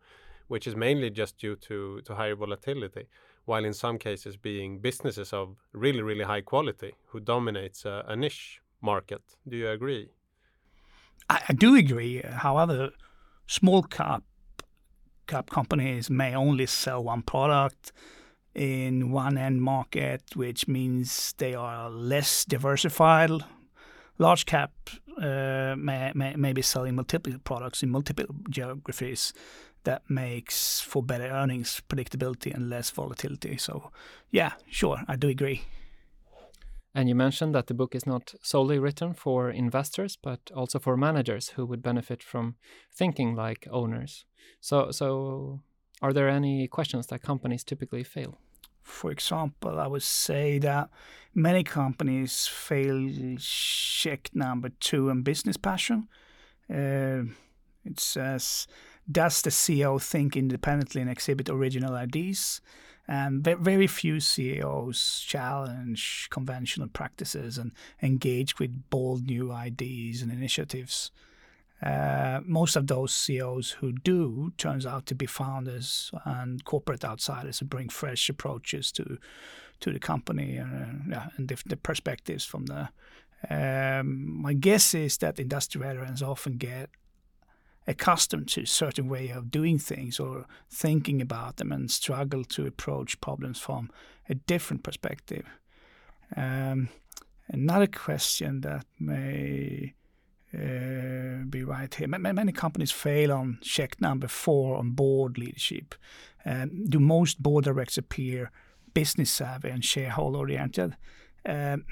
which 0.49 0.67
is 0.67 0.75
mainly 0.75 1.09
just 1.09 1.37
due 1.37 1.55
to, 1.55 2.01
to 2.01 2.15
higher 2.15 2.35
volatility, 2.35 3.07
while 3.47 3.65
in 3.65 3.73
some 3.73 3.97
cases 3.97 4.35
being 4.35 4.79
businesses 4.79 5.31
of 5.31 5.55
really, 5.71 6.01
really 6.01 6.25
high 6.25 6.41
quality 6.41 6.93
who 7.07 7.19
dominates 7.19 7.85
a, 7.85 8.03
a 8.07 8.15
niche 8.15 8.61
market. 8.81 9.21
Do 9.47 9.55
you 9.55 9.69
agree? 9.69 10.09
I, 11.29 11.41
I, 11.49 11.53
do 11.53 11.75
agree. 11.75 12.21
However, 12.21 12.91
small 13.47 13.83
cap 13.83 14.23
cap 15.27 15.49
companies 15.49 16.09
may 16.09 16.35
only 16.35 16.65
sell 16.65 17.03
one 17.03 17.21
product 17.21 17.91
in 18.53 19.11
one 19.11 19.37
end 19.37 19.61
market, 19.61 20.23
which 20.35 20.67
means 20.67 21.33
they 21.37 21.53
are 21.53 21.89
less 21.89 22.43
diversified 22.45 23.31
large 24.17 24.45
cap 24.45 24.71
uh, 25.21 25.75
may, 25.77 26.11
may, 26.13 26.35
may 26.35 26.53
be 26.53 26.61
selling 26.61 26.95
multiple 26.95 27.33
products 27.43 27.83
in 27.83 27.89
multiple 27.89 28.25
geographies 28.49 29.33
that 29.83 30.01
makes 30.09 30.81
for 30.81 31.01
better 31.01 31.27
earnings 31.27 31.81
predictability 31.87 32.53
and 32.53 32.69
less 32.69 32.89
volatility. 32.89 33.57
So, 33.57 33.91
yeah, 34.31 34.53
sure, 34.69 35.03
I 35.07 35.15
do 35.15 35.29
agree. 35.29 35.63
And 36.93 37.07
you 37.07 37.15
mentioned 37.15 37.53
that 37.53 37.67
the 37.67 37.73
book 37.73 37.93
is 37.93 38.07
not 38.07 38.33
solely 38.41 38.79
written 38.79 39.13
for 39.13 39.51
investors, 39.51 40.17
but 40.21 40.39
also 40.55 40.79
for 40.79 40.97
managers 40.97 41.49
who 41.49 41.65
would 41.65 41.83
benefit 41.83 42.23
from 42.23 42.55
thinking 42.91 43.35
like 43.35 43.67
owners. 43.71 44.25
So, 44.59 44.91
so 44.91 45.61
are 46.01 46.11
there 46.11 46.27
any 46.27 46.67
questions 46.67 47.07
that 47.07 47.21
companies 47.21 47.63
typically 47.63 48.03
fail? 48.03 48.39
For 48.87 49.11
example, 49.11 49.79
I 49.79 49.87
would 49.87 50.03
say 50.03 50.59
that 50.59 50.89
many 51.35 51.63
companies 51.63 52.47
fail 52.47 53.09
check 53.37 54.29
number 54.33 54.69
two 54.79 55.09
in 55.09 55.21
business 55.21 55.57
passion. 55.57 56.07
Uh, 56.69 57.23
it 57.85 57.99
says, 57.99 58.67
does 59.09 59.41
the 59.41 59.49
CEO 59.49 60.01
think 60.01 60.35
independently 60.35 61.01
and 61.01 61.09
exhibit 61.09 61.49
original 61.49 61.93
ideas? 61.93 62.61
And 63.07 63.43
very 63.43 63.87
few 63.87 64.19
CEOs 64.19 65.23
challenge 65.25 66.27
conventional 66.29 66.89
practices 66.89 67.57
and 67.57 67.71
engage 68.01 68.59
with 68.59 68.89
bold 68.89 69.27
new 69.27 69.51
ideas 69.51 70.21
and 70.21 70.31
initiatives. 70.31 71.11
Uh, 71.81 72.39
most 72.43 72.75
of 72.75 72.87
those 72.87 73.13
CEOs 73.13 73.71
who 73.71 73.91
do 73.91 74.51
turns 74.57 74.85
out 74.85 75.05
to 75.05 75.15
be 75.15 75.27
founders 75.27 76.11
and 76.25 76.63
corporate 76.65 77.05
outsiders 77.05 77.59
who 77.59 77.65
bring 77.65 77.87
fresh 77.89 78.29
approaches 78.29 78.91
to 78.91 79.17
to 79.79 79.91
the 79.91 79.99
company 79.99 80.57
and, 80.57 81.13
uh, 81.13 81.27
and 81.37 81.47
different 81.47 81.83
perspectives 81.83 82.43
from 82.43 82.65
the. 82.65 82.89
Um, 83.49 84.41
my 84.41 84.53
guess 84.53 84.95
is 84.95 85.17
that 85.17 85.39
industry 85.39 85.79
veterans 85.79 86.23
often 86.23 86.57
get 86.57 86.89
accustomed 87.85 88.47
to 88.49 88.61
a 88.61 88.67
certain 88.67 89.07
way 89.07 89.29
of 89.29 89.51
doing 89.51 89.77
things 89.77 90.19
or 90.19 90.45
thinking 90.69 91.21
about 91.21 91.57
them 91.57 91.71
and 91.71 91.89
struggle 91.89 92.43
to 92.43 92.65
approach 92.65 93.21
problems 93.21 93.59
from 93.59 93.89
a 94.27 94.35
different 94.35 94.83
perspective. 94.83 95.45
Um, 96.35 96.89
another 97.47 97.87
question 97.87 98.61
that 98.61 98.85
may 98.99 99.93
uh, 100.57 101.43
be 101.49 101.63
right 101.63 101.93
here. 101.93 102.07
Many 102.07 102.51
companies 102.51 102.91
fail 102.91 103.31
on 103.31 103.59
check 103.61 104.01
number 104.01 104.27
four 104.27 104.77
on 104.77 104.91
board 104.91 105.37
leadership. 105.37 105.95
Um, 106.45 106.85
do 106.85 106.99
most 106.99 107.43
board 107.43 107.65
directors 107.65 107.97
appear 107.97 108.51
business 108.93 109.29
savvy 109.29 109.69
and 109.69 109.83
shareholder 109.83 110.39
oriented? 110.39 110.95
Um, 111.45 111.85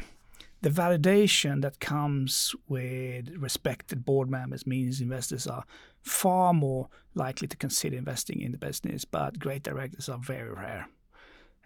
the 0.61 0.70
validation 0.70 1.61
that 1.61 1.80
comes 1.80 2.55
with 2.68 3.30
respected 3.38 4.03
board 4.03 4.30
members 4.32 4.66
means 4.66 4.99
investors 4.99 5.45
are 5.45 5.63
far 6.01 6.53
more 6.53 6.89
likely 7.13 7.47
to 7.47 7.57
consider 7.57 7.97
investing 7.97 8.41
in 8.41 8.51
the 8.51 8.57
business, 8.57 9.05
but 9.05 9.38
great 9.38 9.63
directors 9.63 10.09
are 10.09 10.18
very 10.18 10.51
rare. 10.51 10.88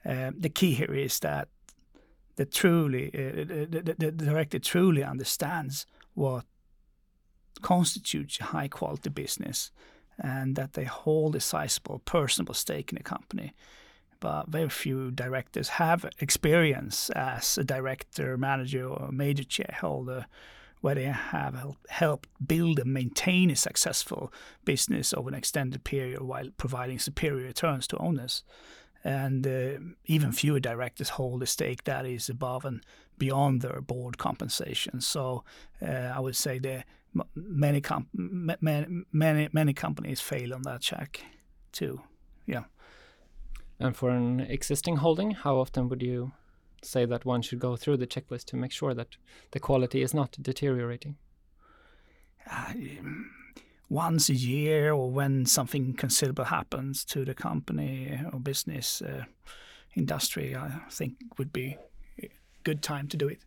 Um, 0.04 0.36
the 0.38 0.50
key 0.50 0.74
here 0.74 0.94
is 0.94 1.20
that 1.20 1.48
the 2.36 2.46
truly 2.46 3.08
uh, 3.14 3.46
the, 3.46 3.96
the, 3.98 4.12
the 4.12 4.12
director 4.12 4.60
truly 4.60 5.04
understands 5.04 5.86
what 6.14 6.46
constitutes 7.62 8.40
a 8.40 8.46
high 8.46 8.68
quality 8.68 9.10
business 9.10 9.72
and 10.18 10.56
that 10.56 10.74
they 10.74 10.84
hold 10.84 11.36
a 11.36 11.40
sizable 11.40 12.00
personal 12.00 12.54
stake 12.54 12.92
in 12.92 12.98
the 12.98 13.04
company. 13.04 13.54
But 14.20 14.50
very 14.50 14.70
few 14.70 15.12
directors 15.12 15.70
have 15.70 16.06
experience 16.20 17.10
as 17.12 17.58
a 17.58 17.64
director, 17.64 18.38
manager, 18.38 18.86
or 18.86 19.12
major 19.12 19.44
shareholder 19.48 20.26
where 20.82 20.96
they 20.96 21.06
have 21.06 21.76
helped 21.90 22.30
build 22.46 22.80
and 22.80 22.94
maintain 22.94 23.50
a 23.50 23.56
successful 23.56 24.32
business 24.66 25.14
over 25.14 25.30
an 25.30 25.36
extended 25.36 25.84
period 25.84 26.22
while 26.22 26.50
providing 26.58 27.00
superior 27.00 27.46
returns 27.46 27.88
to 27.88 27.98
owners. 27.98 28.44
And 29.04 29.48
uh, 29.48 29.80
even 30.06 30.32
fewer 30.32 30.60
directors 30.60 31.10
hold 31.10 31.42
a 31.44 31.46
stake 31.46 31.84
that 31.86 32.06
is 32.06 32.30
above 32.30 32.66
and 32.66 32.84
beyond 33.18 33.62
their 33.62 33.82
board 33.82 34.18
compensation. 34.18 35.02
So 35.02 35.44
uh, 35.82 36.14
I 36.16 36.20
would 36.20 36.36
say 36.36 36.60
the 36.60 36.84
many 37.36 37.82
com- 37.82 38.10
many 38.14 39.04
many 39.12 39.50
many 39.52 39.74
companies 39.74 40.22
fail 40.22 40.54
on 40.54 40.62
that 40.64 40.82
check 40.82 41.22
too. 41.72 42.02
Yeah. 42.46 42.66
And 43.80 43.96
for 43.96 44.10
an 44.10 44.42
existing 44.42 44.98
holding, 44.98 45.32
how 45.32 45.58
often 45.58 45.88
would 45.90 46.02
you 46.02 46.34
say 46.84 47.06
that 47.06 47.26
one 47.26 47.42
should 47.42 47.60
go 47.60 47.76
through 47.76 47.98
the 47.98 48.08
checklist 48.08 48.46
to 48.46 48.58
make 48.58 48.72
sure 48.72 48.94
that 48.94 49.18
the 49.52 49.60
quality 49.60 50.02
is 50.02 50.14
not 50.14 50.38
deteriorating? 50.42 51.18
Uh, 52.50 52.74
once 53.90 54.30
a 54.30 54.36
year, 54.36 54.94
or 54.94 55.12
when 55.12 55.46
something 55.46 55.94
considerable 55.94 56.46
happens 56.46 57.04
to 57.06 57.26
the 57.26 57.34
company 57.34 58.22
or 58.32 58.40
business 58.40 59.02
uh, 59.02 59.24
industry, 59.96 60.56
I 60.56 60.82
think 60.90 61.16
would 61.38 61.52
be 61.52 61.78
a 62.22 62.30
good 62.64 62.82
time 62.84 63.08
to 63.08 63.18
do 63.18 63.28
it. 63.28 63.40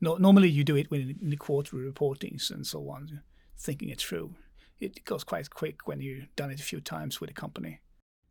No, 0.00 0.16
normally 0.16 0.50
you 0.50 0.64
do 0.64 0.76
it 0.76 0.90
when 0.90 1.16
in 1.22 1.30
the 1.30 1.36
quarterly 1.36 1.82
reportings 1.90 2.50
and 2.50 2.66
so 2.66 2.90
on, 2.90 3.22
thinking 3.58 3.88
it 3.88 4.00
through. 4.00 4.34
It 4.78 5.04
goes 5.04 5.24
quite 5.24 5.48
quick 5.48 5.86
when 5.86 6.00
you've 6.00 6.34
done 6.36 6.50
it 6.50 6.60
a 6.60 6.64
few 6.64 6.80
times 6.80 7.20
with 7.20 7.30
a 7.30 7.34
company. 7.34 7.80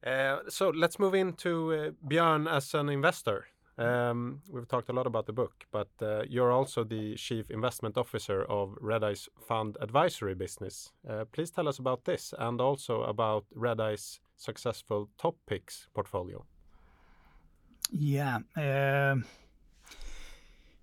Uh, 0.06 0.40
so 0.50 0.70
let's 0.70 1.00
move 1.00 1.16
into 1.16 1.74
uh, 1.74 1.92
Björn 2.08 2.52
as 2.52 2.74
an 2.74 2.90
investor. 2.90 3.48
Um, 3.78 4.42
we've 4.50 4.68
talked 4.68 4.90
a 4.90 4.94
lot 4.94 5.08
about 5.08 5.26
the 5.26 5.34
book, 5.34 5.66
but 5.72 5.90
uh, 6.02 6.24
you're 6.30 6.52
also 6.52 6.84
the 6.84 7.16
chief 7.16 7.50
investment 7.50 7.98
officer 7.98 8.44
of 8.44 8.78
Redeye's 8.80 9.28
fund 9.40 9.78
advisory 9.82 10.36
business. 10.36 10.92
Uh, 11.10 11.26
please 11.32 11.50
tell 11.50 11.68
us 11.68 11.80
about 11.80 12.06
this 12.06 12.34
and 12.38 12.62
also 12.62 13.02
about 13.04 13.46
Redeye's 13.56 14.20
successful 14.38 15.10
top 15.18 15.36
picks 15.48 15.88
portfolio. 15.94 16.46
Yeah. 17.92 18.40
Uh, 18.56 19.16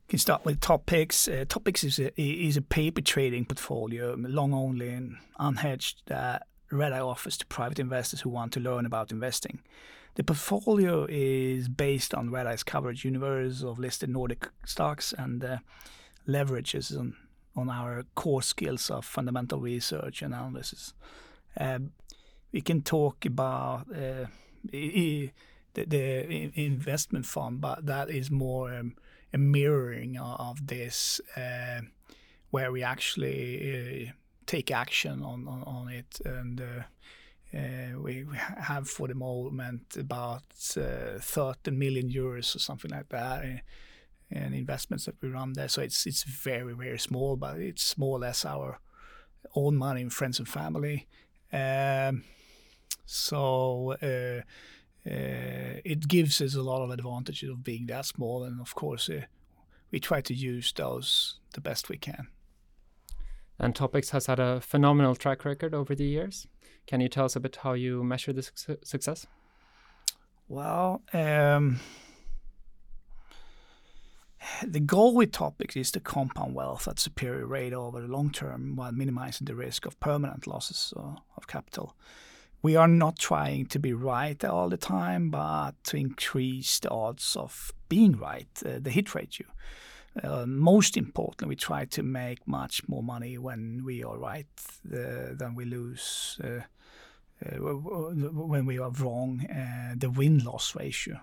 can 0.08 0.18
start 0.18 0.44
with 0.44 0.60
Top 0.60 0.86
Picks. 0.86 1.28
Uh, 1.28 1.44
Top 1.48 1.64
Picks 1.64 1.84
is 1.84 2.00
a, 2.00 2.20
is 2.20 2.56
a 2.56 2.62
paper 2.62 3.00
trading 3.00 3.44
portfolio, 3.44 4.16
long 4.18 4.52
only 4.52 4.88
and 4.88 5.16
unhedged, 5.38 6.02
that 6.06 6.48
Redeye 6.70 7.00
offers 7.00 7.36
to 7.38 7.46
private 7.46 7.78
investors 7.78 8.20
who 8.20 8.30
want 8.30 8.52
to 8.54 8.60
learn 8.60 8.86
about 8.86 9.12
investing. 9.12 9.60
The 10.16 10.24
portfolio 10.24 11.06
is 11.08 11.68
based 11.68 12.14
on 12.14 12.30
Redeye's 12.30 12.62
coverage 12.62 13.04
universe 13.04 13.62
of 13.62 13.78
listed 13.78 14.10
Nordic 14.10 14.48
stocks 14.64 15.14
and 15.16 15.42
uh, 15.44 15.58
leverages 16.26 16.98
on, 16.98 17.16
on 17.56 17.70
our 17.70 18.04
core 18.14 18.42
skills 18.42 18.90
of 18.90 19.04
fundamental 19.04 19.60
research 19.60 20.22
and 20.22 20.34
analysis. 20.34 20.94
Um, 21.58 21.92
we 22.52 22.60
can 22.60 22.82
talk 22.82 23.24
about 23.24 23.86
uh, 23.94 24.26
the, 24.64 25.30
the, 25.74 26.50
investment 26.54 27.26
fund, 27.26 27.60
but 27.60 27.86
that 27.86 28.10
is 28.10 28.30
more 28.30 28.74
um, 28.74 28.96
a 29.32 29.38
mirroring 29.38 30.18
of 30.18 30.66
this, 30.66 31.20
uh, 31.36 31.80
where 32.50 32.72
we 32.72 32.82
actually 32.82 34.08
uh, 34.08 34.12
take 34.46 34.70
action 34.72 35.22
on, 35.22 35.46
on, 35.46 35.62
on 35.62 35.88
it. 35.88 36.20
And 36.24 36.60
uh, 36.60 36.64
uh, 36.64 36.82
we 37.52 38.26
have 38.58 38.88
for 38.88 39.08
the 39.08 39.14
moment 39.14 39.96
about 39.98 40.42
uh, 40.76 41.18
30 41.18 41.70
million 41.72 42.08
euros 42.08 42.54
or 42.54 42.58
something 42.58 42.90
like 42.90 43.08
that 43.08 43.44
in, 43.44 43.60
in, 44.30 44.54
investments 44.54 45.06
that 45.06 45.16
we 45.20 45.28
run 45.28 45.52
there. 45.54 45.68
So 45.68 45.82
it's 45.82 46.06
it's 46.06 46.22
very 46.22 46.74
very 46.74 46.98
small, 46.98 47.36
but 47.36 47.58
it's 47.58 47.98
more 47.98 48.16
or 48.16 48.20
less 48.20 48.44
our 48.44 48.78
own 49.54 49.76
money, 49.76 50.02
and 50.02 50.12
friends 50.12 50.38
and 50.38 50.48
family. 50.48 51.06
Um, 51.52 52.24
so 53.06 53.96
uh, 54.02 54.42
uh, 55.08 55.80
it 55.84 56.06
gives 56.06 56.40
us 56.40 56.54
a 56.54 56.62
lot 56.62 56.82
of 56.82 56.90
advantages 56.90 57.48
of 57.50 57.64
being 57.64 57.86
that 57.86 58.06
small, 58.06 58.44
and 58.44 58.60
of 58.60 58.74
course, 58.74 59.08
uh, 59.08 59.22
we 59.90 59.98
try 59.98 60.20
to 60.20 60.34
use 60.34 60.72
those 60.72 61.40
the 61.54 61.60
best 61.60 61.88
we 61.88 61.96
can. 61.96 62.28
And 63.58 63.74
Top 63.74 63.92
Picks 63.92 64.10
has 64.10 64.26
had 64.26 64.38
a 64.38 64.60
phenomenal 64.60 65.14
track 65.14 65.44
record 65.44 65.74
over 65.74 65.94
the 65.94 66.04
years. 66.04 66.46
Can 66.86 67.00
you 67.00 67.08
tell 67.08 67.24
us 67.24 67.36
a 67.36 67.40
bit 67.40 67.56
how 67.56 67.72
you 67.74 68.02
measure 68.02 68.32
the 68.32 68.42
su 68.42 68.76
success? 68.82 69.26
Well, 70.48 71.02
um, 71.12 71.80
the 74.66 74.80
goal 74.80 75.14
with 75.14 75.30
Top 75.32 75.58
Picks 75.58 75.76
is 75.76 75.92
to 75.92 76.00
compound 76.00 76.54
wealth 76.54 76.88
at 76.88 76.98
superior 76.98 77.46
rate 77.46 77.72
over 77.72 78.00
the 78.00 78.08
long 78.08 78.30
term 78.30 78.74
while 78.74 78.92
minimizing 78.92 79.44
the 79.44 79.54
risk 79.54 79.86
of 79.86 80.00
permanent 80.00 80.46
losses 80.46 80.92
uh, 80.96 81.16
of 81.36 81.46
capital 81.46 81.94
we 82.62 82.76
are 82.76 82.88
not 82.88 83.18
trying 83.18 83.66
to 83.66 83.78
be 83.78 83.92
right 83.92 84.44
all 84.44 84.68
the 84.68 84.76
time, 84.76 85.30
but 85.30 85.72
to 85.84 85.96
increase 85.96 86.78
the 86.78 86.90
odds 86.90 87.36
of 87.36 87.72
being 87.88 88.12
right, 88.12 88.48
uh, 88.64 88.78
the 88.80 88.90
hit 88.90 89.14
ratio. 89.14 89.46
Uh, 90.22 90.44
most 90.46 90.96
importantly, 90.96 91.48
we 91.48 91.56
try 91.56 91.84
to 91.84 92.02
make 92.02 92.46
much 92.46 92.82
more 92.88 93.02
money 93.02 93.38
when 93.38 93.82
we 93.84 94.02
are 94.02 94.18
right 94.18 94.46
uh, 94.92 95.34
than 95.34 95.54
we 95.54 95.64
lose 95.64 96.40
uh, 96.42 96.60
uh, 97.46 97.56
when 97.56 98.66
we 98.66 98.78
are 98.78 98.90
wrong, 98.90 99.46
uh, 99.46 99.94
the 99.96 100.10
win 100.10 100.38
loss 100.38 100.74
ratio. 100.74 101.20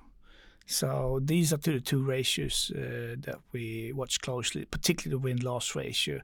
So 0.66 1.20
these 1.24 1.54
are 1.54 1.58
the 1.58 1.80
two 1.80 2.02
ratios 2.02 2.72
that 2.76 3.40
we 3.54 3.94
watch 3.94 4.20
closely, 4.20 4.66
particularly 4.66 5.18
the 5.18 5.24
win 5.24 5.38
loss 5.38 5.76
ratio 5.76 6.22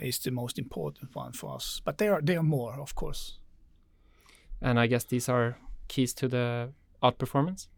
is 0.00 0.18
the 0.20 0.30
most 0.30 0.58
important 0.58 1.14
one 1.14 1.32
for 1.32 1.54
us. 1.56 1.82
But 1.84 1.98
there 1.98 2.14
are, 2.14 2.22
there 2.22 2.38
are 2.38 2.44
more, 2.44 2.74
of 2.80 2.94
course. 2.94 3.38
And 4.62 4.80
I 4.80 4.86
guess 4.86 5.04
these 5.04 5.28
are 5.28 5.58
keys 5.88 6.14
to 6.14 6.28
the 6.28 6.70
outperformance. 7.02 7.68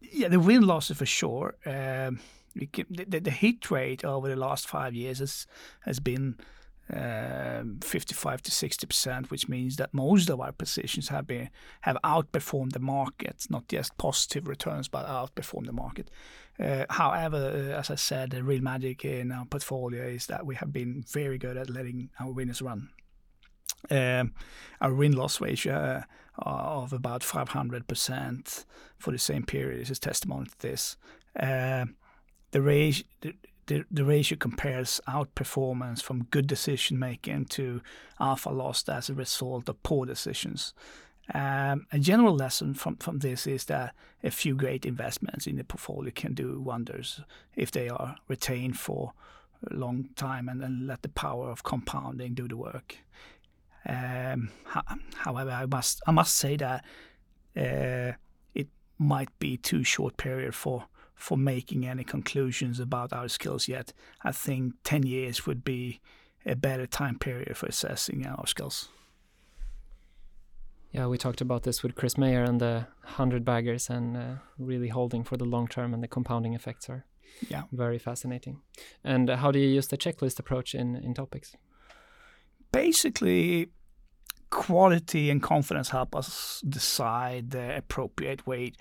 Yeah, 0.00 0.28
the 0.28 0.38
win 0.38 0.62
losses 0.62 0.98
for 0.98 1.06
sure. 1.06 1.56
Um, 1.66 2.20
the, 2.54 3.20
the, 3.20 3.30
hit 3.30 3.70
rate 3.70 4.04
over 4.04 4.28
the 4.28 4.36
last 4.36 4.68
five 4.68 4.94
years 4.94 5.18
has 5.18 5.46
has 5.80 6.00
been 6.00 6.36
um, 6.92 7.78
55 7.82 8.42
to 8.42 8.50
60 8.50 8.86
percent, 8.86 9.30
which 9.30 9.48
means 9.48 9.76
that 9.76 9.94
most 9.94 10.28
of 10.30 10.40
our 10.40 10.52
positions 10.52 11.08
have 11.08 11.26
been 11.26 11.50
have 11.82 11.96
outperformed 12.04 12.72
the 12.72 12.80
market, 12.80 13.46
not 13.48 13.68
just 13.68 13.96
positive 13.96 14.46
returns, 14.46 14.88
but 14.88 15.06
outperformed 15.06 15.66
the 15.66 15.72
market. 15.72 16.10
Uh, 16.60 16.84
however, 16.90 17.36
uh, 17.36 17.78
as 17.78 17.90
I 17.90 17.96
said, 17.96 18.30
the 18.30 18.42
real 18.42 18.62
magic 18.62 19.04
in 19.04 19.32
our 19.32 19.44
portfolio 19.44 20.04
is 20.04 20.26
that 20.26 20.46
we 20.46 20.54
have 20.56 20.72
been 20.72 21.04
very 21.08 21.38
good 21.38 21.56
at 21.56 21.70
letting 21.70 22.10
our 22.20 22.30
winners 22.30 22.62
run. 22.62 22.90
Um, 23.90 24.32
our 24.80 24.94
win-loss 24.94 25.40
ratio 25.40 26.04
uh, 26.38 26.48
of 26.48 26.92
about 26.92 27.22
500% 27.22 28.64
for 28.98 29.10
the 29.10 29.18
same 29.18 29.44
period 29.44 29.82
is 29.82 29.90
a 29.90 29.96
testimony 29.96 30.46
to 30.46 30.58
this. 30.58 30.96
Uh, 31.38 31.86
the, 32.54 32.62
ratio, 32.62 33.04
the, 33.20 33.34
the, 33.66 33.84
the, 33.90 34.04
ratio 34.04 34.38
compares 34.38 35.00
outperformance 35.08 36.00
from 36.00 36.28
good 36.30 36.46
decision 36.46 37.00
making 37.00 37.46
to 37.46 37.82
alpha 38.20 38.50
lost 38.50 38.88
as 38.88 39.10
a 39.10 39.14
result 39.14 39.68
of 39.68 39.82
poor 39.82 40.06
decisions. 40.06 40.72
Um, 41.34 41.86
a 41.90 41.98
general 41.98 42.36
lesson 42.36 42.74
from, 42.74 42.96
from 42.98 43.18
this 43.18 43.48
is 43.48 43.64
that 43.64 43.92
a 44.22 44.30
few 44.30 44.54
great 44.54 44.86
investments 44.86 45.48
in 45.48 45.56
the 45.56 45.64
portfolio 45.64 46.12
can 46.14 46.32
do 46.32 46.60
wonders 46.60 47.20
if 47.56 47.72
they 47.72 47.88
are 47.88 48.14
retained 48.28 48.78
for 48.78 49.14
a 49.68 49.74
long 49.74 50.10
time 50.14 50.48
and 50.48 50.60
then 50.60 50.86
let 50.86 51.02
the 51.02 51.08
power 51.08 51.50
of 51.50 51.64
compounding 51.64 52.34
do 52.34 52.46
the 52.46 52.56
work. 52.56 52.98
Um, 53.84 54.50
however, 55.16 55.50
I 55.50 55.66
must 55.66 56.02
I 56.06 56.12
must 56.12 56.36
say 56.36 56.56
that 56.58 56.84
uh, 57.56 58.12
it 58.54 58.68
might 58.96 59.36
be 59.40 59.56
too 59.56 59.82
short 59.82 60.16
period 60.16 60.54
for 60.54 60.84
for 61.14 61.36
making 61.38 61.86
any 61.86 62.04
conclusions 62.04 62.80
about 62.80 63.12
our 63.12 63.28
skills 63.28 63.68
yet. 63.68 63.92
I 64.22 64.32
think 64.32 64.74
ten 64.84 65.04
years 65.04 65.46
would 65.46 65.64
be 65.64 66.00
a 66.46 66.54
better 66.54 66.86
time 66.86 67.18
period 67.18 67.56
for 67.56 67.66
assessing 67.66 68.26
our 68.26 68.46
skills. 68.46 68.88
Yeah, 70.92 71.06
we 71.06 71.18
talked 71.18 71.40
about 71.40 71.62
this 71.64 71.82
with 71.82 71.96
Chris 71.96 72.16
Mayer 72.16 72.44
and 72.44 72.60
the 72.60 72.86
hundred 73.02 73.44
baggers, 73.44 73.90
and 73.90 74.16
uh, 74.16 74.34
really 74.58 74.88
holding 74.88 75.24
for 75.24 75.36
the 75.36 75.44
long 75.44 75.68
term, 75.68 75.94
and 75.94 76.02
the 76.02 76.08
compounding 76.08 76.54
effects 76.54 76.88
are 76.88 77.04
yeah 77.48 77.62
very 77.72 77.98
fascinating. 77.98 78.60
And 79.02 79.28
how 79.28 79.50
do 79.50 79.58
you 79.58 79.68
use 79.68 79.88
the 79.88 79.98
checklist 79.98 80.38
approach 80.38 80.74
in 80.74 80.96
in 80.96 81.14
Top 81.14 81.30
Picks? 81.30 81.56
basically 82.74 83.68
quality 84.50 85.30
and 85.30 85.40
confidence 85.42 85.90
help 85.90 86.14
us 86.16 86.60
decide 86.68 87.50
the 87.50 87.76
appropriate 87.76 88.46
weight 88.46 88.76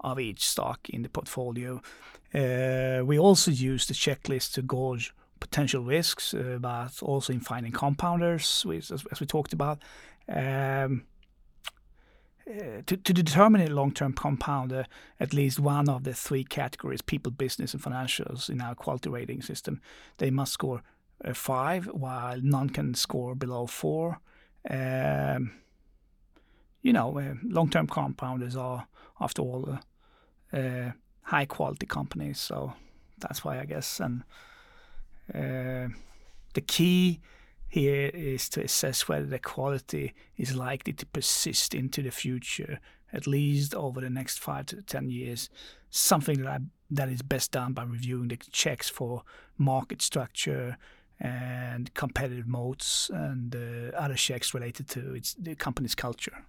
of 0.00 0.18
each 0.18 0.46
stock 0.46 0.88
in 0.88 1.02
the 1.02 1.08
portfolio. 1.08 1.80
Uh, 2.34 3.02
we 3.04 3.18
also 3.18 3.50
use 3.50 3.86
the 3.86 3.94
checklist 3.94 4.52
to 4.52 4.62
gauge 4.62 5.12
potential 5.40 5.82
risks, 5.82 6.34
uh, 6.34 6.58
but 6.60 7.02
also 7.02 7.32
in 7.32 7.40
finding 7.40 7.72
compounders, 7.72 8.64
as, 8.92 9.20
we 9.20 9.26
talked 9.26 9.52
about. 9.52 9.82
Um, 10.28 11.04
uh, 12.48 12.82
to, 12.86 12.96
to, 12.96 13.12
determine 13.12 13.60
a 13.60 13.70
long-term 13.70 14.12
compounder, 14.12 14.86
at 15.18 15.32
least 15.32 15.60
one 15.60 15.88
of 15.88 16.04
the 16.04 16.14
three 16.14 16.44
categories, 16.44 17.02
people, 17.02 17.30
business, 17.30 17.74
and 17.74 17.82
financials 17.82 18.48
in 18.48 18.60
our 18.60 18.74
quality 18.74 19.08
rating 19.08 19.42
system, 19.42 19.80
they 20.18 20.30
must 20.30 20.52
score 20.52 20.82
five, 21.34 21.86
while 21.86 22.40
none 22.40 22.70
can 22.70 22.94
score 22.94 23.34
below 23.34 23.66
four. 23.66 24.20
Um, 24.68 25.52
you 26.82 26.92
know, 26.92 27.36
long-term 27.44 27.86
compounders 27.86 28.56
are, 28.56 28.86
after 29.20 29.42
all, 29.42 29.78
uh, 30.52 30.90
high-quality 31.22 31.86
companies. 31.86 32.40
So 32.40 32.74
that's 33.18 33.44
why 33.44 33.60
I 33.60 33.64
guess. 33.64 34.00
And 34.00 34.22
uh, 35.34 35.94
the 36.54 36.60
key 36.66 37.20
here 37.68 38.10
is 38.12 38.48
to 38.50 38.64
assess 38.64 39.08
whether 39.08 39.26
the 39.26 39.38
quality 39.38 40.14
is 40.36 40.54
likely 40.54 40.92
to 40.94 41.06
persist 41.06 41.74
into 41.74 42.02
the 42.02 42.10
future, 42.10 42.80
at 43.12 43.26
least 43.26 43.74
over 43.74 44.00
the 44.00 44.10
next 44.10 44.38
five 44.38 44.66
to 44.66 44.82
ten 44.82 45.10
years. 45.10 45.50
Something 45.90 46.42
that 46.42 46.48
I, 46.48 46.58
that 46.90 47.08
is 47.08 47.22
best 47.22 47.52
done 47.52 47.72
by 47.72 47.84
reviewing 47.84 48.28
the 48.28 48.36
checks 48.36 48.88
for 48.88 49.22
market 49.56 50.02
structure, 50.02 50.76
and 51.22 51.92
competitive 51.92 52.46
moats 52.46 53.10
and 53.12 53.54
uh, 53.54 53.94
other 53.94 54.14
checks 54.14 54.54
related 54.54 54.88
to 54.88 55.14
its 55.14 55.34
the 55.34 55.54
company's 55.54 55.94
culture. 55.94 56.46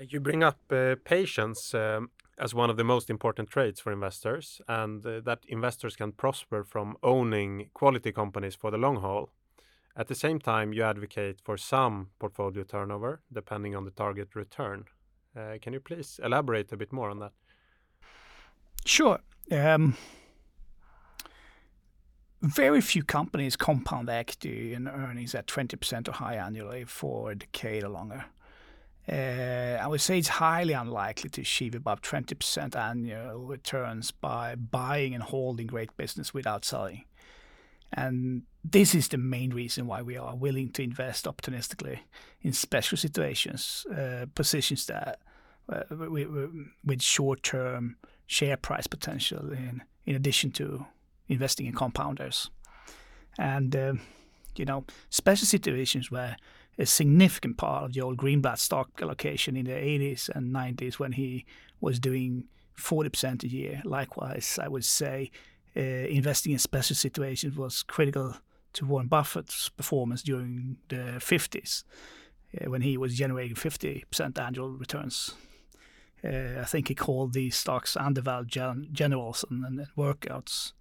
You 0.00 0.20
bring 0.20 0.42
up 0.42 0.58
uh, 0.70 0.96
patience 1.04 1.72
um, 1.74 2.10
as 2.38 2.54
one 2.54 2.70
of 2.70 2.76
the 2.76 2.84
most 2.84 3.10
important 3.10 3.50
traits 3.50 3.80
for 3.80 3.92
investors, 3.92 4.60
and 4.68 5.04
uh, 5.04 5.20
that 5.20 5.40
investors 5.48 5.96
can 5.96 6.12
prosper 6.12 6.64
from 6.64 6.96
owning 7.02 7.70
quality 7.74 8.12
companies 8.12 8.54
for 8.54 8.70
the 8.70 8.78
long 8.78 8.96
haul. 8.96 9.30
At 9.96 10.06
the 10.06 10.14
same 10.14 10.38
time, 10.38 10.72
you 10.72 10.84
advocate 10.84 11.40
for 11.42 11.56
some 11.56 12.10
portfolio 12.18 12.62
turnover 12.62 13.20
depending 13.32 13.74
on 13.74 13.84
the 13.84 13.90
target 13.90 14.36
return. 14.36 14.84
Uh, 15.36 15.58
can 15.60 15.72
you 15.72 15.80
please 15.80 16.20
elaborate 16.22 16.72
a 16.72 16.76
bit 16.76 16.92
more 16.92 17.10
on 17.10 17.18
that? 17.18 17.32
Sure. 18.84 19.18
Um, 19.50 19.96
very 22.40 22.80
few 22.80 23.02
companies 23.02 23.56
compound 23.56 24.08
equity 24.08 24.72
and 24.72 24.86
earnings 24.86 25.34
at 25.34 25.46
20% 25.46 26.08
or 26.08 26.12
higher 26.12 26.38
annually 26.38 26.84
for 26.84 27.32
a 27.32 27.34
decade 27.34 27.82
or 27.82 27.88
longer. 27.88 28.26
Uh, 29.10 29.78
I 29.80 29.86
would 29.86 30.00
say 30.00 30.18
it's 30.18 30.28
highly 30.28 30.74
unlikely 30.74 31.30
to 31.30 31.40
achieve 31.40 31.74
above 31.74 32.02
20% 32.02 32.76
annual 32.76 33.38
returns 33.38 34.10
by 34.10 34.54
buying 34.54 35.14
and 35.14 35.22
holding 35.22 35.66
great 35.66 35.96
business 35.96 36.34
without 36.34 36.64
selling. 36.64 37.04
And 37.92 38.42
this 38.62 38.94
is 38.94 39.08
the 39.08 39.16
main 39.16 39.50
reason 39.50 39.86
why 39.86 40.02
we 40.02 40.18
are 40.18 40.36
willing 40.36 40.70
to 40.72 40.82
invest 40.82 41.24
opportunistically 41.24 42.00
in 42.42 42.52
special 42.52 42.98
situations, 42.98 43.86
uh, 43.90 44.26
positions 44.34 44.86
that 44.86 45.20
uh, 45.70 45.84
with 45.90 47.02
short-term 47.02 47.96
share 48.26 48.56
price 48.56 48.86
potential 48.86 49.52
in 49.52 49.82
in 50.04 50.16
addition 50.16 50.50
to 50.50 50.86
investing 51.28 51.66
in 51.66 51.74
compounders. 51.74 52.50
And 53.38 53.74
uh, 53.74 53.94
you 54.56 54.64
know, 54.64 54.84
special 55.10 55.46
situations 55.46 56.10
where 56.10 56.36
a 56.78 56.86
significant 56.86 57.56
part 57.56 57.84
of 57.84 57.92
Joel 57.92 58.16
Greenblatt 58.16 58.58
stock 58.58 58.90
allocation 59.02 59.56
in 59.56 59.64
the 59.64 59.72
80s 59.72 60.28
and 60.28 60.54
90s 60.54 60.94
when 60.94 61.12
he 61.12 61.44
was 61.80 61.98
doing 61.98 62.44
40% 62.78 63.42
a 63.42 63.48
year. 63.48 63.82
Likewise, 63.84 64.58
I 64.62 64.68
would 64.68 64.84
say 64.84 65.30
uh, 65.76 65.80
investing 65.80 66.52
in 66.52 66.58
special 66.58 66.94
situations 66.94 67.56
was 67.56 67.82
critical 67.82 68.36
to 68.74 68.86
Warren 68.86 69.08
Buffett's 69.08 69.68
performance 69.70 70.22
during 70.22 70.76
the 70.88 71.18
50s 71.18 71.82
uh, 72.60 72.70
when 72.70 72.82
he 72.82 72.96
was 72.96 73.16
generating 73.16 73.56
50% 73.56 74.38
annual 74.38 74.70
returns. 74.70 75.34
Uh, 76.24 76.60
I 76.60 76.64
think 76.64 76.88
he 76.88 76.94
called 76.94 77.32
these 77.32 77.56
stocks 77.56 77.96
undervalued 77.96 78.48
gen- 78.48 78.88
generals 78.92 79.44
and, 79.50 79.64
and 79.64 79.86
workouts. 79.96 80.72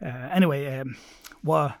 Uh, 0.00 0.28
anyway, 0.32 0.78
um, 0.78 0.96
what 1.42 1.76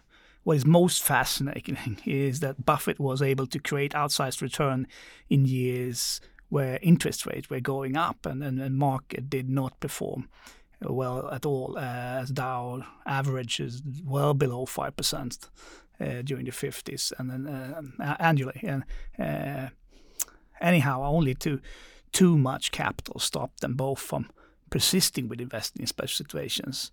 what 0.48 0.56
is 0.56 0.64
most 0.64 1.02
fascinating 1.02 1.98
is 2.06 2.40
that 2.40 2.64
Buffett 2.64 2.98
was 2.98 3.20
able 3.20 3.46
to 3.46 3.58
create 3.58 3.92
outsized 3.92 4.40
return 4.40 4.86
in 5.28 5.44
years 5.44 6.22
where 6.48 6.78
interest 6.80 7.26
rates 7.26 7.50
were 7.50 7.60
going 7.60 7.98
up 7.98 8.24
and, 8.24 8.42
and 8.42 8.58
the 8.58 8.70
market 8.70 9.28
did 9.28 9.50
not 9.50 9.78
perform 9.78 10.26
well 10.80 11.28
at 11.30 11.44
all, 11.44 11.76
uh, 11.76 12.22
as 12.22 12.30
Dow 12.30 12.82
averages 13.04 13.82
well 14.02 14.32
below 14.32 14.64
5% 14.64 15.48
uh, 16.00 16.22
during 16.22 16.46
the 16.46 16.50
50s 16.50 17.12
and 17.18 17.28
then 17.30 17.46
uh, 17.46 18.16
annually. 18.18 18.58
And 18.62 18.84
uh, 19.18 19.68
anyhow, 20.62 21.02
only 21.04 21.34
too, 21.34 21.60
too 22.10 22.38
much 22.38 22.72
capital 22.72 23.20
stopped 23.20 23.60
them 23.60 23.74
both 23.74 23.98
from 23.98 24.30
persisting 24.70 25.28
with 25.28 25.42
investing 25.42 25.82
in 25.82 25.86
special 25.86 26.16
situations 26.16 26.90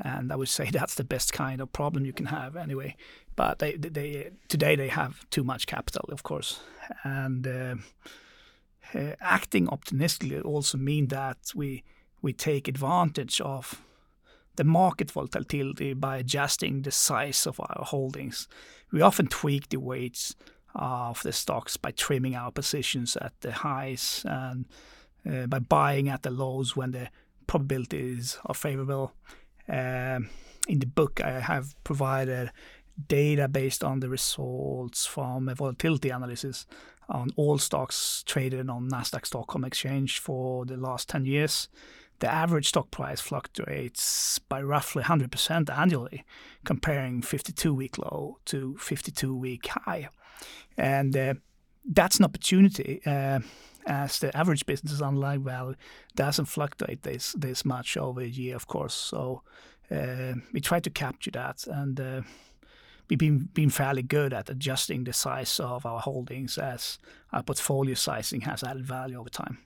and 0.00 0.32
I 0.32 0.36
would 0.36 0.48
say 0.48 0.70
that's 0.72 0.94
the 0.94 1.04
best 1.04 1.32
kind 1.32 1.60
of 1.60 1.72
problem 1.72 2.04
you 2.04 2.12
can 2.12 2.26
have 2.26 2.56
anyway. 2.56 2.96
But 3.36 3.58
they, 3.58 3.76
they 3.76 4.30
today 4.48 4.76
they 4.76 4.88
have 4.88 5.28
too 5.30 5.44
much 5.44 5.66
capital, 5.66 6.08
of 6.12 6.22
course, 6.22 6.60
and 7.04 7.46
uh, 7.46 7.74
uh, 8.94 9.14
acting 9.20 9.68
optimistically 9.68 10.40
also 10.40 10.78
mean 10.78 11.08
that 11.08 11.38
we 11.54 11.84
we 12.22 12.32
take 12.32 12.68
advantage 12.68 13.40
of 13.40 13.82
the 14.56 14.64
market 14.64 15.10
volatility 15.10 15.94
by 15.94 16.18
adjusting 16.18 16.82
the 16.82 16.90
size 16.90 17.46
of 17.46 17.58
our 17.60 17.84
holdings. 17.84 18.46
We 18.92 19.00
often 19.00 19.28
tweak 19.28 19.68
the 19.68 19.80
weights 19.80 20.34
of 20.74 21.22
the 21.22 21.32
stocks 21.32 21.76
by 21.76 21.92
trimming 21.92 22.36
our 22.36 22.50
positions 22.50 23.16
at 23.16 23.32
the 23.40 23.52
highs 23.52 24.22
and 24.28 24.66
uh, 25.30 25.46
by 25.46 25.60
buying 25.60 26.08
at 26.08 26.22
the 26.22 26.30
lows 26.30 26.76
when 26.76 26.90
the 26.90 27.08
probabilities 27.46 28.38
are 28.46 28.54
favorable 28.54 29.14
in 29.70 30.78
the 30.78 30.86
book, 30.86 31.20
I 31.20 31.40
have 31.40 31.74
provided 31.84 32.50
data 33.08 33.48
based 33.48 33.82
on 33.82 34.00
the 34.00 34.08
results 34.08 35.06
from 35.06 35.48
a 35.48 35.54
volatility 35.54 36.10
analysis 36.10 36.66
on 37.08 37.30
all 37.36 37.58
stocks 37.58 38.22
traded 38.26 38.68
on 38.68 38.88
Nasdaq 38.88 39.26
Stockholm 39.26 39.64
Exchange 39.64 40.18
for 40.18 40.64
the 40.64 40.76
last 40.76 41.08
10 41.08 41.24
years. 41.24 41.68
The 42.20 42.30
average 42.30 42.68
stock 42.68 42.90
price 42.90 43.20
fluctuates 43.20 44.38
by 44.40 44.60
roughly 44.60 45.02
100% 45.02 45.76
annually, 45.76 46.24
comparing 46.64 47.22
52 47.22 47.74
week 47.74 47.96
low 47.98 48.38
to 48.46 48.76
52 48.78 49.34
week 49.34 49.66
high. 49.66 50.08
And 50.76 51.16
uh, 51.16 51.34
that's 51.84 52.18
an 52.18 52.26
opportunity. 52.26 53.00
Uh, 53.06 53.40
as 53.90 54.20
the 54.20 54.34
average 54.36 54.66
business 54.66 55.02
online 55.02 55.42
value 55.42 55.74
doesn't 56.14 56.44
fluctuate 56.46 57.02
this 57.02 57.34
this 57.38 57.64
much 57.64 57.96
over 57.96 58.20
a 58.20 58.26
year, 58.26 58.56
of 58.56 58.66
course. 58.66 58.94
So 58.94 59.42
uh, 59.90 60.34
we 60.52 60.60
try 60.60 60.80
to 60.80 60.90
capture 60.90 61.32
that, 61.32 61.66
and 61.66 62.00
uh, 62.00 62.22
we've 63.08 63.18
been 63.18 63.48
been 63.52 63.70
fairly 63.70 64.02
good 64.02 64.32
at 64.32 64.48
adjusting 64.48 65.04
the 65.04 65.12
size 65.12 65.60
of 65.60 65.84
our 65.84 66.00
holdings 66.00 66.56
as 66.58 66.98
our 67.32 67.42
portfolio 67.42 67.94
sizing 67.94 68.42
has 68.42 68.62
added 68.62 68.86
value 68.86 69.18
over 69.18 69.30
time. 69.30 69.58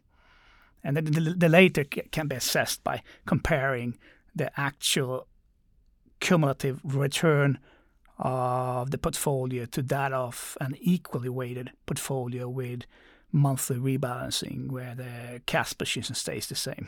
And 0.82 0.96
then 0.96 1.04
the, 1.04 1.34
the 1.34 1.48
later 1.48 1.84
can 1.84 2.28
be 2.28 2.36
assessed 2.36 2.82
by 2.84 3.02
comparing 3.26 3.98
the 4.36 4.50
actual 4.58 5.26
cumulative 6.20 6.80
return 6.82 7.58
of 8.18 8.90
the 8.90 8.98
portfolio 8.98 9.66
to 9.66 9.82
that 9.82 10.12
of 10.12 10.56
an 10.60 10.76
equally 10.80 11.28
weighted 11.28 11.72
portfolio 11.86 12.48
with 12.48 12.86
monthly 13.34 13.76
rebalancing 13.76 14.70
where 14.70 14.94
the 14.94 15.42
cash 15.44 15.76
position 15.76 16.14
stays 16.14 16.46
the 16.46 16.54
same. 16.54 16.86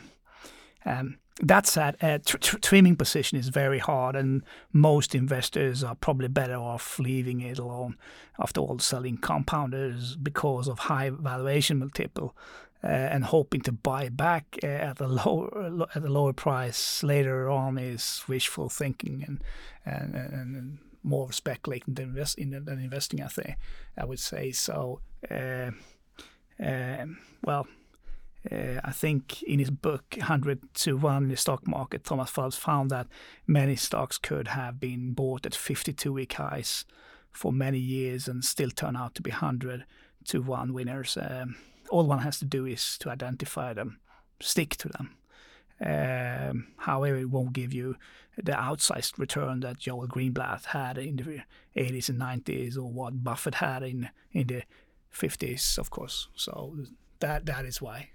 Um, 0.85 1.17
that 1.41 1.67
said, 1.67 1.97
uh, 2.01 2.19
tr- 2.25 2.37
tr- 2.37 2.57
trimming 2.57 2.95
position 2.95 3.37
is 3.37 3.49
very 3.49 3.79
hard, 3.79 4.15
and 4.15 4.43
most 4.71 5.13
investors 5.13 5.83
are 5.83 5.95
probably 5.95 6.29
better 6.29 6.55
off 6.55 6.97
leaving 6.97 7.41
it 7.41 7.59
alone. 7.59 7.97
After 8.39 8.61
all, 8.61 8.79
selling 8.79 9.17
compounders 9.17 10.15
because 10.15 10.67
of 10.67 10.79
high 10.79 11.09
valuation 11.09 11.79
multiple 11.79 12.35
uh, 12.83 12.87
and 12.87 13.25
hoping 13.25 13.61
to 13.61 13.71
buy 13.71 14.09
back 14.09 14.57
uh, 14.63 14.67
at 14.67 15.01
a 15.01 15.07
lower 15.07 15.87
at 15.93 16.03
a 16.03 16.07
lower 16.07 16.33
price 16.33 17.03
later 17.03 17.49
on 17.49 17.77
is 17.77 18.23
wishful 18.27 18.69
thinking 18.69 19.23
and 19.27 19.43
and, 19.85 20.15
and 20.15 20.77
more 21.03 21.31
speculating 21.31 21.93
than, 21.93 22.09
invest, 22.09 22.37
than 22.37 22.79
investing. 22.79 23.21
I 23.21 23.27
think 23.27 23.55
I 23.97 24.05
would 24.05 24.19
say 24.19 24.51
so. 24.51 25.01
Um, 26.63 27.19
well, 27.43 27.67
uh, 28.51 28.79
I 28.83 28.91
think 28.91 29.43
in 29.43 29.59
his 29.59 29.69
book 29.69 30.15
100 30.17 30.73
to 30.73 30.97
1 30.97 31.23
in 31.23 31.29
the 31.29 31.37
stock 31.37 31.67
market, 31.67 32.03
Thomas 32.03 32.29
Phelps 32.29 32.55
found 32.55 32.89
that 32.91 33.07
many 33.45 33.75
stocks 33.75 34.17
could 34.17 34.49
have 34.49 34.79
been 34.79 35.13
bought 35.13 35.45
at 35.45 35.55
52 35.55 36.13
week 36.13 36.33
highs 36.33 36.85
for 37.31 37.51
many 37.51 37.79
years 37.79 38.27
and 38.27 38.43
still 38.43 38.69
turn 38.69 38.95
out 38.95 39.15
to 39.15 39.21
be 39.21 39.31
100 39.31 39.85
to 40.25 40.41
1 40.41 40.73
winners. 40.73 41.17
Um, 41.19 41.55
all 41.89 42.05
one 42.05 42.19
has 42.19 42.39
to 42.39 42.45
do 42.45 42.65
is 42.65 42.97
to 42.99 43.09
identify 43.09 43.73
them, 43.73 43.99
stick 44.39 44.75
to 44.77 44.89
them. 44.89 45.15
Um, 45.79 46.67
however, 46.77 47.17
it 47.17 47.29
won't 47.29 47.53
give 47.53 47.73
you 47.73 47.97
the 48.35 48.53
outsized 48.53 49.17
return 49.17 49.59
that 49.61 49.79
Joel 49.79 50.07
Greenblatt 50.07 50.65
had 50.65 50.97
in 50.97 51.17
the 51.17 51.43
80s 51.75 52.09
and 52.09 52.19
90s, 52.19 52.77
or 52.77 52.91
what 52.91 53.23
Buffett 53.23 53.55
had 53.55 53.83
in 53.83 54.09
in 54.31 54.47
the 54.47 54.63
50s, 55.17 55.77
of 55.77 55.89
course. 55.89 56.29
So 56.35 56.75
that 57.19 57.45
that 57.45 57.65
is 57.65 57.81
why. 57.81 58.09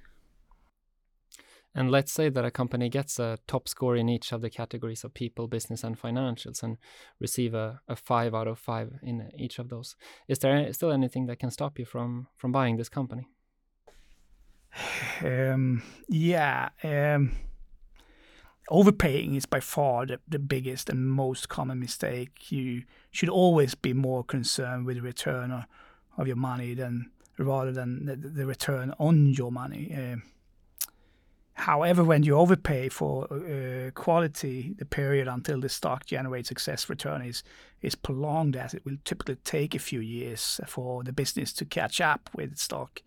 And 1.75 1.91
let's 1.91 2.13
say 2.13 2.29
that 2.29 2.45
a 2.45 2.51
company 2.51 2.91
gets 2.91 3.19
a 3.19 3.39
top 3.47 3.67
score 3.67 3.97
in 3.97 4.09
each 4.11 4.31
of 4.33 4.43
the 4.43 4.51
categories 4.51 5.05
of 5.05 5.15
people, 5.15 5.49
business, 5.49 5.83
and 5.83 5.99
financials 5.99 6.63
and 6.63 6.77
receive 7.19 7.55
a, 7.55 7.81
a 7.89 7.97
five 7.97 8.35
out 8.35 8.47
of 8.47 8.59
five 8.59 8.99
in 9.03 9.31
each 9.39 9.59
of 9.59 9.71
those. 9.71 9.97
Is 10.29 10.41
there 10.41 10.71
still 10.75 10.93
anything 10.93 11.27
that 11.27 11.39
can 11.39 11.51
stop 11.51 11.79
you 11.79 11.87
from 11.87 12.29
from 12.37 12.53
buying 12.53 12.77
this 12.77 12.91
company? 12.91 13.27
Um, 15.23 15.83
yeah. 16.09 16.71
Um, 16.83 17.33
overpaying 18.69 19.35
is 19.35 19.47
by 19.47 19.61
far 19.61 20.07
the, 20.07 20.21
the 20.29 20.39
biggest 20.39 20.91
and 20.91 21.11
most 21.11 21.49
common 21.49 21.81
mistake. 21.81 22.51
You 22.53 22.83
should 23.11 23.29
always 23.29 23.75
be 23.75 23.93
more 23.93 24.25
concerned 24.25 24.87
with 24.87 24.99
return 24.99 25.51
of, 25.51 25.65
of 26.17 26.27
your 26.27 26.37
money 26.37 26.75
than 26.75 27.11
rather 27.39 27.73
than 27.73 28.05
the, 28.05 28.17
the 28.17 28.47
return 28.47 28.95
on 28.99 29.33
your 29.33 29.51
money. 29.51 29.95
Uh, 29.97 30.17
However, 31.55 32.03
when 32.03 32.23
you 32.23 32.37
overpay 32.37 32.89
for 32.89 33.33
uh, 33.33 33.91
quality, 33.91 34.75
the 34.79 34.87
period 34.87 35.29
until 35.29 35.61
the 35.61 35.69
stock 35.69 36.07
generates 36.07 36.51
excess 36.51 36.89
return 36.89 37.23
is, 37.23 37.43
is 37.83 37.95
prolonged 37.95 38.57
as 38.57 38.73
it 38.73 38.85
will 38.85 38.97
typically 39.05 39.37
take 39.45 39.75
a 39.75 39.79
few 39.79 40.01
years 40.01 40.61
for 40.67 41.05
the 41.05 41.13
business 41.13 41.53
to 41.53 41.65
catch 41.67 42.01
up 42.01 42.31
with 42.35 42.53
the 42.53 42.57
stock. 42.57 43.03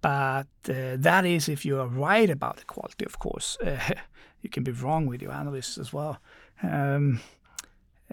But 0.00 0.46
uh, 0.68 0.96
that 0.96 1.26
is 1.26 1.48
if 1.48 1.64
you 1.64 1.80
are 1.80 1.88
right 1.88 2.30
about 2.30 2.56
the 2.58 2.64
quality, 2.64 3.04
of 3.04 3.18
course. 3.18 3.58
You 4.42 4.48
can 4.48 4.64
be 4.64 4.72
wrong 4.72 5.04
with 5.06 5.20
your 5.20 5.32
analysts 5.32 5.76
as 5.76 5.92
well. 5.92 6.18
Um, 6.62 7.20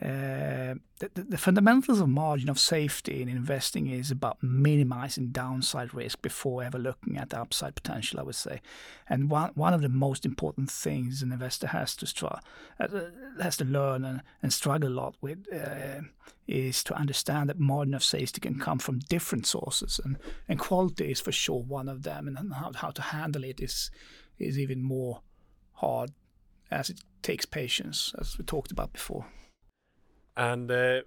uh, 0.01 0.75
the, 0.99 1.09
the, 1.15 1.37
fundamentals 1.39 1.99
of 1.99 2.07
margin 2.07 2.49
of 2.49 2.59
safety 2.59 3.19
in 3.19 3.29
investing 3.29 3.87
is 3.87 4.11
about 4.11 4.37
minimizing 4.43 5.29
downside 5.29 5.91
risk 5.91 6.21
before 6.21 6.63
ever 6.63 6.77
looking 6.77 7.17
at 7.17 7.31
the 7.31 7.39
upside 7.39 7.73
potential, 7.73 8.19
I 8.19 8.23
would 8.23 8.35
say. 8.35 8.61
And 9.09 9.31
one, 9.31 9.51
one 9.55 9.73
of 9.73 9.81
the 9.81 9.89
most 9.89 10.23
important 10.23 10.69
things 10.69 11.23
an 11.23 11.31
investor 11.31 11.67
has 11.67 11.95
to 11.95 12.13
try, 12.13 12.39
uh, 12.79 12.87
has 13.41 13.57
to 13.57 13.65
learn 13.65 14.05
and, 14.05 14.21
and 14.43 14.53
struggle 14.53 14.89
a 14.89 14.93
lot 14.93 15.15
with 15.19 15.47
uh, 15.51 16.01
is 16.47 16.83
to 16.83 16.93
understand 16.93 17.49
that 17.49 17.59
margin 17.59 17.95
of 17.95 18.03
safety 18.03 18.39
can 18.39 18.59
come 18.59 18.77
from 18.77 18.99
different 18.99 19.47
sources, 19.47 19.99
and, 20.03 20.17
and 20.47 20.59
quality 20.59 21.09
is 21.09 21.19
for 21.19 21.31
sure 21.31 21.63
one 21.63 21.89
of 21.89 22.03
them. 22.03 22.27
And 22.27 22.53
how, 22.53 22.71
how 22.73 22.91
to 22.91 23.01
handle 23.01 23.43
it 23.43 23.59
is 23.59 23.89
is 24.37 24.59
even 24.59 24.83
more 24.83 25.21
hard 25.73 26.11
as 26.69 26.91
it 26.91 27.01
takes 27.23 27.45
patience, 27.45 28.13
as 28.19 28.37
we 28.37 28.45
talked 28.45 28.71
about 28.71 28.93
before. 28.93 29.25
And 30.37 30.71
uh, 30.71 31.01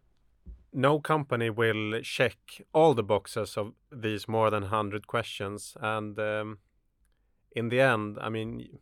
no 0.73 0.99
company 1.01 1.51
will 1.51 2.01
check 2.03 2.37
all 2.75 2.95
the 2.95 3.03
boxes 3.03 3.57
of 3.57 3.73
these 3.91 4.29
more 4.29 4.51
than 4.51 4.65
100 4.65 5.07
questions. 5.07 5.77
And 5.81 6.19
um, 6.19 6.59
in 7.55 7.69
the 7.69 7.81
end, 7.81 8.19
I 8.21 8.29
mean, 8.29 8.81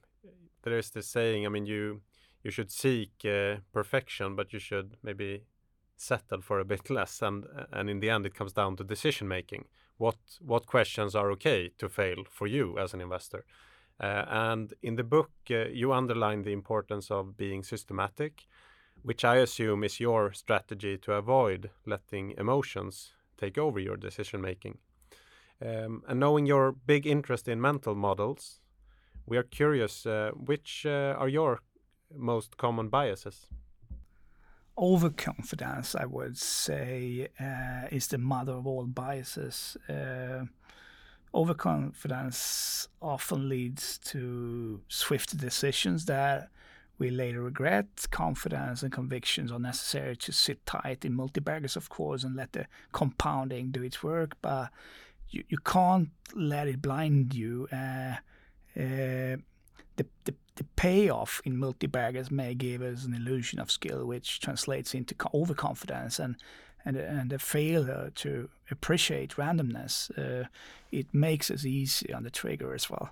there 0.62 0.78
is 0.78 0.90
this 0.90 1.06
saying, 1.06 1.46
I 1.46 1.50
mean, 1.50 1.66
you 1.66 2.00
you 2.44 2.50
should 2.52 2.70
seek 2.70 3.10
uh, 3.24 3.56
perfection, 3.72 4.36
but 4.36 4.52
you 4.52 4.60
should 4.60 4.96
maybe 5.02 5.42
settle 5.96 6.40
for 6.40 6.60
a 6.60 6.64
bit 6.64 6.88
less. 6.98 7.22
And 7.22 7.44
and 7.72 7.90
in 7.90 8.00
the 8.00 8.10
end, 8.10 8.26
it 8.26 8.34
comes 8.34 8.52
down 8.52 8.76
to 8.76 8.84
decision 8.84 9.28
making. 9.28 9.66
What 9.98 10.16
what 10.40 10.66
questions 10.66 11.14
are 11.14 11.30
okay 11.32 11.70
to 11.78 11.88
fail 11.88 12.24
for 12.30 12.46
you 12.46 12.78
as 12.78 12.94
an 12.94 13.00
investor? 13.00 13.44
Uh, 14.00 14.24
and 14.28 14.74
in 14.80 14.94
the 14.96 15.02
book, 15.02 15.30
uh, 15.50 15.66
you 15.72 15.92
underline 15.92 16.42
the 16.42 16.52
importance 16.52 17.10
of 17.10 17.36
being 17.36 17.64
systematic 17.64 18.46
which 19.02 19.24
I 19.24 19.36
assume 19.36 19.84
is 19.84 20.00
your 20.00 20.32
strategy 20.32 20.98
to 20.98 21.12
avoid 21.12 21.70
letting 21.86 22.34
emotions 22.38 23.12
take 23.36 23.58
over 23.58 23.78
your 23.78 23.96
decision 23.96 24.40
making. 24.40 24.78
Um, 25.60 26.02
and 26.06 26.20
knowing 26.20 26.46
your 26.46 26.72
big 26.72 27.06
interest 27.06 27.48
in 27.48 27.60
mental 27.60 27.94
models, 27.94 28.60
we 29.26 29.36
are 29.36 29.42
curious 29.42 30.06
uh, 30.06 30.30
which 30.34 30.86
uh, 30.86 31.14
are 31.18 31.28
your 31.28 31.60
most 32.14 32.56
common 32.56 32.88
biases? 32.88 33.46
Overconfidence, 34.76 35.96
I 35.96 36.04
would 36.04 36.38
say, 36.38 37.28
uh, 37.40 37.88
is 37.90 38.06
the 38.06 38.18
mother 38.18 38.52
of 38.52 38.66
all 38.66 38.86
biases. 38.86 39.76
Uh, 39.88 40.44
overconfidence 41.34 42.88
often 43.02 43.48
leads 43.48 43.98
to 43.98 44.80
swift 44.88 45.36
decisions 45.36 46.04
that 46.04 46.50
we 46.98 47.10
later 47.10 47.42
regret. 47.42 47.86
Confidence 48.10 48.82
and 48.82 48.92
convictions 48.92 49.52
are 49.52 49.58
necessary 49.58 50.16
to 50.16 50.32
sit 50.32 50.64
tight 50.66 51.04
in 51.04 51.14
multi-baggers, 51.14 51.76
of 51.76 51.88
course, 51.88 52.24
and 52.24 52.36
let 52.36 52.52
the 52.52 52.66
compounding 52.92 53.70
do 53.70 53.82
its 53.82 54.02
work. 54.02 54.36
But 54.42 54.70
you, 55.30 55.44
you 55.48 55.58
can't 55.58 56.10
let 56.34 56.68
it 56.68 56.82
blind 56.82 57.34
you. 57.34 57.68
Uh, 57.72 58.16
uh, 58.76 59.36
the, 59.96 60.06
the, 60.24 60.34
the 60.56 60.64
payoff 60.76 61.40
in 61.44 61.56
multi-baggers 61.56 62.30
may 62.30 62.54
give 62.54 62.82
us 62.82 63.04
an 63.04 63.14
illusion 63.14 63.58
of 63.58 63.70
skill, 63.70 64.06
which 64.06 64.40
translates 64.40 64.94
into 64.94 65.14
overconfidence 65.34 66.18
and 66.18 66.36
and 66.84 66.96
and 66.96 67.32
a 67.32 67.38
failure 67.38 68.10
to 68.14 68.48
appreciate 68.70 69.36
randomness. 69.36 70.10
Uh, 70.16 70.46
it 70.90 71.12
makes 71.12 71.50
us 71.50 71.64
easy 71.64 72.12
on 72.14 72.22
the 72.22 72.30
trigger 72.30 72.72
as 72.72 72.88
well. 72.88 73.10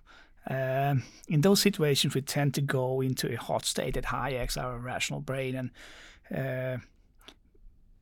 Um, 0.48 1.02
in 1.28 1.40
those 1.40 1.60
situations, 1.60 2.14
we 2.14 2.22
tend 2.22 2.54
to 2.54 2.60
go 2.60 3.00
into 3.00 3.32
a 3.32 3.36
hot 3.36 3.64
state 3.64 3.94
that 3.94 4.04
hijacks 4.04 4.56
our 4.56 4.78
rational 4.78 5.20
brain, 5.20 5.56
and 5.56 5.70
uh, 6.32 6.78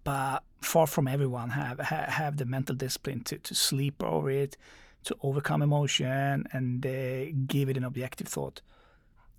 but 0.04 0.42
far 0.60 0.86
from 0.86 1.08
everyone 1.08 1.50
have 1.50 1.78
have 1.80 2.36
the 2.36 2.44
mental 2.44 2.76
discipline 2.76 3.22
to, 3.24 3.38
to 3.38 3.54
sleep 3.54 4.02
over 4.02 4.30
it, 4.30 4.56
to 5.04 5.16
overcome 5.22 5.62
emotion, 5.62 6.46
and 6.52 6.84
uh, 6.84 7.32
give 7.46 7.70
it 7.70 7.76
an 7.76 7.84
objective 7.84 8.28
thought. 8.28 8.60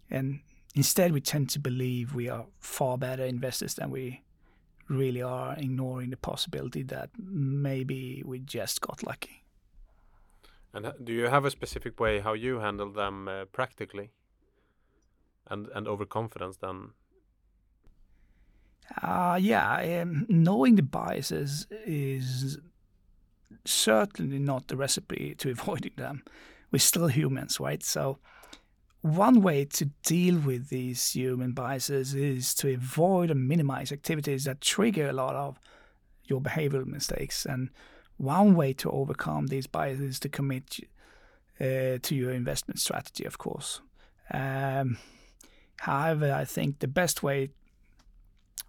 And 0.10 0.40
instead, 0.74 1.12
we 1.12 1.22
tend 1.22 1.50
to 1.52 1.60
believe 1.60 2.16
we 2.16 2.30
are 2.30 2.46
far 2.60 2.98
better 2.98 3.24
investors 3.24 3.76
than 3.76 3.92
we 3.92 4.24
really 4.90 5.22
are, 5.22 5.56
ignoring 5.58 6.10
the 6.10 6.18
possibility 6.18 6.84
that 6.84 7.10
maybe 7.18 8.24
we 8.26 8.40
just 8.40 8.82
got 8.82 9.04
lucky. 9.04 9.45
And 10.76 10.92
do 11.02 11.14
you 11.14 11.28
have 11.30 11.46
a 11.46 11.52
specific 11.52 12.02
way 12.02 12.20
how 12.20 12.34
you 12.34 12.60
handle 12.60 12.92
them 12.92 13.30
uh, 13.30 13.46
practically? 13.46 14.12
And 15.48 15.70
and 15.74 15.88
overconfidence 15.88 16.58
then? 16.58 16.90
Uh, 19.02 19.40
yeah, 19.42 20.02
um, 20.02 20.26
knowing 20.28 20.76
the 20.76 20.84
biases 20.84 21.66
is 21.86 22.60
certainly 23.64 24.38
not 24.38 24.68
the 24.68 24.76
recipe 24.76 25.34
to 25.38 25.52
avoiding 25.52 25.94
them. 25.96 26.24
We're 26.72 26.80
still 26.80 27.08
humans, 27.08 27.58
right? 27.60 27.82
So 27.82 28.20
one 29.02 29.42
way 29.42 29.64
to 29.66 29.86
deal 30.04 30.38
with 30.40 30.68
these 30.68 31.14
human 31.14 31.54
biases 31.54 32.14
is 32.14 32.54
to 32.56 32.74
avoid 32.74 33.32
and 33.32 33.48
minimize 33.48 33.94
activities 33.94 34.44
that 34.44 34.60
trigger 34.60 35.08
a 35.08 35.14
lot 35.14 35.36
of 35.36 35.58
your 36.26 36.42
behavioral 36.42 36.86
mistakes 36.86 37.46
and 37.46 37.70
one 38.18 38.56
way 38.56 38.74
to 38.74 38.90
overcome 38.90 39.48
these 39.48 39.68
biases 39.68 40.02
is 40.02 40.20
to 40.22 40.30
commit 40.30 40.80
uh, 41.60 42.00
to 42.02 42.16
your 42.16 42.32
investment 42.32 42.80
strategy, 42.80 43.26
of 43.26 43.38
course. 43.38 43.82
Um, 44.32 44.98
however, 45.78 46.34
I 46.34 46.46
think 46.46 46.80
the 46.80 46.88
best 46.88 47.24
way 47.24 47.50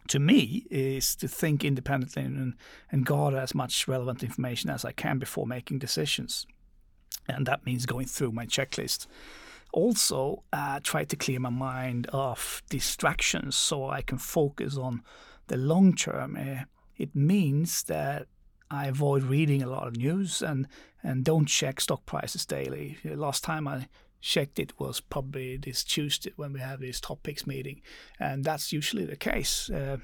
to 0.09 0.19
me 0.19 0.67
is 0.71 1.17
to 1.17 1.29
think 1.29 1.65
independently 1.65 2.23
and, 2.23 2.55
and 2.91 3.07
gather 3.07 3.39
as 3.39 3.55
much 3.55 3.89
relevant 3.89 4.23
information 4.23 4.71
as 4.71 4.85
I 4.85 4.93
can 4.93 5.19
before 5.19 5.47
making 5.47 5.79
decisions. 5.79 6.47
And 7.29 7.47
that 7.47 7.67
means 7.67 7.87
going 7.87 8.07
through 8.07 8.33
my 8.33 8.47
checklist. 8.47 9.07
Also, 9.73 10.45
uh, 10.53 10.81
try 10.83 11.05
to 11.05 11.17
clear 11.17 11.41
my 11.41 11.51
mind 11.51 12.07
of 12.13 12.63
distractions 12.71 13.57
so 13.57 13.89
I 13.89 14.01
can 14.01 14.19
focus 14.19 14.77
on 14.77 15.03
the 15.49 15.57
long 15.57 15.95
term. 15.95 16.37
Uh, 16.37 16.65
it 16.97 17.15
means 17.15 17.83
that 17.85 18.29
I 18.71 18.87
avoid 18.87 19.23
reading 19.23 19.63
a 19.63 19.69
lot 19.69 19.87
of 19.87 19.97
news 19.97 20.43
and, 20.43 20.67
and 21.03 21.25
don't 21.25 21.47
check 21.47 21.81
stock 21.81 22.05
prices 22.07 22.47
daily. 22.47 22.99
Last 23.05 23.45
time 23.45 23.69
I 23.69 23.89
checked 24.21 24.59
it 24.59 24.73
was 24.79 25.01
probably 25.01 25.57
this 25.57 25.85
Tuesday 25.85 26.33
when 26.37 26.53
we 26.53 26.61
have 26.61 26.81
this 26.81 27.01
top 27.01 27.23
picks 27.23 27.47
meeting, 27.47 27.81
and 28.19 28.45
that's 28.45 28.73
usually 28.73 29.05
the 29.05 29.17
case. 29.17 29.71
Uh, 29.71 29.99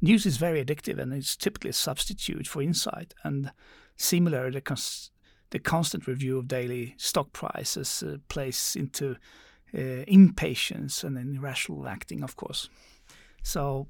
news 0.00 0.26
is 0.26 0.36
very 0.36 0.62
addictive 0.62 0.98
and 0.98 1.12
it's 1.12 1.36
typically 1.36 1.70
a 1.70 1.74
substitute 1.74 2.46
for 2.46 2.60
insight. 2.60 3.14
And 3.24 3.52
similar, 3.96 4.50
the, 4.50 4.60
cons- 4.60 5.10
the 5.50 5.58
constant 5.58 6.06
review 6.06 6.38
of 6.38 6.48
daily 6.48 6.94
stock 6.98 7.32
prices 7.32 8.02
uh, 8.02 8.18
plays 8.28 8.76
into 8.76 9.16
uh, 9.74 10.04
impatience 10.06 11.02
and 11.02 11.16
then 11.16 11.36
irrational 11.38 11.88
acting, 11.88 12.22
of 12.22 12.36
course. 12.36 12.68
So, 13.42 13.88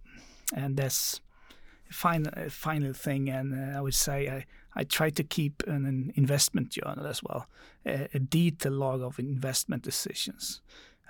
and 0.55 0.77
that's 0.77 1.20
final 1.93 2.32
uh, 2.36 2.49
final 2.49 2.93
thing, 2.93 3.28
and 3.28 3.55
uh, 3.55 3.78
I 3.78 3.80
would 3.80 3.95
say 3.95 4.28
I, 4.28 4.47
I 4.74 4.84
try 4.84 5.11
to 5.11 5.22
keep 5.22 5.62
an, 5.66 5.86
an 5.86 6.12
investment 6.16 6.70
journal 6.70 7.07
as 7.07 7.22
well, 7.22 7.47
a, 7.86 8.09
a, 8.14 8.18
detailed 8.18 8.74
log 8.74 9.03
of 9.03 9.18
investment 9.18 9.82
decisions. 9.82 10.61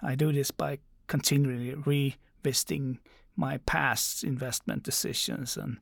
I 0.03 0.15
do 0.15 0.33
this 0.33 0.51
by 0.51 0.79
continually 1.07 1.75
revisiting 1.75 2.99
my 3.37 3.59
past 3.59 4.25
investment 4.25 4.83
decisions 4.83 5.57
and 5.57 5.79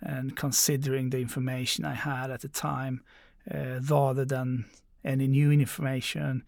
and 0.00 0.36
considering 0.36 1.10
the 1.10 1.18
information 1.18 1.84
I 1.84 1.94
had 1.94 2.30
at 2.30 2.40
the 2.40 2.48
time, 2.48 3.02
uh, 3.52 3.80
rather 3.80 4.24
than 4.24 4.66
any 5.04 5.26
new 5.26 5.50
information. 5.50 6.44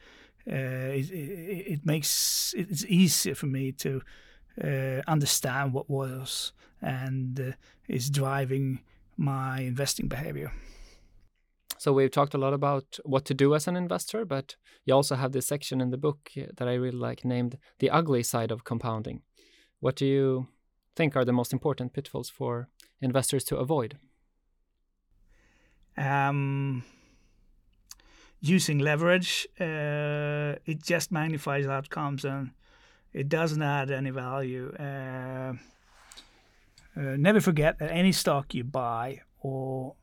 Uh, 0.48 0.94
it, 0.94 1.10
it, 1.10 1.72
it, 1.72 1.86
makes 1.86 2.54
it's 2.56 2.84
easier 2.84 3.34
for 3.34 3.46
me 3.46 3.72
to 3.72 4.00
uh, 4.62 5.02
understand 5.06 5.72
what 5.72 5.88
was 5.88 6.52
and 6.82 7.40
uh, 7.40 7.52
is 7.88 8.10
driving 8.10 8.80
my 9.16 9.60
investing 9.60 10.08
behavior. 10.08 10.52
So 11.78 11.92
we've 11.92 12.10
talked 12.10 12.34
a 12.34 12.38
lot 12.38 12.54
about 12.54 12.98
what 13.04 13.24
to 13.26 13.34
do 13.34 13.54
as 13.54 13.68
an 13.68 13.76
investor, 13.76 14.24
but 14.24 14.56
you 14.84 14.94
also 14.94 15.14
have 15.14 15.32
this 15.32 15.46
section 15.46 15.80
in 15.80 15.90
the 15.90 15.98
book 15.98 16.30
that 16.34 16.66
I 16.66 16.74
really 16.74 16.96
like 16.96 17.24
named 17.24 17.58
"The 17.78 17.90
Ugly 17.90 18.22
Side 18.22 18.50
of 18.50 18.64
Compounding." 18.64 19.22
What 19.80 19.96
do 19.96 20.06
you 20.06 20.48
think 20.94 21.16
are 21.16 21.24
the 21.24 21.32
most 21.32 21.52
important 21.52 21.92
pitfalls 21.92 22.30
for 22.30 22.68
investors 23.00 23.44
to 23.44 23.56
avoid? 23.56 23.98
Um, 25.98 26.84
using 28.40 28.78
leverage, 28.78 29.46
uh, 29.60 30.56
it 30.64 30.82
just 30.82 31.12
magnifies 31.12 31.66
outcomes 31.66 32.24
and 32.24 32.50
it 33.16 33.30
doesn't 33.30 33.62
add 33.62 33.90
any 33.90 34.10
value. 34.10 34.70
Uh, 34.78 35.54
uh, 36.94 37.16
never 37.16 37.40
forget 37.40 37.78
that 37.78 37.90
any 37.90 38.12
stock 38.12 38.54
you 38.54 38.62
buy 38.62 39.22
or 39.40 39.94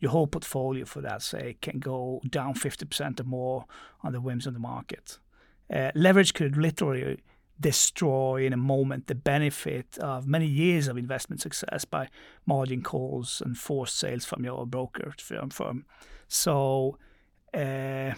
your 0.00 0.10
whole 0.10 0.26
portfolio, 0.26 0.84
for 0.84 1.00
that 1.00 1.22
sake, 1.22 1.60
can 1.60 1.78
go 1.78 2.20
down 2.28 2.54
50% 2.54 3.20
or 3.20 3.24
more 3.24 3.66
on 4.02 4.12
the 4.12 4.20
whims 4.20 4.48
of 4.48 4.52
the 4.52 4.58
market. 4.58 5.18
Uh, 5.72 5.92
leverage 5.94 6.34
could 6.34 6.56
literally 6.56 7.20
destroy 7.58 8.44
in 8.44 8.52
a 8.52 8.56
moment 8.56 9.06
the 9.06 9.14
benefit 9.14 9.96
of 9.98 10.26
many 10.26 10.46
years 10.46 10.88
of 10.88 10.98
investment 10.98 11.40
success 11.40 11.84
by 11.84 12.08
margin 12.46 12.82
calls 12.82 13.40
and 13.44 13.56
forced 13.56 13.96
sales 13.96 14.24
from 14.24 14.44
your 14.44 14.66
broker 14.66 15.14
firm. 15.18 15.84
So, 16.26 16.98
uh, 17.54 18.12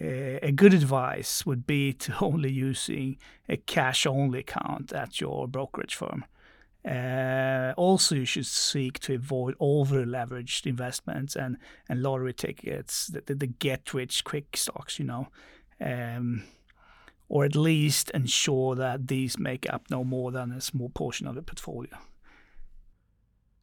a 0.00 0.52
good 0.52 0.72
advice 0.72 1.44
would 1.44 1.66
be 1.66 1.92
to 1.92 2.14
only 2.20 2.50
using 2.50 3.18
a 3.48 3.56
cash 3.56 4.06
only 4.06 4.40
account 4.40 4.92
at 4.92 5.20
your 5.20 5.46
brokerage 5.46 5.94
firm. 5.94 6.24
Uh, 6.88 7.74
also, 7.76 8.14
you 8.14 8.24
should 8.24 8.46
seek 8.46 8.98
to 9.00 9.14
avoid 9.14 9.54
over 9.60 10.04
leveraged 10.06 10.64
investments 10.66 11.36
and, 11.36 11.58
and 11.88 12.02
lottery 12.02 12.32
tickets, 12.32 13.08
the, 13.08 13.22
the, 13.26 13.34
the 13.34 13.46
get 13.46 13.92
rich 13.92 14.24
quick 14.24 14.56
stocks, 14.56 14.98
you 14.98 15.04
know. 15.04 15.28
Um, 15.80 16.44
or 17.28 17.44
at 17.44 17.54
least 17.54 18.10
ensure 18.10 18.74
that 18.74 19.08
these 19.08 19.38
make 19.38 19.70
up 19.72 19.84
no 19.90 20.04
more 20.04 20.32
than 20.32 20.50
a 20.50 20.60
small 20.60 20.88
portion 20.88 21.26
of 21.26 21.34
the 21.34 21.42
portfolio. 21.42 21.96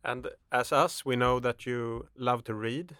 And 0.03 0.29
as 0.51 0.71
us, 0.71 1.03
we 1.03 1.17
know 1.17 1.39
that 1.41 1.65
you 1.65 2.07
love 2.15 2.43
to 2.45 2.53
read. 2.53 2.95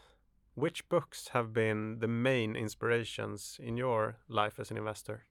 Which 0.57 0.89
books 0.89 1.27
have 1.33 1.53
been 1.53 1.99
the 1.99 2.07
main 2.07 2.55
inspirations 2.55 3.59
in 3.61 3.77
your 3.77 4.17
life 4.27 4.59
as 4.59 4.71
an 4.71 4.77
investor? 4.77 5.25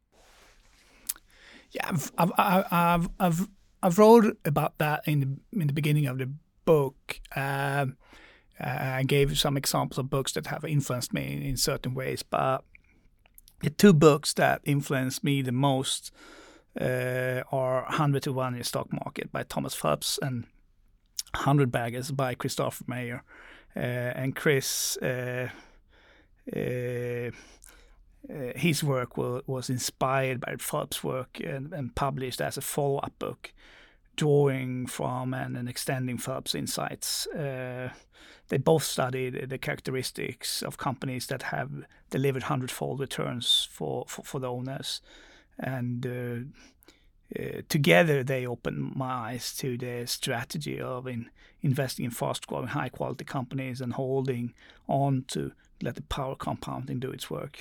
Yeah, 1.72 1.89
I've 1.89 2.12
I've 2.16 2.33
I've 2.70 3.09
I've, 3.18 3.49
I've 3.83 3.99
wrote 3.99 4.39
about 4.45 4.79
that 4.79 5.03
in 5.05 5.18
the 5.18 5.61
in 5.61 5.66
the 5.66 5.72
beginning 5.72 6.07
of 6.07 6.18
the 6.18 6.31
book. 6.64 7.20
Um, 7.35 7.97
I 8.61 9.03
gave 9.03 9.37
some 9.37 9.57
examples 9.57 9.99
of 9.99 10.09
books 10.09 10.31
that 10.35 10.47
have 10.47 10.64
influenced 10.64 11.12
me 11.12 11.33
in, 11.33 11.43
in 11.43 11.57
certain 11.57 11.93
ways, 11.93 12.22
but 12.22 12.62
the 13.62 13.70
two 13.70 13.93
books 13.93 14.33
that 14.35 14.61
influenced 14.62 15.24
me 15.24 15.43
the 15.43 15.51
most 15.51 16.12
uh, 16.81 17.43
are 17.51 17.83
100 17.83 18.22
to 18.22 18.33
1 18.33 18.53
in 18.53 18.59
the 18.61 18.64
stock 18.64 18.93
market 18.93 19.33
by 19.33 19.43
Thomas 19.43 19.74
Phelps 19.74 20.20
and 20.22 20.47
100 21.35 21.72
Baggers 21.72 22.12
by 22.12 22.37
Christopher 22.37 22.85
Mayer. 22.87 23.24
Uh, 23.77 24.12
and 24.16 24.35
Chris, 24.35 24.97
uh, 24.99 25.49
uh, 26.55 27.31
his 28.57 28.83
work 28.83 29.16
was 29.16 29.68
inspired 29.68 30.41
by 30.41 30.57
Phelps' 30.59 31.05
work 31.05 31.41
and, 31.41 31.72
and 31.72 31.95
published 31.95 32.41
as 32.41 32.57
a 32.57 32.62
follow 32.62 32.99
up 32.99 33.18
book 33.18 33.53
drawing 34.16 34.87
from 34.87 35.35
and, 35.35 35.57
and 35.57 35.68
extending 35.68 36.18
Phelps' 36.18 36.55
insights. 36.55 37.27
Uh, 37.29 37.91
they 38.49 38.57
both 38.57 38.83
studied 38.83 39.49
the 39.49 39.59
characteristics 39.59 40.62
of 40.62 40.79
companies 40.79 41.27
that 41.27 41.43
have 41.43 41.70
delivered 42.11 42.45
hundredfold 42.45 43.01
returns 43.01 43.68
for, 43.70 44.05
for, 44.09 44.24
for 44.24 44.41
the 44.41 44.51
owners. 44.51 45.03
And 45.59 46.07
uh, 46.07 46.91
uh, 47.39 47.62
together, 47.68 48.22
they 48.22 48.47
opened 48.47 48.95
my 48.95 49.12
eyes 49.31 49.55
to 49.57 49.77
the 49.77 50.07
strategy 50.07 50.81
of 50.81 51.07
in, 51.07 51.29
investing 51.61 52.05
in 52.05 52.11
fast 52.11 52.47
growing, 52.47 52.68
high 52.68 52.89
quality 52.89 53.24
companies 53.24 53.81
and 53.81 53.95
holding 53.95 54.55
on 54.87 55.24
to 55.29 55.53
let 55.83 55.97
the 55.97 56.03
power 56.03 56.37
compounding 56.37 57.01
do 57.01 57.11
its 57.11 57.29
work. 57.31 57.59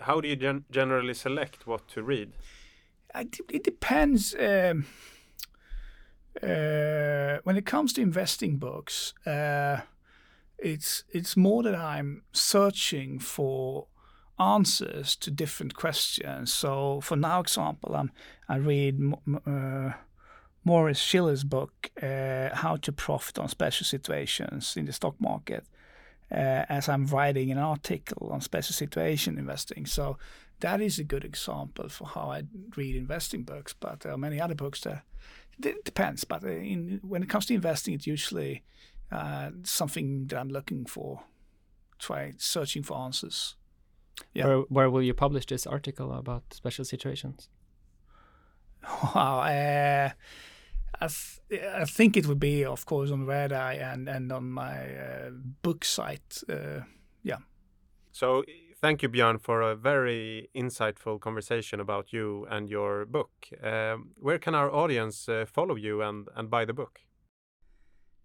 How 0.00 0.20
do 0.20 0.28
you 0.28 0.36
gen 0.36 0.64
generally 0.70 1.14
select 1.14 1.66
what 1.66 1.88
to 1.88 2.02
read? 2.02 2.32
It, 3.14 3.64
depends. 3.64 4.34
Um, 4.38 4.84
uh, 6.42 7.38
when 7.44 7.56
it 7.56 7.64
comes 7.64 7.94
to 7.94 8.02
investing 8.02 8.58
books, 8.58 9.14
uh, 9.26 9.80
it's 10.58 11.04
it's 11.10 11.36
more 11.36 11.62
that 11.62 11.74
I'm 11.74 12.24
searching 12.32 13.18
for 13.18 13.86
answers 14.38 15.16
to 15.16 15.30
different 15.30 15.74
questions. 15.74 16.52
So, 16.52 17.00
for 17.00 17.16
now, 17.16 17.40
example, 17.40 17.94
I'm 17.94 18.10
I 18.48 18.56
read 18.56 19.00
uh, 19.46 19.92
Maurece 20.66 21.02
Schiller's 21.02 21.44
book, 21.44 21.90
uh, 22.02 22.54
How 22.54 22.76
to 22.76 22.92
Profit 22.92 23.38
on 23.38 23.48
Special 23.48 23.84
Situations 23.84 24.76
in 24.76 24.86
the 24.86 24.92
Stock 24.92 25.14
Market, 25.20 25.64
uh, 26.30 26.64
as 26.68 26.88
I'm 26.88 27.06
writing 27.06 27.50
an 27.50 27.58
article 27.58 28.30
on 28.30 28.40
special 28.40 28.74
situation 28.74 29.38
investing. 29.38 29.86
So, 29.86 30.18
that 30.60 30.80
is 30.80 30.98
a 30.98 31.04
good 31.04 31.24
example 31.24 31.88
for 31.88 32.06
how 32.06 32.30
I 32.30 32.44
read 32.76 32.96
investing 32.96 33.42
books. 33.42 33.74
But 33.74 34.00
there 34.00 34.12
are 34.12 34.18
many 34.18 34.40
other 34.40 34.54
books 34.54 34.80
that 34.82 35.02
it 35.62 35.84
depends. 35.84 36.24
But 36.24 36.44
in, 36.44 37.00
when 37.02 37.22
it 37.22 37.28
comes 37.28 37.46
to 37.46 37.54
investing, 37.54 37.94
it's 37.94 38.06
usually 38.06 38.62
uh, 39.12 39.50
something 39.62 40.26
that 40.26 40.38
I'm 40.38 40.50
looking 40.50 40.86
for, 40.86 41.22
try 41.98 42.32
searching 42.38 42.82
for 42.82 42.96
answers. 42.98 43.56
Yeah. 44.34 44.46
Where, 44.46 44.58
where 44.68 44.90
will 44.90 45.02
you 45.02 45.14
publish 45.14 45.46
this 45.46 45.66
article 45.66 46.12
about 46.12 46.42
special 46.52 46.84
situations? 46.84 47.48
Wow. 49.14 49.40
Uh, 49.40 50.10
I, 51.00 51.08
th 51.08 51.40
I 51.82 51.84
think 51.84 52.16
it 52.16 52.26
would 52.26 52.38
be, 52.38 52.64
of 52.64 52.84
course, 52.84 53.12
on 53.12 53.26
Redeye 53.26 53.92
and, 53.92 54.08
and 54.08 54.32
on 54.32 54.50
my 54.50 54.76
uh, 54.96 55.30
book 55.62 55.84
site. 55.84 56.42
Uh, 56.48 56.80
yeah. 57.22 57.40
So 58.12 58.44
thank 58.80 59.02
you, 59.02 59.08
Björn, 59.08 59.40
for 59.40 59.60
a 59.60 59.74
very 59.74 60.48
insightful 60.54 61.20
conversation 61.20 61.80
about 61.80 62.12
you 62.12 62.46
and 62.50 62.68
your 62.70 63.04
book. 63.04 63.30
Um, 63.62 64.10
where 64.16 64.38
can 64.38 64.54
our 64.54 64.70
audience 64.70 65.28
uh, 65.28 65.44
follow 65.46 65.76
you 65.76 66.02
and, 66.02 66.28
and 66.34 66.48
buy 66.48 66.64
the 66.64 66.72
book? 66.72 67.00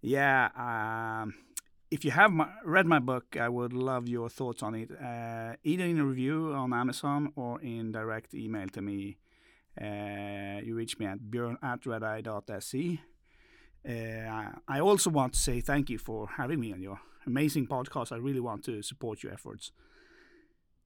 Yeah, 0.00 0.48
um, 0.56 1.34
if 1.92 2.06
you 2.06 2.10
have 2.10 2.32
my, 2.32 2.48
read 2.64 2.86
my 2.86 2.98
book, 2.98 3.36
I 3.38 3.50
would 3.50 3.74
love 3.74 4.08
your 4.08 4.30
thoughts 4.30 4.62
on 4.62 4.74
it, 4.74 4.90
uh, 4.92 5.56
either 5.62 5.84
in 5.84 5.98
a 5.98 6.06
review 6.06 6.50
on 6.54 6.72
Amazon 6.72 7.32
or 7.36 7.60
in 7.60 7.92
direct 7.92 8.32
email 8.32 8.66
to 8.68 8.80
me. 8.80 9.18
Uh, 9.78 10.58
you 10.64 10.74
reach 10.74 10.98
me 10.98 11.04
at 11.04 11.18
björn 11.18 11.56
at 11.62 11.82
redeye.se. 11.82 13.00
Uh, 13.86 14.58
I 14.66 14.80
also 14.80 15.10
want 15.10 15.34
to 15.34 15.38
say 15.38 15.60
thank 15.60 15.90
you 15.90 15.98
for 15.98 16.28
having 16.38 16.60
me 16.60 16.72
on 16.72 16.80
your 16.80 16.98
amazing 17.26 17.66
podcast. 17.66 18.10
I 18.10 18.16
really 18.16 18.40
want 18.40 18.64
to 18.64 18.80
support 18.80 19.22
your 19.22 19.34
efforts. 19.34 19.70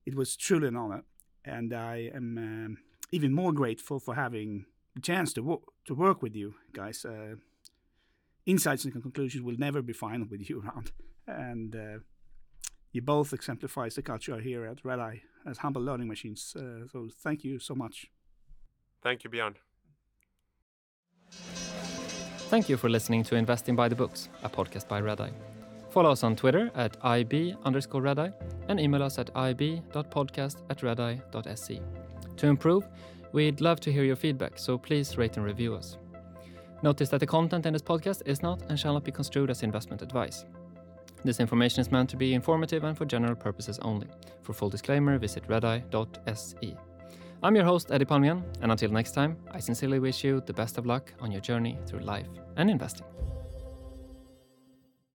It 0.04 0.16
was 0.16 0.36
truly 0.36 0.66
an 0.66 0.76
honor, 0.76 1.04
and 1.44 1.72
I 1.72 2.10
am 2.12 2.36
um, 2.36 2.78
even 3.12 3.32
more 3.32 3.52
grateful 3.52 4.00
for 4.00 4.16
having 4.16 4.66
the 4.96 5.02
chance 5.02 5.32
to, 5.34 5.42
wo- 5.42 5.62
to 5.84 5.94
work 5.94 6.20
with 6.20 6.34
you 6.34 6.54
guys. 6.72 7.04
Uh, 7.04 7.36
insights 8.46 8.84
and 8.84 8.92
conclusions 8.92 9.42
will 9.44 9.56
never 9.58 9.82
be 9.82 9.92
final 9.92 10.26
with 10.30 10.48
you 10.48 10.62
around. 10.64 10.92
And 11.26 11.74
uh, 11.76 11.98
you 12.92 13.02
both 13.02 13.32
exemplifies 13.32 13.94
the 13.96 14.02
culture 14.02 14.38
here 14.38 14.64
at 14.64 14.84
Redeye 14.84 15.18
as 15.46 15.58
humble 15.58 15.82
learning 15.82 16.08
machines. 16.08 16.54
Uh, 16.56 16.86
so 16.90 17.08
thank 17.22 17.44
you 17.44 17.58
so 17.58 17.74
much. 17.74 18.06
Thank 19.02 19.24
you, 19.24 19.30
Björn. 19.30 19.54
Thank 22.48 22.68
you 22.68 22.76
for 22.76 22.88
listening 22.88 23.24
to 23.24 23.34
Investing 23.34 23.74
by 23.74 23.88
the 23.88 23.96
Books, 23.96 24.28
a 24.44 24.48
podcast 24.48 24.86
by 24.88 24.98
Redeye. 24.98 25.32
Follow 25.90 26.10
us 26.10 26.22
on 26.22 26.36
Twitter 26.36 26.70
at 26.74 26.96
IB 27.04 27.56
underscore 27.64 28.02
Redeye 28.02 28.30
and 28.68 28.78
email 28.78 29.02
us 29.02 29.18
at 29.18 29.30
ib.podcast 29.30 30.62
at 30.70 30.82
redeye.se. 30.82 31.80
To 32.36 32.46
improve, 32.46 32.86
we'd 33.32 33.60
love 33.60 33.80
to 33.80 33.92
hear 33.92 34.04
your 34.04 34.16
feedback, 34.16 34.58
so 34.58 34.78
please 34.78 35.16
rate 35.16 35.36
and 35.36 35.44
review 35.44 35.74
us. 35.74 35.96
Notice 36.82 37.08
that 37.08 37.20
the 37.20 37.26
content 37.26 37.66
in 37.66 37.72
this 37.72 37.82
podcast 37.82 38.22
is 38.26 38.42
not 38.42 38.62
and 38.68 38.78
shall 38.78 38.94
not 38.94 39.04
be 39.04 39.12
construed 39.12 39.50
as 39.50 39.62
investment 39.62 40.02
advice. 40.02 40.44
This 41.24 41.40
information 41.40 41.80
is 41.80 41.90
meant 41.90 42.10
to 42.10 42.16
be 42.16 42.34
informative 42.34 42.84
and 42.84 42.96
for 42.96 43.04
general 43.04 43.34
purposes 43.34 43.78
only. 43.80 44.08
For 44.42 44.52
full 44.52 44.70
disclaimer, 44.70 45.18
visit 45.18 45.48
redeye.se. 45.48 46.76
I'm 47.42 47.56
your 47.56 47.64
host, 47.64 47.90
Eddie 47.90 48.04
Palmian, 48.04 48.42
and 48.62 48.70
until 48.70 48.90
next 48.90 49.12
time, 49.12 49.36
I 49.50 49.58
sincerely 49.58 49.98
wish 49.98 50.24
you 50.24 50.42
the 50.46 50.52
best 50.52 50.78
of 50.78 50.86
luck 50.86 51.12
on 51.20 51.30
your 51.30 51.40
journey 51.40 51.78
through 51.86 52.00
life 52.00 52.28
and 52.56 52.70
investing. 52.70 53.06